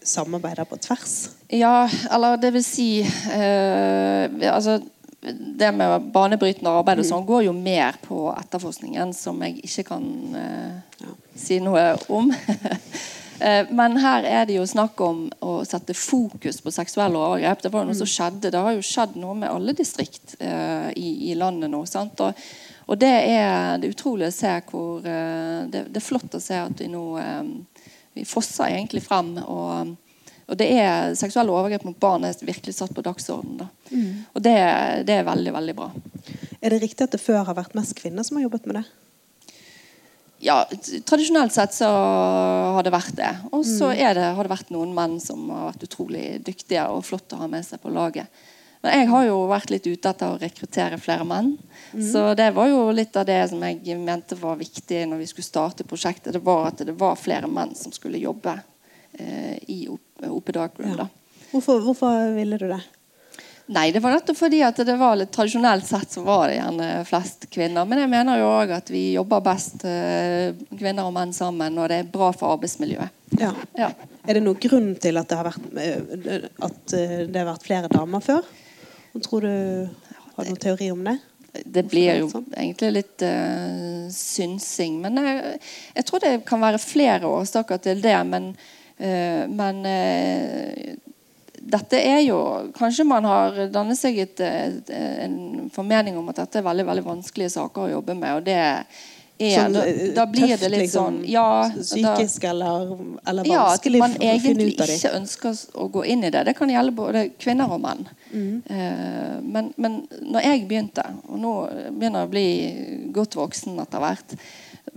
samarbeider 0.03 0.67
på 0.67 0.79
tvers? 0.83 1.29
Ja, 1.49 1.87
eller 2.11 2.35
det 2.41 2.51
vil 2.57 2.65
si 2.67 2.89
eh, 2.99 4.51
altså, 4.51 4.81
Det 5.21 5.71
med 5.73 6.11
banebrytende 6.13 6.71
arbeid 6.71 7.01
og 7.01 7.05
mm. 7.05 7.09
sånn 7.09 7.25
går 7.27 7.47
jo 7.47 7.53
mer 7.55 7.97
på 8.03 8.27
etterforskningen, 8.35 9.13
som 9.17 9.41
jeg 9.43 9.57
ikke 9.65 9.87
kan 9.89 10.03
eh, 10.37 10.99
ja. 11.01 11.13
si 11.35 11.61
noe 11.63 11.93
om. 12.13 12.33
Eh, 13.37 13.67
men 13.69 13.99
her 14.01 14.25
er 14.25 14.47
det 14.49 14.55
jo 14.55 14.63
snakk 14.65 14.97
om 15.05 15.19
å 15.45 15.59
sette 15.61 15.93
fokus 15.93 16.57
på 16.57 16.71
seksuelle 16.73 17.19
overgrep. 17.19 17.59
Det 17.61 17.69
var 17.69 17.83
jo 17.83 17.91
noe 17.91 17.97
som 17.99 18.07
mm. 18.09 18.13
skjedde. 18.15 18.49
Det 18.49 18.63
har 18.65 18.73
jo 18.73 18.81
skjedd 18.81 19.13
noe 19.21 19.35
med 19.37 19.51
alle 19.51 19.75
distrikt 19.77 20.33
eh, 20.41 20.87
i, 20.97 21.11
i, 21.29 21.35
landet 21.37 21.69
nå. 21.69 21.83
sant? 21.85 22.17
Og, 22.25 22.41
og 22.89 22.97
det, 22.97 23.11
er, 23.29 23.77
det 23.77 23.91
utrolig 23.93 24.31
å 24.31 24.33
se 24.33 24.55
hvor 24.71 25.05
eh, 25.05 25.69
det, 25.69 25.83
det, 25.85 26.01
er 26.01 26.07
flott 26.07 26.33
å 26.33 26.41
se 26.41 26.57
at 26.63 26.81
vi 26.81 26.89
nå 26.89 27.03
eh, 27.21 27.53
vi 28.17 28.25
fosser 28.25 28.71
egentlig 28.71 29.03
frem. 29.05 29.35
Og, 29.45 29.93
og 30.47 30.55
det 30.59 30.67
er 30.79 31.15
seksuelle 31.19 31.51
overgrep 31.51 31.83
mot 31.83 31.97
barn 31.99 32.23
er 32.23 32.37
virkelig 32.47 32.77
satt 32.77 32.93
på 32.95 33.03
dagsordenen. 33.03 33.67
Mm. 33.91 34.23
Og 34.31 34.43
det, 34.43 34.55
det, 35.07 35.17
er 35.19 35.27
veldig, 35.27 35.53
veldig 35.57 35.75
bra. 35.75 35.89
Er 36.61 36.71
det 36.71 36.79
riktig 36.85 37.03
at 37.03 37.15
det 37.15 37.19
før 37.19 37.43
har 37.49 37.57
vært 37.57 37.75
mest 37.75 37.97
kvinner 37.99 38.23
som 38.23 38.39
har 38.39 38.47
jobbet 38.47 38.69
med 38.69 38.79
det? 38.79 38.85
Ja, 40.47 40.61
tradisjonelt 41.09 41.51
sett 41.51 41.73
så 41.73 41.89
har 42.77 42.85
det 42.85 42.93
vært 42.93 43.17
det. 43.17 43.31
Og 43.51 43.65
så 43.67 43.89
mm. 43.91 43.97
har 44.37 44.47
det 44.47 44.53
vært 44.53 44.71
noen 44.71 44.93
menn 44.95 45.17
som 45.19 45.49
har 45.51 45.73
vært 45.73 45.83
utrolig 45.89 46.27
dyktige 46.45 46.85
og 46.93 47.03
flott 47.03 47.35
å 47.35 47.41
ha 47.41 47.49
med 47.51 47.67
seg 47.67 47.81
på 47.83 47.91
laget. 47.91 48.31
Men 48.85 49.01
jeg 49.01 49.09
har 49.09 49.27
jo 49.27 49.37
vært 49.49 49.73
litt 49.73 49.87
ute 49.89 50.13
etter 50.13 50.31
å 50.31 50.39
rekruttere 50.39 51.01
flere 51.01 51.25
menn. 51.27 51.55
Mm. 51.91 52.05
Så 52.13 52.23
det 52.39 52.51
var 52.55 52.69
jo 52.69 52.85
litt 52.95 53.19
av 53.19 53.27
det 53.27 53.41
som 53.51 53.67
jeg 53.67 53.99
mente 53.99 54.37
var 54.39 54.61
viktig 54.61 55.03
når 55.09 55.25
vi 55.25 55.29
skulle 55.33 55.49
starte 55.49 55.87
prosjektet. 55.89 56.37
Det 56.37 56.43
var 56.45 56.69
at 56.69 56.85
det 56.87 56.95
var 56.95 57.19
flere 57.19 57.49
menn 57.51 57.75
som 57.75 57.91
skulle 57.91 58.21
jobbe 58.21 58.55
i 59.17 59.79
Ope 59.89 60.53
Darkroom. 60.55 60.93
Ja. 60.97 61.07
Hvorfor, 61.51 61.81
hvorfor, 61.81 62.31
ville 62.35 62.59
du 62.59 62.67
det? 62.69 62.81
Nei, 63.67 63.91
Det 63.91 63.99
var 63.99 64.13
nettopp 64.15 64.37
fordi 64.39 64.61
at 64.63 64.77
det 64.87 64.95
var 64.95 65.17
litt 65.19 65.33
tradisjonelt 65.35 65.83
sett 65.85 66.13
så 66.15 66.21
var 66.23 66.47
det 66.47 66.55
gjerne 66.55 66.87
flest 67.07 67.49
kvinner. 67.51 67.87
Men 67.87 67.99
jeg 67.99 68.11
mener 68.13 68.39
jo 68.39 68.47
òg 68.47 68.71
at 68.77 68.91
vi 68.91 69.01
jobber 69.17 69.43
best 69.43 69.83
eh, 69.87 70.55
kvinner 70.71 71.09
og 71.09 71.15
menn 71.17 71.33
sammen 71.35 71.75
og 71.75 71.89
det 71.91 71.97
er 71.99 72.11
bra 72.13 72.29
for 72.35 72.55
arbeidsmiljøet. 72.55 73.17
Ja. 73.41 73.51
ja. 73.75 73.89
Er 74.23 74.39
det 74.39 74.43
noen 74.45 74.61
grunn 74.63 74.93
til 75.03 75.19
at 75.19 75.27
det 75.27 75.39
har 75.39 75.49
vært, 75.49 75.67
eh, 75.83 76.47
at 76.63 76.95
eh, 76.95 77.17
det 77.27 77.41
har 77.41 77.49
vært 77.49 77.67
flere 77.67 77.91
damer 77.91 78.23
før? 78.23 78.47
Tror 79.17 79.43
du 79.43 79.51
Har 80.37 80.45
du 80.45 80.53
noen 80.53 80.63
teori 80.63 80.91
om 80.93 81.03
det? 81.03 81.17
Det 81.65 81.83
blir 81.89 82.21
jo 82.21 82.27
egentlig 82.53 82.89
litt 82.93 83.23
uh, 83.25 84.05
synsing. 84.13 84.99
Men 85.01 85.17
jeg, 85.17 85.55
jeg, 85.95 86.05
tror 86.05 86.21
det 86.21 86.33
kan 86.45 86.61
være 86.61 86.79
flere 86.79 87.31
årsaker 87.31 87.81
til 87.81 88.03
det. 88.03 88.13
Men, 88.29 88.51
men 88.97 89.83
uh, 89.85 90.95
dette 91.67 91.99
er 91.99 92.21
jo 92.25 92.39
Kanskje 92.77 93.05
man 93.05 93.27
har 93.27 93.59
dannet 93.73 93.99
seg 93.99 94.17
et, 94.23 94.41
et, 94.41 94.89
en 94.89 95.67
formening 95.73 96.17
om 96.17 96.31
at 96.31 96.41
dette 96.43 96.61
er 96.61 96.65
veldig 96.65 96.87
veldig 96.87 97.05
vanskelige 97.05 97.53
saker 97.57 97.85
å 97.85 97.93
jobbe 97.97 98.15
med. 98.17 98.39
og 98.39 98.47
det 98.47 98.57
er, 98.57 99.53
sånn, 99.53 99.75
da, 99.75 99.83
da, 100.15 100.25
blir 100.29 100.47
tøft, 100.49 100.63
det 100.63 100.69
litt 100.73 100.83
liksom, 100.87 101.17
sånn 101.19 101.29
ja, 101.29 101.49
Psykisk 101.75 102.45
da, 102.47 102.53
eller, 102.53 102.93
eller 103.29 103.49
vanskelig 103.51 103.99
ja, 103.99 104.05
at 104.07 104.15
man 104.17 104.29
egentlig 104.31 104.69
ikke 104.97 105.11
ønsker 105.13 105.59
å 105.77 105.87
gå 105.93 106.05
inn 106.13 106.25
i 106.25 106.31
det. 106.33 106.43
Det 106.47 106.55
kan 106.57 106.71
gjelde 106.73 106.95
både 106.97 107.25
kvinner 107.37 107.73
og 107.75 107.83
menn. 107.83 108.05
Mm. 108.31 108.53
Uh, 108.65 109.35
men, 109.43 109.69
men 109.77 109.99
når 110.25 110.47
jeg 110.47 110.63
begynte, 110.71 111.05
og 111.27 111.41
nå 111.43 111.53
begynner 111.99 112.25
jeg 112.25 112.29
å 112.29 112.33
bli 112.33 112.47
godt 113.15 113.37
voksen 113.37 113.77
etter 113.83 114.03
hvert 114.03 114.33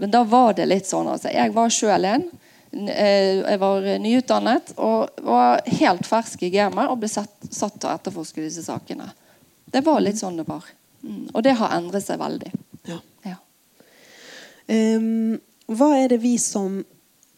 Men 0.01 0.11
da 0.11 0.25
var 0.27 0.57
det 0.59 0.67
litt 0.67 0.89
sånn 0.89 1.09
altså, 1.13 1.31
Jeg 1.35 1.53
var 1.55 1.71
sjøl 1.75 2.09
en. 2.09 2.25
Eh, 2.71 3.41
jeg 3.43 3.59
var 3.59 3.87
nyutdannet 3.99 4.75
og 4.79 5.23
var 5.27 5.63
helt 5.81 6.07
fersk 6.07 6.45
i 6.47 6.53
gamet 6.55 6.91
og 6.91 7.01
ble 7.03 7.11
satt, 7.11 7.35
satt 7.51 7.81
til 7.81 7.91
å 7.91 7.97
etterforske 7.97 8.45
disse 8.45 8.63
sakene. 8.63 9.09
Det 9.71 9.83
var 9.87 9.99
litt 10.03 10.21
sånn 10.21 10.39
det 10.39 10.47
var. 10.47 10.67
Mm. 11.03 11.31
Og 11.33 11.43
det 11.43 11.57
har 11.59 11.75
endret 11.75 12.07
seg 12.07 12.21
veldig. 12.21 12.53
Ja. 12.87 13.01
ja. 13.27 13.37
Um, 14.71 15.39
hva 15.71 15.93
er 15.99 16.13
det 16.13 16.21
vi 16.23 16.37
som 16.43 16.81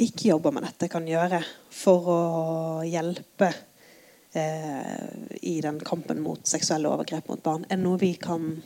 ikke 0.02 0.32
jobber 0.32 0.54
med 0.54 0.66
dette, 0.66 0.90
kan 0.92 1.06
gjøre 1.08 1.42
for 1.72 2.08
å 2.12 2.22
hjelpe 2.88 3.50
uh, 4.36 5.10
i 5.40 5.58
den 5.64 5.80
kampen 5.84 6.22
mot 6.24 6.44
seksuelle 6.48 6.90
overgrep 6.92 7.28
mot 7.32 7.44
barn? 7.44 7.64
Er 7.68 7.78
det 7.78 7.86
noe 7.86 8.00
vi 8.00 8.14
kan 8.20 8.56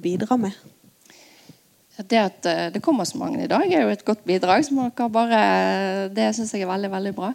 bidra 0.00 0.38
med? 0.40 0.56
Det 1.96 2.18
at 2.18 2.46
eh, 2.50 2.64
det 2.74 2.82
kommer 2.82 3.06
så 3.06 3.18
mange 3.20 3.44
i 3.44 3.50
dag, 3.50 3.66
er 3.70 3.84
jo 3.84 3.92
et 3.92 4.04
godt 4.06 4.24
bidrag. 4.26 4.66
Bare, 5.14 5.42
det 6.14 6.32
syns 6.34 6.54
jeg 6.54 6.66
er 6.66 6.72
veldig 6.72 6.90
veldig 6.90 7.14
bra. 7.14 7.34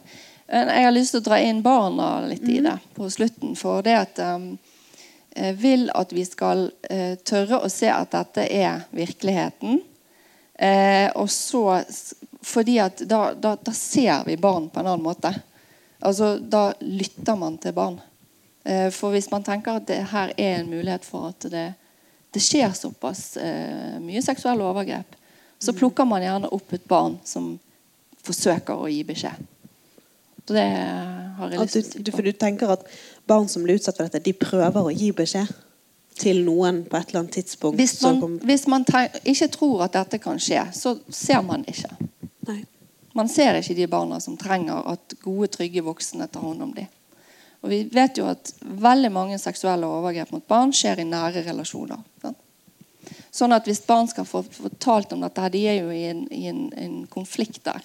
Jeg 0.50 0.86
har 0.88 0.96
lyst 0.96 1.14
til 1.14 1.22
å 1.22 1.28
dra 1.28 1.38
inn 1.46 1.62
barna 1.62 2.08
litt 2.26 2.48
i 2.50 2.58
mm. 2.58 2.66
det 2.66 2.78
på 2.98 3.10
slutten. 3.14 3.54
For 3.56 3.86
det 3.86 3.94
at 4.00 4.22
um, 4.26 4.48
jeg 5.38 5.56
vil 5.62 5.86
at 5.94 6.10
vi 6.16 6.24
skal 6.26 6.66
uh, 6.74 7.14
tørre 7.22 7.62
å 7.62 7.70
se 7.70 7.92
at 7.94 8.10
dette 8.16 8.48
er 8.50 8.88
virkeligheten. 8.90 9.78
Eh, 10.60 11.12
og 11.16 11.30
så 11.32 11.82
fordi 12.42 12.80
at 12.84 13.00
da, 13.08 13.34
da, 13.34 13.56
da, 13.56 13.72
ser 13.72 14.26
vi 14.26 14.36
barn 14.38 14.70
på 14.70 14.80
en 14.80 14.88
annen 14.88 15.04
måte. 15.04 15.32
Altså, 16.00 16.38
Da 16.40 16.74
lytter 16.80 17.36
man 17.36 17.58
til 17.58 17.74
barn. 17.74 18.00
Eh, 18.64 18.90
for 18.92 19.16
hvis 19.16 19.30
man 19.32 19.44
tenker 19.44 19.80
at 19.80 19.88
det 19.88 20.02
her 20.12 20.34
er 20.36 20.60
en 20.60 20.72
mulighet 20.72 21.08
for 21.08 21.32
at 21.32 21.48
det, 21.52 21.70
det 22.34 22.42
skjer 22.44 22.74
såpass 22.78 23.38
eh, 23.42 23.96
mye 24.04 24.22
seksuelle 24.22 24.66
overgrep, 24.66 25.16
så 25.60 25.74
plukker 25.76 26.08
man 26.08 26.24
gjerne 26.24 26.52
opp 26.56 26.74
et 26.76 26.86
barn 26.88 27.18
som 27.28 27.56
forsøker 28.24 28.78
å 28.78 28.90
gi 28.92 29.02
beskjed. 29.08 29.48
Så 30.46 30.56
det 30.56 30.66
har 30.66 31.52
jeg 31.52 31.62
lyst 31.62 31.76
til 31.76 31.82
å 31.82 31.88
si 31.88 32.04
på. 32.04 32.14
For 32.16 32.26
du 32.26 32.34
tenker 32.34 32.72
at 32.74 32.86
barn 33.30 33.50
som 33.52 33.66
blir 33.66 33.78
utsatt 33.78 33.98
for 33.98 34.08
dette, 34.08 34.24
de 34.26 34.34
prøver 34.38 34.88
å 34.88 34.94
gi 34.94 35.12
beskjed? 35.16 35.58
til 36.20 36.42
noen 36.44 36.82
på 36.84 36.98
et 36.98 37.10
eller 37.10 37.22
annet 37.24 37.38
tidspunkt. 37.40 37.80
Hvis 37.80 38.02
man, 38.04 38.40
hvis 38.44 38.66
man 38.68 38.86
ikke 39.24 39.48
tror 39.54 39.86
at 39.86 39.96
dette 39.96 40.20
kan 40.20 40.40
skje, 40.42 40.66
så 40.76 40.98
ser 41.08 41.40
man 41.48 41.64
ikke. 41.64 41.92
Nei. 42.50 42.64
Man 43.16 43.32
ser 43.32 43.58
ikke 43.60 43.76
de 43.78 43.88
barna 43.90 44.20
som 44.20 44.36
trenger 44.40 44.84
at 44.94 45.16
gode, 45.24 45.50
trygge 45.56 45.84
voksne 45.86 46.28
tar 46.28 46.44
hånd 46.44 46.66
om 46.66 46.74
dem. 46.76 46.90
Og 47.60 47.70
Vi 47.70 47.80
vet 47.92 48.18
jo 48.18 48.28
at 48.30 48.54
veldig 48.62 49.12
mange 49.12 49.40
seksuelle 49.42 49.88
overgrep 49.88 50.32
mot 50.32 50.46
barn 50.48 50.72
skjer 50.76 51.02
i 51.02 51.08
nære 51.08 51.44
relasjoner. 51.48 52.00
Sånn 53.32 53.54
at 53.54 53.68
Hvis 53.68 53.84
barn 53.86 54.08
skal 54.10 54.28
få 54.28 54.44
fortalt 54.44 55.14
om 55.14 55.24
dette, 55.26 55.52
de 55.54 55.66
er 55.70 55.82
jo 55.84 55.94
i 55.94 56.06
en, 56.10 56.26
i 56.34 56.48
en, 56.50 56.68
en 56.74 56.96
konflikt 57.12 57.62
der, 57.68 57.84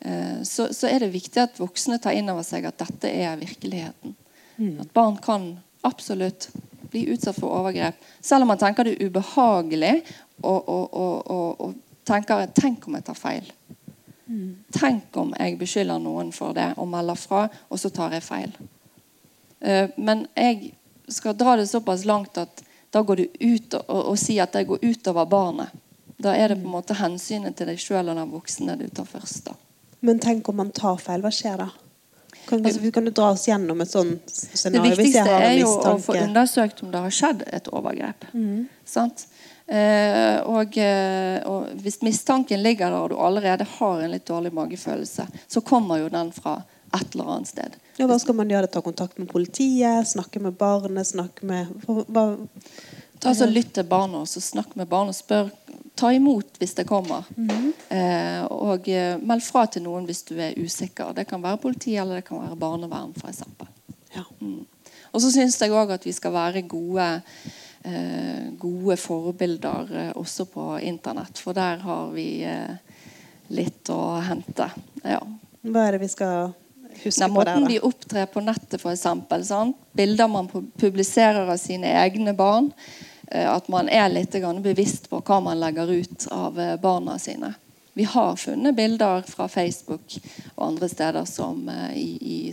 eh, 0.00 0.38
så, 0.46 0.68
så, 0.74 0.88
er 0.88 1.02
det 1.02 1.12
viktig 1.16 1.42
at 1.42 1.58
voksne 1.60 1.98
tar 2.02 2.16
inn 2.16 2.30
over 2.30 2.46
seg 2.46 2.68
at 2.68 2.78
dette 2.78 3.10
er 3.10 3.40
virkeligheten. 3.40 4.14
Mm. 4.58 4.78
At 4.84 4.92
barn 4.94 5.18
kan 5.22 5.50
absolutt 5.86 6.48
bli 6.90 7.08
utsatt 7.12 7.38
for 7.38 7.52
overgrep. 7.58 7.98
Selv 8.20 8.46
om 8.46 8.52
man 8.52 8.60
tenker 8.60 8.86
det 8.86 8.96
er 8.96 9.08
ubehagelig 9.10 9.96
og, 10.42 10.68
og, 10.68 10.94
og, 10.94 11.60
og 11.60 11.74
tenker 12.08 12.46
Tenk 12.56 12.86
om 12.88 12.96
jeg 12.96 13.06
tar 13.08 13.18
feil. 13.18 13.52
Mm. 14.28 14.56
Tenk 14.72 15.16
om 15.20 15.32
jeg 15.36 15.58
beskylder 15.60 16.00
noen 16.02 16.32
for 16.36 16.56
det 16.56 16.70
og 16.76 16.88
melder 16.90 17.18
fra, 17.18 17.46
og 17.68 17.80
så 17.80 17.90
tar 17.92 18.16
jeg 18.16 18.24
feil. 18.24 18.52
Uh, 19.64 19.88
men 19.96 20.26
jeg 20.36 20.72
skal 21.08 21.34
dra 21.38 21.56
det 21.56 21.66
såpass 21.70 22.04
langt 22.04 22.38
at 22.38 22.62
da 22.90 23.02
går 23.02 23.16
du 23.16 23.24
ut 23.40 23.74
og, 23.74 23.84
og, 23.88 24.02
og 24.12 24.18
sier 24.20 24.44
at 24.46 24.52
det 24.56 24.66
går 24.68 24.78
utover 24.84 25.26
barnet. 25.28 25.74
Da 26.18 26.32
er 26.34 26.48
det 26.52 26.60
på 26.62 26.66
en 26.66 26.72
måte 26.78 26.96
hensynet 26.98 27.56
til 27.58 27.68
deg 27.70 27.78
sjøl 27.78 28.08
og 28.10 28.16
den 28.18 28.30
voksne 28.32 28.74
du 28.80 28.86
tar 28.88 29.06
først. 29.06 29.44
da. 29.50 29.54
Men 30.00 30.18
tenk 30.22 30.48
om 30.48 30.56
man 30.62 30.70
tar 30.74 30.96
feil. 31.02 31.20
Hva 31.22 31.30
skjer 31.34 31.58
da? 31.60 31.68
Kan, 32.48 32.62
du- 32.62 32.90
kan 32.92 33.04
du 33.04 33.10
dra 33.12 33.30
oss 33.34 33.44
gjennom 33.48 33.80
et 33.84 33.90
sånt 33.90 34.24
Det 34.24 34.56
scenario? 34.58 34.88
jeg 34.88 34.96
viktigste 34.96 35.34
er 35.36 35.58
jo 35.58 35.68
å 35.68 35.98
få 36.00 36.14
undersøkt 36.16 36.82
om 36.82 36.90
det 36.94 37.02
har 37.04 37.10
skjedd 37.12 37.42
et 37.52 37.68
overgrep. 37.68 38.24
Sant? 38.88 39.26
Eh, 39.68 40.38
og, 40.48 40.78
eh, 40.80 41.42
og 41.44 41.66
hvis 41.82 42.00
mistanken 42.00 42.62
ligger 42.64 42.88
der, 42.88 42.96
og 43.02 43.10
du 43.12 43.18
allerede 43.20 43.66
har 43.76 44.00
en 44.00 44.10
litt 44.14 44.24
dårlig 44.24 44.52
magefølelse, 44.56 45.26
så 45.46 45.60
kommer 45.60 46.00
jo 46.00 46.08
den 46.08 46.32
fra 46.32 46.62
et 46.94 47.14
eller 47.14 47.30
annet 47.34 47.50
sted. 47.50 47.76
Ja, 47.98 48.06
hva 48.08 48.16
skal 48.22 48.36
man 48.38 48.50
gjøre? 48.52 48.70
Ta 48.70 48.80
kontakt 48.84 49.18
med 49.18 49.28
politiet? 49.30 50.08
Snakke 50.08 50.40
med 50.40 50.56
barnet? 50.60 51.06
Snakke 51.10 51.46
med 51.46 51.72
hva, 51.86 52.30
Ta 53.18 53.34
så 53.34 53.48
Lytt 53.50 53.72
til 53.74 53.86
barna, 53.88 54.22
så 54.26 54.40
snakk 54.40 54.76
med 54.78 54.86
barna. 54.88 55.12
Spør, 55.12 55.50
ta 55.98 56.12
imot 56.14 56.60
hvis 56.60 56.76
det 56.78 56.86
kommer. 56.86 57.26
eh, 57.90 58.44
og 58.46 58.86
eh, 58.88 59.18
meld 59.18 59.42
fra 59.42 59.64
til 59.66 59.82
noen 59.82 60.06
hvis 60.06 60.22
du 60.28 60.36
er 60.38 60.54
usikker. 60.58 61.10
Det 61.16 61.26
kan 61.26 61.42
være 61.42 61.58
politi 61.62 61.96
eller 61.98 62.20
det 62.20 62.28
kan 62.28 62.44
være 62.44 62.58
barnevern. 62.60 63.14
For 63.18 63.30
eksempel. 63.32 63.66
ja. 64.14 64.24
Mm. 64.40 64.66
Og 65.12 65.22
så 65.24 65.30
syns 65.32 65.56
jeg 65.60 65.72
òg 65.72 65.90
at 65.94 66.04
vi 66.04 66.12
skal 66.12 66.34
være 66.34 66.62
gode, 66.68 67.06
eh, 67.88 68.48
gode 68.60 68.96
forbilder 69.00 69.92
eh, 69.96 70.10
også 70.20 70.44
på 70.52 70.66
internett. 70.84 71.40
For 71.42 71.56
der 71.56 71.80
har 71.82 72.10
vi 72.12 72.44
eh, 72.44 72.76
litt 73.48 73.88
å 73.90 74.20
hente. 74.20 74.68
Ja. 75.02 75.22
Hva 75.64 75.86
er 75.88 75.96
det 75.96 76.02
vi 76.04 76.10
skal 76.12 76.52
huske 77.04 77.24
Den 77.24 77.34
på 77.34 77.44
det. 77.44 77.54
måten 77.54 77.68
de 77.68 77.80
opptrer 77.80 78.26
på 78.26 78.40
nettet, 78.40 78.80
for 78.80 78.92
eksempel. 78.92 79.44
Bilder 79.92 80.28
man 80.28 80.48
publiserer 80.78 81.50
av 81.50 81.56
sine 81.56 81.86
egne 82.04 82.34
barn. 82.34 82.72
eh, 83.30 83.48
At 83.54 83.68
man 83.68 83.88
er 83.88 84.08
litt 84.08 84.32
bevisst 84.62 85.10
på 85.10 85.20
hva 85.20 85.40
man 85.40 85.60
legger 85.60 85.90
ut 85.90 86.28
av 86.30 86.60
eh, 86.60 86.76
barna 86.76 87.18
sine. 87.18 87.54
Vi 87.98 88.04
har 88.04 88.36
funnet 88.36 88.76
bilder 88.76 89.22
fra 89.26 89.48
Facebook 89.48 90.20
og 90.54 90.66
andre 90.66 90.88
steder 90.88 91.24
som 91.24 91.68
eh, 91.68 91.96
i, 91.98 92.18
i, 92.20 92.52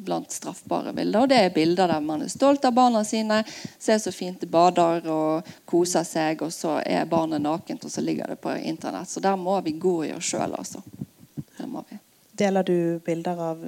blant 0.00 0.32
straffbare 0.32 0.94
bilder. 0.96 1.20
Og 1.20 1.28
det 1.28 1.36
er 1.36 1.52
bilder 1.52 1.92
der 1.92 2.00
man 2.00 2.22
er 2.24 2.32
stolt 2.32 2.64
av 2.64 2.72
barna 2.72 3.04
sine, 3.04 3.42
ser 3.78 4.00
så 4.00 4.12
fint 4.12 4.40
de 4.40 4.48
bader 4.48 5.04
og 5.12 5.50
koser 5.68 6.06
seg, 6.08 6.40
og 6.42 6.52
så 6.56 6.78
er 6.80 7.04
barnet 7.04 7.44
nakent, 7.44 7.84
og 7.84 7.92
så 7.92 8.00
ligger 8.00 8.32
det 8.32 8.40
på 8.40 8.56
internett. 8.56 9.12
Så 9.12 9.20
der 9.20 9.36
må 9.36 9.60
vi 9.60 9.76
gå 9.76 9.98
i 10.08 10.14
oss 10.16 10.32
sjøl, 10.32 10.56
altså. 10.56 10.80
Det 11.58 11.68
må 11.68 11.84
vi. 11.90 11.99
Deler 12.40 12.66
du 12.66 12.76
bilder 13.04 13.42
av 13.50 13.64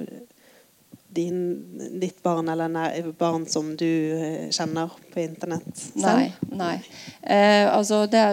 din, 1.13 1.65
ditt 1.99 2.23
barn 2.23 2.49
eller 2.49 2.67
nær, 2.67 3.11
barn 3.17 3.45
som 3.45 3.75
du 3.77 3.85
eh, 4.17 4.49
kjenner 4.49 4.89
på 5.13 5.21
internett 5.21 5.69
selv? 5.77 6.01
Nei. 6.01 6.31
nei. 6.57 6.75
Eh, 7.21 7.67
altså 7.69 8.05
det, 8.09 8.23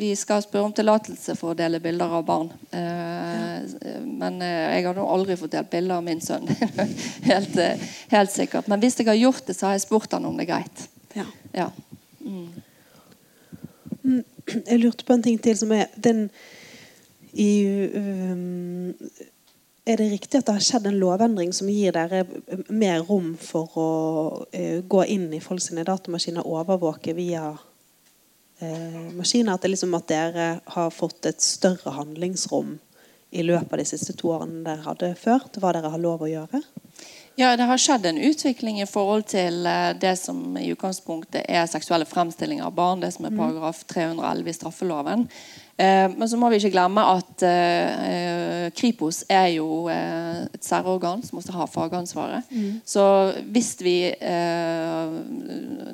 vi 0.00 0.14
skal 0.16 0.42
spørre 0.44 0.70
om 0.70 0.74
tillatelse 0.76 1.36
for 1.36 1.52
å 1.52 1.58
dele 1.58 1.82
bilder 1.84 2.14
av 2.20 2.24
barn. 2.28 2.48
Eh, 2.72 4.00
Men 4.06 4.40
eh, 4.44 4.76
jeg 4.76 4.86
har 4.88 4.96
nå 4.96 5.04
aldri 5.04 5.36
fått 5.40 5.52
delt 5.56 5.70
bilder 5.72 5.98
av 5.98 6.06
min 6.06 6.22
sønn. 6.24 6.48
helt, 7.30 7.60
eh, 7.60 7.84
helt 8.14 8.32
sikkert. 8.32 8.70
Men 8.72 8.80
hvis 8.80 8.96
jeg 9.00 9.10
har 9.10 9.20
gjort 9.20 9.44
det, 9.46 9.58
så 9.58 9.68
har 9.68 9.76
jeg 9.76 9.84
spurt 9.84 10.16
han 10.16 10.28
om 10.28 10.40
det 10.40 10.48
er 10.48 10.52
greit. 10.54 10.86
Ja. 11.18 11.26
Ja. 11.52 11.68
Mm. 12.24 12.48
Jeg 14.50 14.80
lurte 14.80 15.04
på 15.06 15.14
en 15.14 15.22
ting 15.22 15.36
til 15.38 15.54
som 15.58 15.70
er 15.74 15.92
den 15.94 16.24
i 17.38 17.50
um, 17.94 18.96
Er 19.90 19.98
det 19.98 20.10
riktig 20.12 20.38
at 20.38 20.46
det 20.46 20.54
har 20.54 20.62
skjedd 20.62 20.84
en 20.86 21.00
lovendring 21.00 21.50
som 21.56 21.70
gir 21.70 21.94
dere 21.96 22.22
mer 22.68 23.00
rom 23.08 23.32
for 23.40 23.78
å 23.80 23.88
eh, 24.54 24.84
gå 24.86 25.00
inn 25.10 25.32
i 25.34 25.40
folks 25.42 25.72
datamaskiner 25.74 26.46
og 26.46 26.60
overvåke 26.60 27.14
via 27.16 27.48
eh, 28.62 29.00
maskiner? 29.16 29.56
At 29.56 29.64
det 29.64 29.72
liksom 29.72 29.96
at 29.98 30.06
dere 30.12 30.50
har 30.76 30.94
fått 30.94 31.26
et 31.26 31.42
større 31.42 31.96
handlingsrom 31.96 32.76
i 33.30 33.42
løpet 33.42 33.72
av 33.72 33.82
de 33.82 33.88
siste 33.88 34.14
to 34.18 34.30
årene 34.36 34.62
dere 34.68 34.86
hadde 34.86 35.10
før? 35.18 35.48
Til 35.50 35.64
hva 35.64 35.74
dere 35.74 35.90
har 35.90 36.02
lov 36.02 36.22
å 36.22 36.30
gjøre? 36.30 36.62
Ja, 37.40 37.56
det 37.56 37.66
har 37.66 37.80
skjedd 37.80 38.06
en 38.06 38.18
utvikling 38.30 38.78
i 38.82 38.86
forhold 38.86 39.26
til 39.32 39.66
eh, 39.66 39.90
det 39.98 40.14
som 40.22 40.54
i 40.60 40.68
utgangspunktet 40.70 41.48
er 41.48 41.66
seksuelle 41.70 42.06
fremstillinger 42.06 42.68
av 42.68 42.78
barn, 42.78 43.02
det 43.02 43.10
som 43.16 43.26
er 43.26 43.34
paragraf 43.34 43.82
311 43.90 44.52
i 44.52 44.56
straffeloven. 44.60 45.26
Eh, 45.80 46.10
men 46.16 46.28
så 46.28 46.36
må 46.36 46.50
vi 46.52 46.58
ikke 46.60 46.74
glemme 46.74 47.02
at 47.14 47.44
eh, 47.46 48.08
eh, 48.10 48.66
Kripos 48.76 49.22
er 49.32 49.46
jo 49.54 49.86
et 49.90 50.64
særorgan 50.64 51.22
som 51.24 51.40
også 51.40 51.54
har 51.56 51.70
fagansvaret. 51.72 52.50
Så 52.84 53.04
hvis 53.50 53.72
vi 53.80 53.96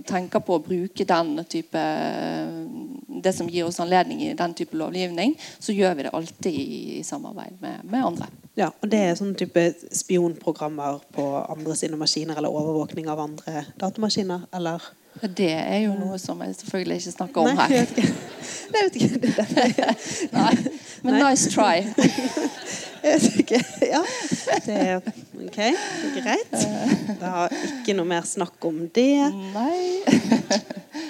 tenker 0.06 0.42
på 0.42 0.56
å 0.56 0.64
bruke 0.64 1.06
den 1.06 1.38
type 1.48 1.82
det 3.26 3.32
som 3.32 3.48
gir 3.48 3.66
oss 3.66 3.80
anledning 3.80 4.20
i 4.26 4.34
den 4.36 4.54
type 4.58 4.76
lovgivning, 4.76 5.34
så 5.58 5.74
gjør 5.74 5.96
vi 5.96 6.04
det 6.06 6.12
alltid 6.14 6.52
i, 6.52 6.76
i 6.98 7.06
samarbeid 7.06 7.56
med, 7.62 7.86
med 7.88 8.04
andre. 8.10 8.28
Ja, 8.58 8.70
og 8.72 8.90
Det 8.92 9.00
er 9.00 9.16
sånne 9.18 9.38
type 9.38 9.62
spionprogrammer 9.94 11.00
på 11.14 11.24
andre 11.46 11.76
sine 11.78 11.98
maskiner 12.00 12.38
eller 12.38 12.52
overvåkning 12.52 13.08
av 13.12 13.22
andre 13.24 13.66
datamaskiner? 13.80 14.46
Eller? 14.56 14.84
Det 15.22 15.52
er 15.52 15.78
jo 15.86 15.94
noe 15.96 16.18
som 16.20 16.40
jeg 16.44 16.54
selvfølgelig 16.58 16.96
ikke 17.00 17.12
snakker 17.14 17.40
om 17.40 17.56
Nei, 17.56 17.66
her. 17.70 17.86
jeg. 17.96 18.14
Nei, 18.72 18.80
jeg 18.80 18.88
vet 18.88 18.98
ikke. 19.00 19.20
Det 19.22 19.30
er 19.30 19.36
derfor. 19.38 20.32
Nei, 20.36 20.54
men 21.02 21.14
Nei. 21.16 21.22
nice 21.30 21.50
try. 21.52 21.76
Jeg 23.06 23.20
vet 23.22 23.36
ikke. 23.38 23.58
Ja, 23.86 24.00
det 24.64 24.76
er 24.82 24.96
ok. 24.98 25.58
Greit. 26.16 26.54
Da 27.20 27.28
har 27.36 27.52
ikke 27.68 27.94
noe 27.94 28.08
mer 28.08 28.24
snakk 28.26 28.64
om 28.66 28.80
det. 28.94 29.28
Nei. 29.54 29.76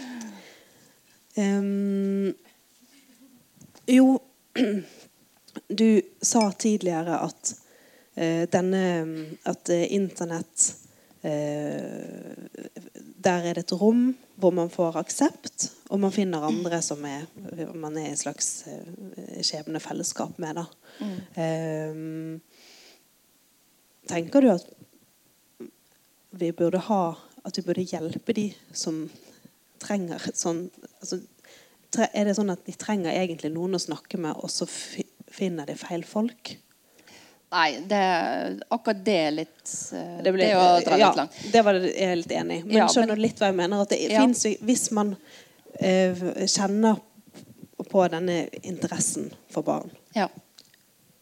Um, 1.37 2.31
jo, 3.85 4.23
du 5.81 5.89
sa 6.25 6.47
tidligere 6.57 7.19
at 7.27 7.51
uh, 8.17 8.47
denne 8.49 8.81
At 9.45 9.69
uh, 9.69 9.83
internett 9.93 10.65
eh, 11.27 12.33
Der 13.27 13.43
er 13.43 13.59
det 13.59 13.67
et 13.67 13.75
rom 13.75 14.15
hvor 14.37 14.53
man 14.55 14.69
får 14.71 14.99
aksept, 15.01 15.71
og 15.91 16.01
man 16.01 16.13
finner 16.13 16.45
andre 16.45 16.79
som 16.85 17.01
er, 17.09 17.25
man 17.75 17.97
er 17.97 18.11
i 18.11 18.13
et 18.13 18.21
slags 18.21 18.67
eh, 18.69 19.41
skjebnefellesskap 19.43 20.37
med. 20.43 20.61
Da. 20.61 20.67
Ehm, 21.41 22.43
tenker 24.07 24.45
du 24.45 24.51
at 24.53 24.67
vi 26.37 26.53
burde 26.53 26.83
ha 26.91 27.17
At 27.47 27.57
vi 27.57 27.63
burde 27.63 27.85
hjelpe 27.87 28.35
de 28.35 28.49
som 28.75 29.05
trenger 29.79 30.23
et 30.27 30.37
sånn 30.37 30.65
altså, 31.01 31.21
Er 32.13 32.27
det 32.27 32.35
sånn 32.37 32.51
at 32.51 32.65
de 32.67 32.75
trenger 32.75 33.15
egentlig 33.15 33.53
noen 33.55 33.79
å 33.79 33.81
snakke 33.81 34.19
med, 34.19 34.35
og 34.37 34.51
så 34.51 34.67
finner 34.67 35.69
de 35.69 35.77
feil 35.79 36.05
folk? 36.05 36.57
Nei, 37.57 37.81
det, 37.89 38.01
akkurat 38.69 38.99
det 39.07 39.17
er 39.27 39.31
litt 39.33 39.75
eh, 39.97 40.17
Det, 40.27 40.33
ble- 40.37 40.49
er 40.53 40.59
å 40.61 40.81
dra 40.85 40.99
ja, 41.01 41.09
litt 41.09 41.21
langt. 41.23 41.37
Det 41.55 41.63
var 41.65 41.79
jeg 41.81 41.95
er 41.97 42.11
helt 42.13 42.33
enig 42.37 42.59
i. 42.61 42.65
Men 42.69 42.77
Ja, 42.83 42.87
skjønner 42.93 43.17
litt 43.23 43.41
hva 43.41 43.49
jeg 43.49 43.57
mener? 43.63 43.85
At 43.87 43.95
det 43.95 44.01
Ja. 44.11 44.21
finnes 44.27 44.43
Hvis 44.61 44.91
man 44.93 45.15
eh, 45.81 46.27
kjenner 46.53 46.99
på 47.91 48.03
denne 48.13 48.43
interessen 48.67 49.31
for 49.53 49.63
barn, 49.63 49.91
Ja. 50.17 50.29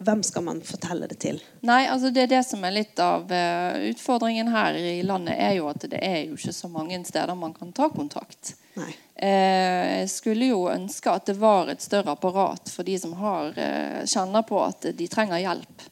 hvem 0.03 0.23
skal 0.23 0.43
man 0.43 0.59
fortelle 0.65 1.07
det 1.07 1.19
til? 1.23 1.39
Nei, 1.67 1.85
altså 1.87 2.11
det 2.13 2.23
er 2.25 2.27
det 2.35 2.43
som 2.47 2.63
er 2.67 2.71
litt 2.75 2.99
av 2.99 3.29
uh, 3.31 3.75
utfordringen 3.91 4.47
her 4.51 4.73
i 4.79 5.01
landet, 5.07 5.35
er 5.39 5.53
jo 5.59 5.67
at 5.71 5.85
det 5.91 5.99
er 6.03 6.17
jo 6.25 6.35
ikke 6.39 6.53
så 6.55 6.67
mange 6.71 6.99
steder 7.07 7.35
man 7.37 7.53
kan 7.55 7.71
ta 7.75 7.87
kontakt. 7.93 8.55
Nei. 8.75 8.91
Eh, 9.15 10.01
Jeg 10.01 10.09
skulle 10.11 10.49
jo 10.51 10.65
ønske 10.71 11.11
at 11.13 11.25
det 11.29 11.37
var 11.39 11.69
et 11.71 11.81
større 11.85 12.11
apparat 12.15 12.67
for 12.73 12.83
de 12.83 12.97
som 12.99 13.13
har, 13.19 13.53
eh, 13.55 14.01
kjenner 14.05 14.43
på 14.47 14.59
at 14.65 14.89
de 14.97 15.07
trenger 15.07 15.39
hjelp. 15.43 15.85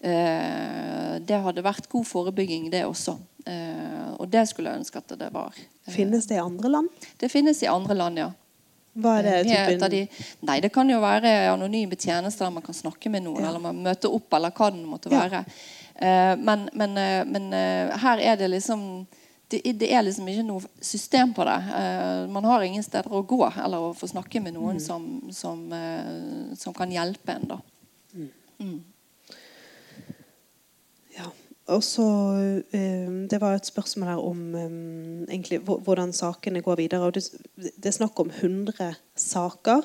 Eh, 0.00 1.18
Det 1.26 1.38
hadde 1.42 1.62
vært 1.64 1.88
god 1.88 2.04
forebygging, 2.06 2.70
det 2.70 2.84
også. 2.86 3.16
Eh, 3.46 4.12
Og 4.18 4.28
det 4.30 4.46
skulle 4.48 4.70
jeg 4.70 4.80
ønske 4.80 4.96
at 4.98 5.18
det 5.18 5.30
var. 5.32 5.52
Eh, 5.86 5.92
Finnes 5.92 6.26
det 6.26 6.36
i 6.36 6.40
andre 6.42 6.68
land? 6.70 6.88
Det 7.18 7.30
finnes 7.30 7.62
i 7.62 7.66
andre 7.66 7.94
land, 7.94 8.18
ja. 8.18 8.30
Hva 8.96 9.18
er 9.18 9.22
det 9.22 9.46
typen 9.46 9.90
de, 9.90 10.08
nei, 10.48 10.60
det 10.60 10.70
kan 10.72 10.88
jo 10.88 11.00
være 11.02 11.50
anonyme 11.52 11.96
tjenester 12.00 12.46
der 12.46 12.50
man 12.54 12.62
kan 12.64 12.74
snakke 12.74 13.10
med 13.12 13.22
noen, 13.24 13.42
Ja. 13.42 13.48
eller 13.50 13.58
man 13.60 13.82
møter 13.82 14.08
opp, 14.14 14.32
eller 14.32 14.50
hva 14.50 14.70
det 14.72 14.86
måtte 14.88 15.10
Ja. 15.12 15.28
være. 15.28 15.44
Eh, 15.96 16.36
men 16.36 16.68
men, 16.72 16.94
men 17.30 17.52
her 17.98 18.18
er 18.18 18.36
det 18.36 18.50
liksom 18.50 19.06
det, 19.50 19.60
det 19.78 19.92
er 19.92 20.02
liksom 20.02 20.26
ikke 20.26 20.42
noe 20.44 20.60
system 20.80 21.32
på 21.34 21.44
det. 21.44 21.62
Eh, 21.76 22.26
man 22.32 22.42
har 22.44 22.62
ingen 22.62 22.82
steder 22.82 23.08
å 23.12 23.22
gå 23.24 23.52
eller 23.64 23.78
å 23.78 23.94
få 23.94 24.08
snakke 24.08 24.42
med 24.42 24.54
Mm. 24.54 24.60
noen 24.62 24.80
som, 24.80 25.22
som, 25.30 25.72
eh, 25.72 26.54
som 26.56 26.72
kan 26.74 26.90
hjelpe 26.90 27.28
en. 27.34 27.46
da. 27.48 27.58
Mm. 28.14 28.30
Ja. 28.58 28.66
Og 31.74 31.82
så 31.82 32.06
eh, 32.70 33.10
Det 33.30 33.40
var 33.42 33.56
et 33.56 33.66
spørsmål 33.66 34.08
her 34.08 34.22
om 34.22 34.42
eh, 34.54 34.74
egentlig 35.34 35.60
hvordan 35.66 36.12
sakene 36.12 36.62
går 36.62 36.76
videre. 36.76 37.08
Og 37.08 37.14
det, 37.14 37.24
det 37.56 37.86
er 37.86 37.98
snakk 37.98 38.20
om 38.20 38.30
100 38.30 38.94
saker 39.16 39.82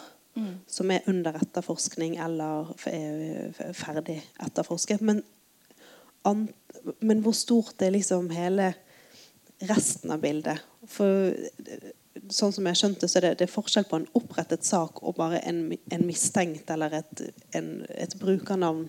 som 0.67 0.91
er 0.91 1.07
under 1.11 1.35
etterforskning 1.41 2.15
eller 2.23 2.69
eh, 2.87 3.73
ferdig 3.73 4.21
etterforsket. 4.39 5.01
Men, 5.01 5.23
men 7.01 7.19
hvor 7.19 7.35
stort 7.35 7.81
er 7.81 7.91
liksom 7.91 8.29
hele 8.29 8.73
resten 9.67 10.13
av 10.13 10.21
bildet? 10.23 10.61
For 10.87 11.33
sånn 12.31 12.53
som 12.55 12.67
jeg 12.67 12.79
skjønte, 12.79 13.09
så 13.09 13.19
er 13.19 13.25
det, 13.25 13.33
det 13.41 13.47
er 13.47 13.51
forskjell 13.51 13.87
på 13.89 13.99
en 13.99 14.07
opprettet 14.17 14.63
sak 14.67 15.01
og 15.03 15.17
bare 15.19 15.41
en, 15.47 15.65
en 15.91 16.07
mistenkt 16.07 16.71
eller 16.71 17.01
et, 17.01 17.25
en, 17.57 17.69
et 17.91 18.15
brukernavn. 18.19 18.87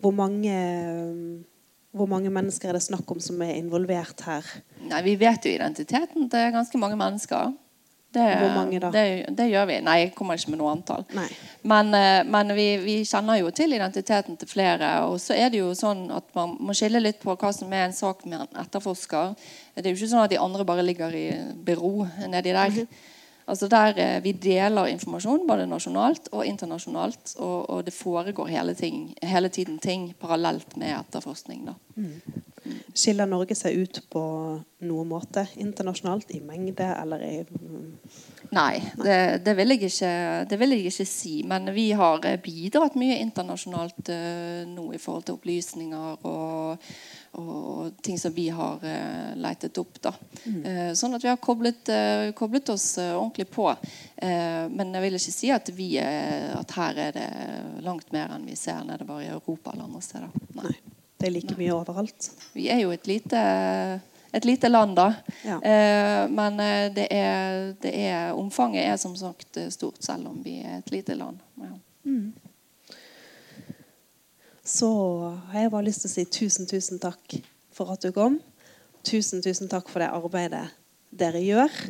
Hvor 0.00 0.12
mange 0.16 0.56
Hvor 1.96 2.08
mange 2.10 2.32
mennesker 2.32 2.70
er 2.70 2.76
det 2.76 2.84
snakk 2.84 3.10
om 3.12 3.20
som 3.22 3.40
er 3.44 3.56
involvert 3.56 4.20
her? 4.26 4.48
Nei, 4.90 5.02
Vi 5.06 5.14
vet 5.20 5.46
jo 5.46 5.54
identiteten 5.54 6.28
til 6.32 6.52
ganske 6.52 6.80
mange 6.80 6.98
mennesker. 7.00 7.54
Det, 8.16 8.26
Hvor 8.40 8.52
mange 8.54 8.78
da? 8.80 8.90
Det, 8.92 9.36
det 9.36 9.48
gjør 9.50 9.66
vi. 9.68 9.80
Nei, 9.84 9.96
jeg 10.00 10.12
kommer 10.16 10.38
ikke 10.38 10.52
med 10.54 10.60
noe 10.62 10.72
antall. 10.72 11.02
Nei. 11.16 11.26
Men, 11.68 11.90
eh, 11.96 12.22
men 12.24 12.52
vi, 12.56 12.66
vi 12.80 12.94
kjenner 13.04 13.40
jo 13.42 13.50
til 13.52 13.76
identiteten 13.76 14.38
til 14.40 14.48
flere. 14.48 14.92
Og 15.10 15.18
så 15.20 15.36
er 15.36 15.50
det 15.52 15.60
jo 15.60 15.74
sånn 15.76 16.06
at 16.14 16.30
man 16.36 16.54
må 16.64 16.76
skille 16.76 17.02
litt 17.02 17.20
på 17.20 17.34
hva 17.36 17.52
som 17.52 17.72
er 17.76 17.88
en 17.88 17.96
sak 17.96 18.24
med 18.24 18.46
en 18.46 18.62
etterforsker. 18.62 19.34
Det 19.74 19.84
er 19.84 19.92
jo 19.92 19.98
ikke 19.98 20.12
sånn 20.14 20.24
at 20.24 20.32
de 20.32 20.40
andre 20.40 20.64
bare 20.68 20.86
ligger 20.86 21.12
i 21.18 21.26
bero 21.66 22.06
nedi 22.30 22.56
der. 22.56 22.86
Altså 23.46 23.68
der 23.70 23.98
eh, 24.02 24.24
Vi 24.24 24.32
deler 24.32 24.90
informasjon 24.90 25.46
både 25.48 25.66
nasjonalt 25.70 26.28
og 26.32 26.46
internasjonalt. 26.46 27.36
Og, 27.38 27.70
og 27.70 27.86
det 27.86 27.94
foregår 27.94 28.46
hele, 28.46 28.74
ting, 28.74 29.14
hele 29.22 29.48
tiden 29.48 29.78
ting 29.78 30.14
parallelt 30.20 30.76
med 30.76 30.96
etterforskning. 30.98 31.66
da. 31.66 31.74
Skiller 32.96 33.28
Norge 33.30 33.54
seg 33.54 33.76
ut 33.78 34.00
på 34.10 34.22
noen 34.86 35.08
måte 35.08 35.46
internasjonalt? 35.60 36.32
I 36.34 36.40
mengde 36.42 36.86
eller 36.96 37.22
i 37.22 37.36
Nei, 38.54 38.78
det, 39.02 39.42
det, 39.42 39.56
vil 39.58 39.74
jeg 39.74 39.88
ikke, 39.88 40.10
det 40.50 40.58
vil 40.60 40.74
jeg 40.74 40.90
ikke 40.90 41.06
si. 41.08 41.34
Men 41.48 41.70
vi 41.74 41.88
har 41.98 42.22
eh, 42.28 42.38
bidratt 42.42 42.98
mye 42.98 43.18
internasjonalt 43.22 44.10
eh, 44.14 44.62
nå 44.70 44.90
i 44.94 45.00
forhold 45.02 45.26
til 45.26 45.38
opplysninger 45.38 46.26
og, 46.30 46.90
og 47.36 47.96
ting 48.02 48.18
som 48.18 48.32
vi 48.34 48.48
har 48.54 48.80
letet 49.36 49.66
leitet 49.66 49.78
opp. 49.78 50.00
da. 50.00 50.12
Eh, 50.44 50.92
sånn 50.94 51.14
at 51.14 51.24
vi 51.24 51.28
har 51.28 51.36
koblet, 51.36 51.88
eh, 51.88 52.32
koblet 52.32 52.68
oss 52.68 52.98
eh, 52.98 53.14
ordentlig 53.16 53.48
på. 53.50 53.68
Eh, 54.16 54.68
men 54.68 54.92
jeg 54.94 55.02
vil 55.02 55.18
ikke 55.18 55.32
si 55.34 55.50
at, 55.50 55.68
vi, 55.68 55.96
eh, 55.98 56.52
at 56.56 56.70
her 56.76 56.98
er 56.98 57.12
det 57.12 57.30
langt 57.82 58.12
mer 58.12 58.34
enn 58.34 58.46
vi 58.46 58.56
ser 58.56 58.84
nedover 58.84 59.22
i 59.22 59.30
Europa 59.30 59.72
eller 59.72 59.84
andre 59.84 60.02
steder. 60.02 60.30
Nei. 60.54 60.64
Nei. 60.70 60.76
Det 61.16 61.28
er 61.28 61.32
like 61.32 61.56
mye 61.56 61.72
overalt. 61.72 62.30
Vi 62.52 62.68
er 62.68 62.82
jo 62.82 62.90
et 62.92 63.06
lite, 63.08 63.40
et 64.36 64.44
lite 64.44 64.68
land, 64.68 64.96
da. 64.98 65.14
Ja. 65.46 65.60
Eh, 65.64 66.26
men 66.28 66.60
eh, 66.60 66.90
det 66.92 67.06
er, 67.10 67.72
det 67.80 67.94
er, 67.94 68.34
omfanget 68.36 68.84
er 68.84 68.98
som 69.00 69.16
sagt 69.16 69.56
eh, 69.56 69.70
stort, 69.72 70.02
selv 70.04 70.28
om 70.28 70.42
vi 70.44 70.58
er 70.60 70.82
et 70.82 70.92
lite 70.92 71.16
land. 71.16 71.40
Ja. 71.62 71.72
Så 74.66 74.88
har 75.52 75.60
jeg 75.60 75.70
bare 75.70 75.86
lyst 75.86 76.02
til 76.02 76.10
å 76.10 76.14
si 76.16 76.24
tusen, 76.26 76.66
tusen 76.66 76.98
takk 76.98 77.38
for 77.74 77.94
at 77.94 78.02
du 78.02 78.10
kom. 78.14 78.40
Tusen, 79.06 79.42
tusen 79.44 79.70
takk 79.70 79.86
for 79.92 80.02
det 80.02 80.10
arbeidet 80.10 80.66
dere 81.14 81.42
gjør. 81.44 81.80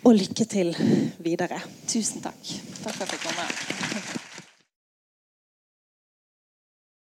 Og 0.00 0.16
lykke 0.16 0.48
til 0.48 0.72
videre. 1.20 1.60
Tusen 1.88 2.24
takk. 2.24 2.40
Takk 2.80 2.96
for 2.96 3.04
at 3.04 3.16
jeg 3.18 3.24
kom. 3.26 3.40
med. 3.42 4.23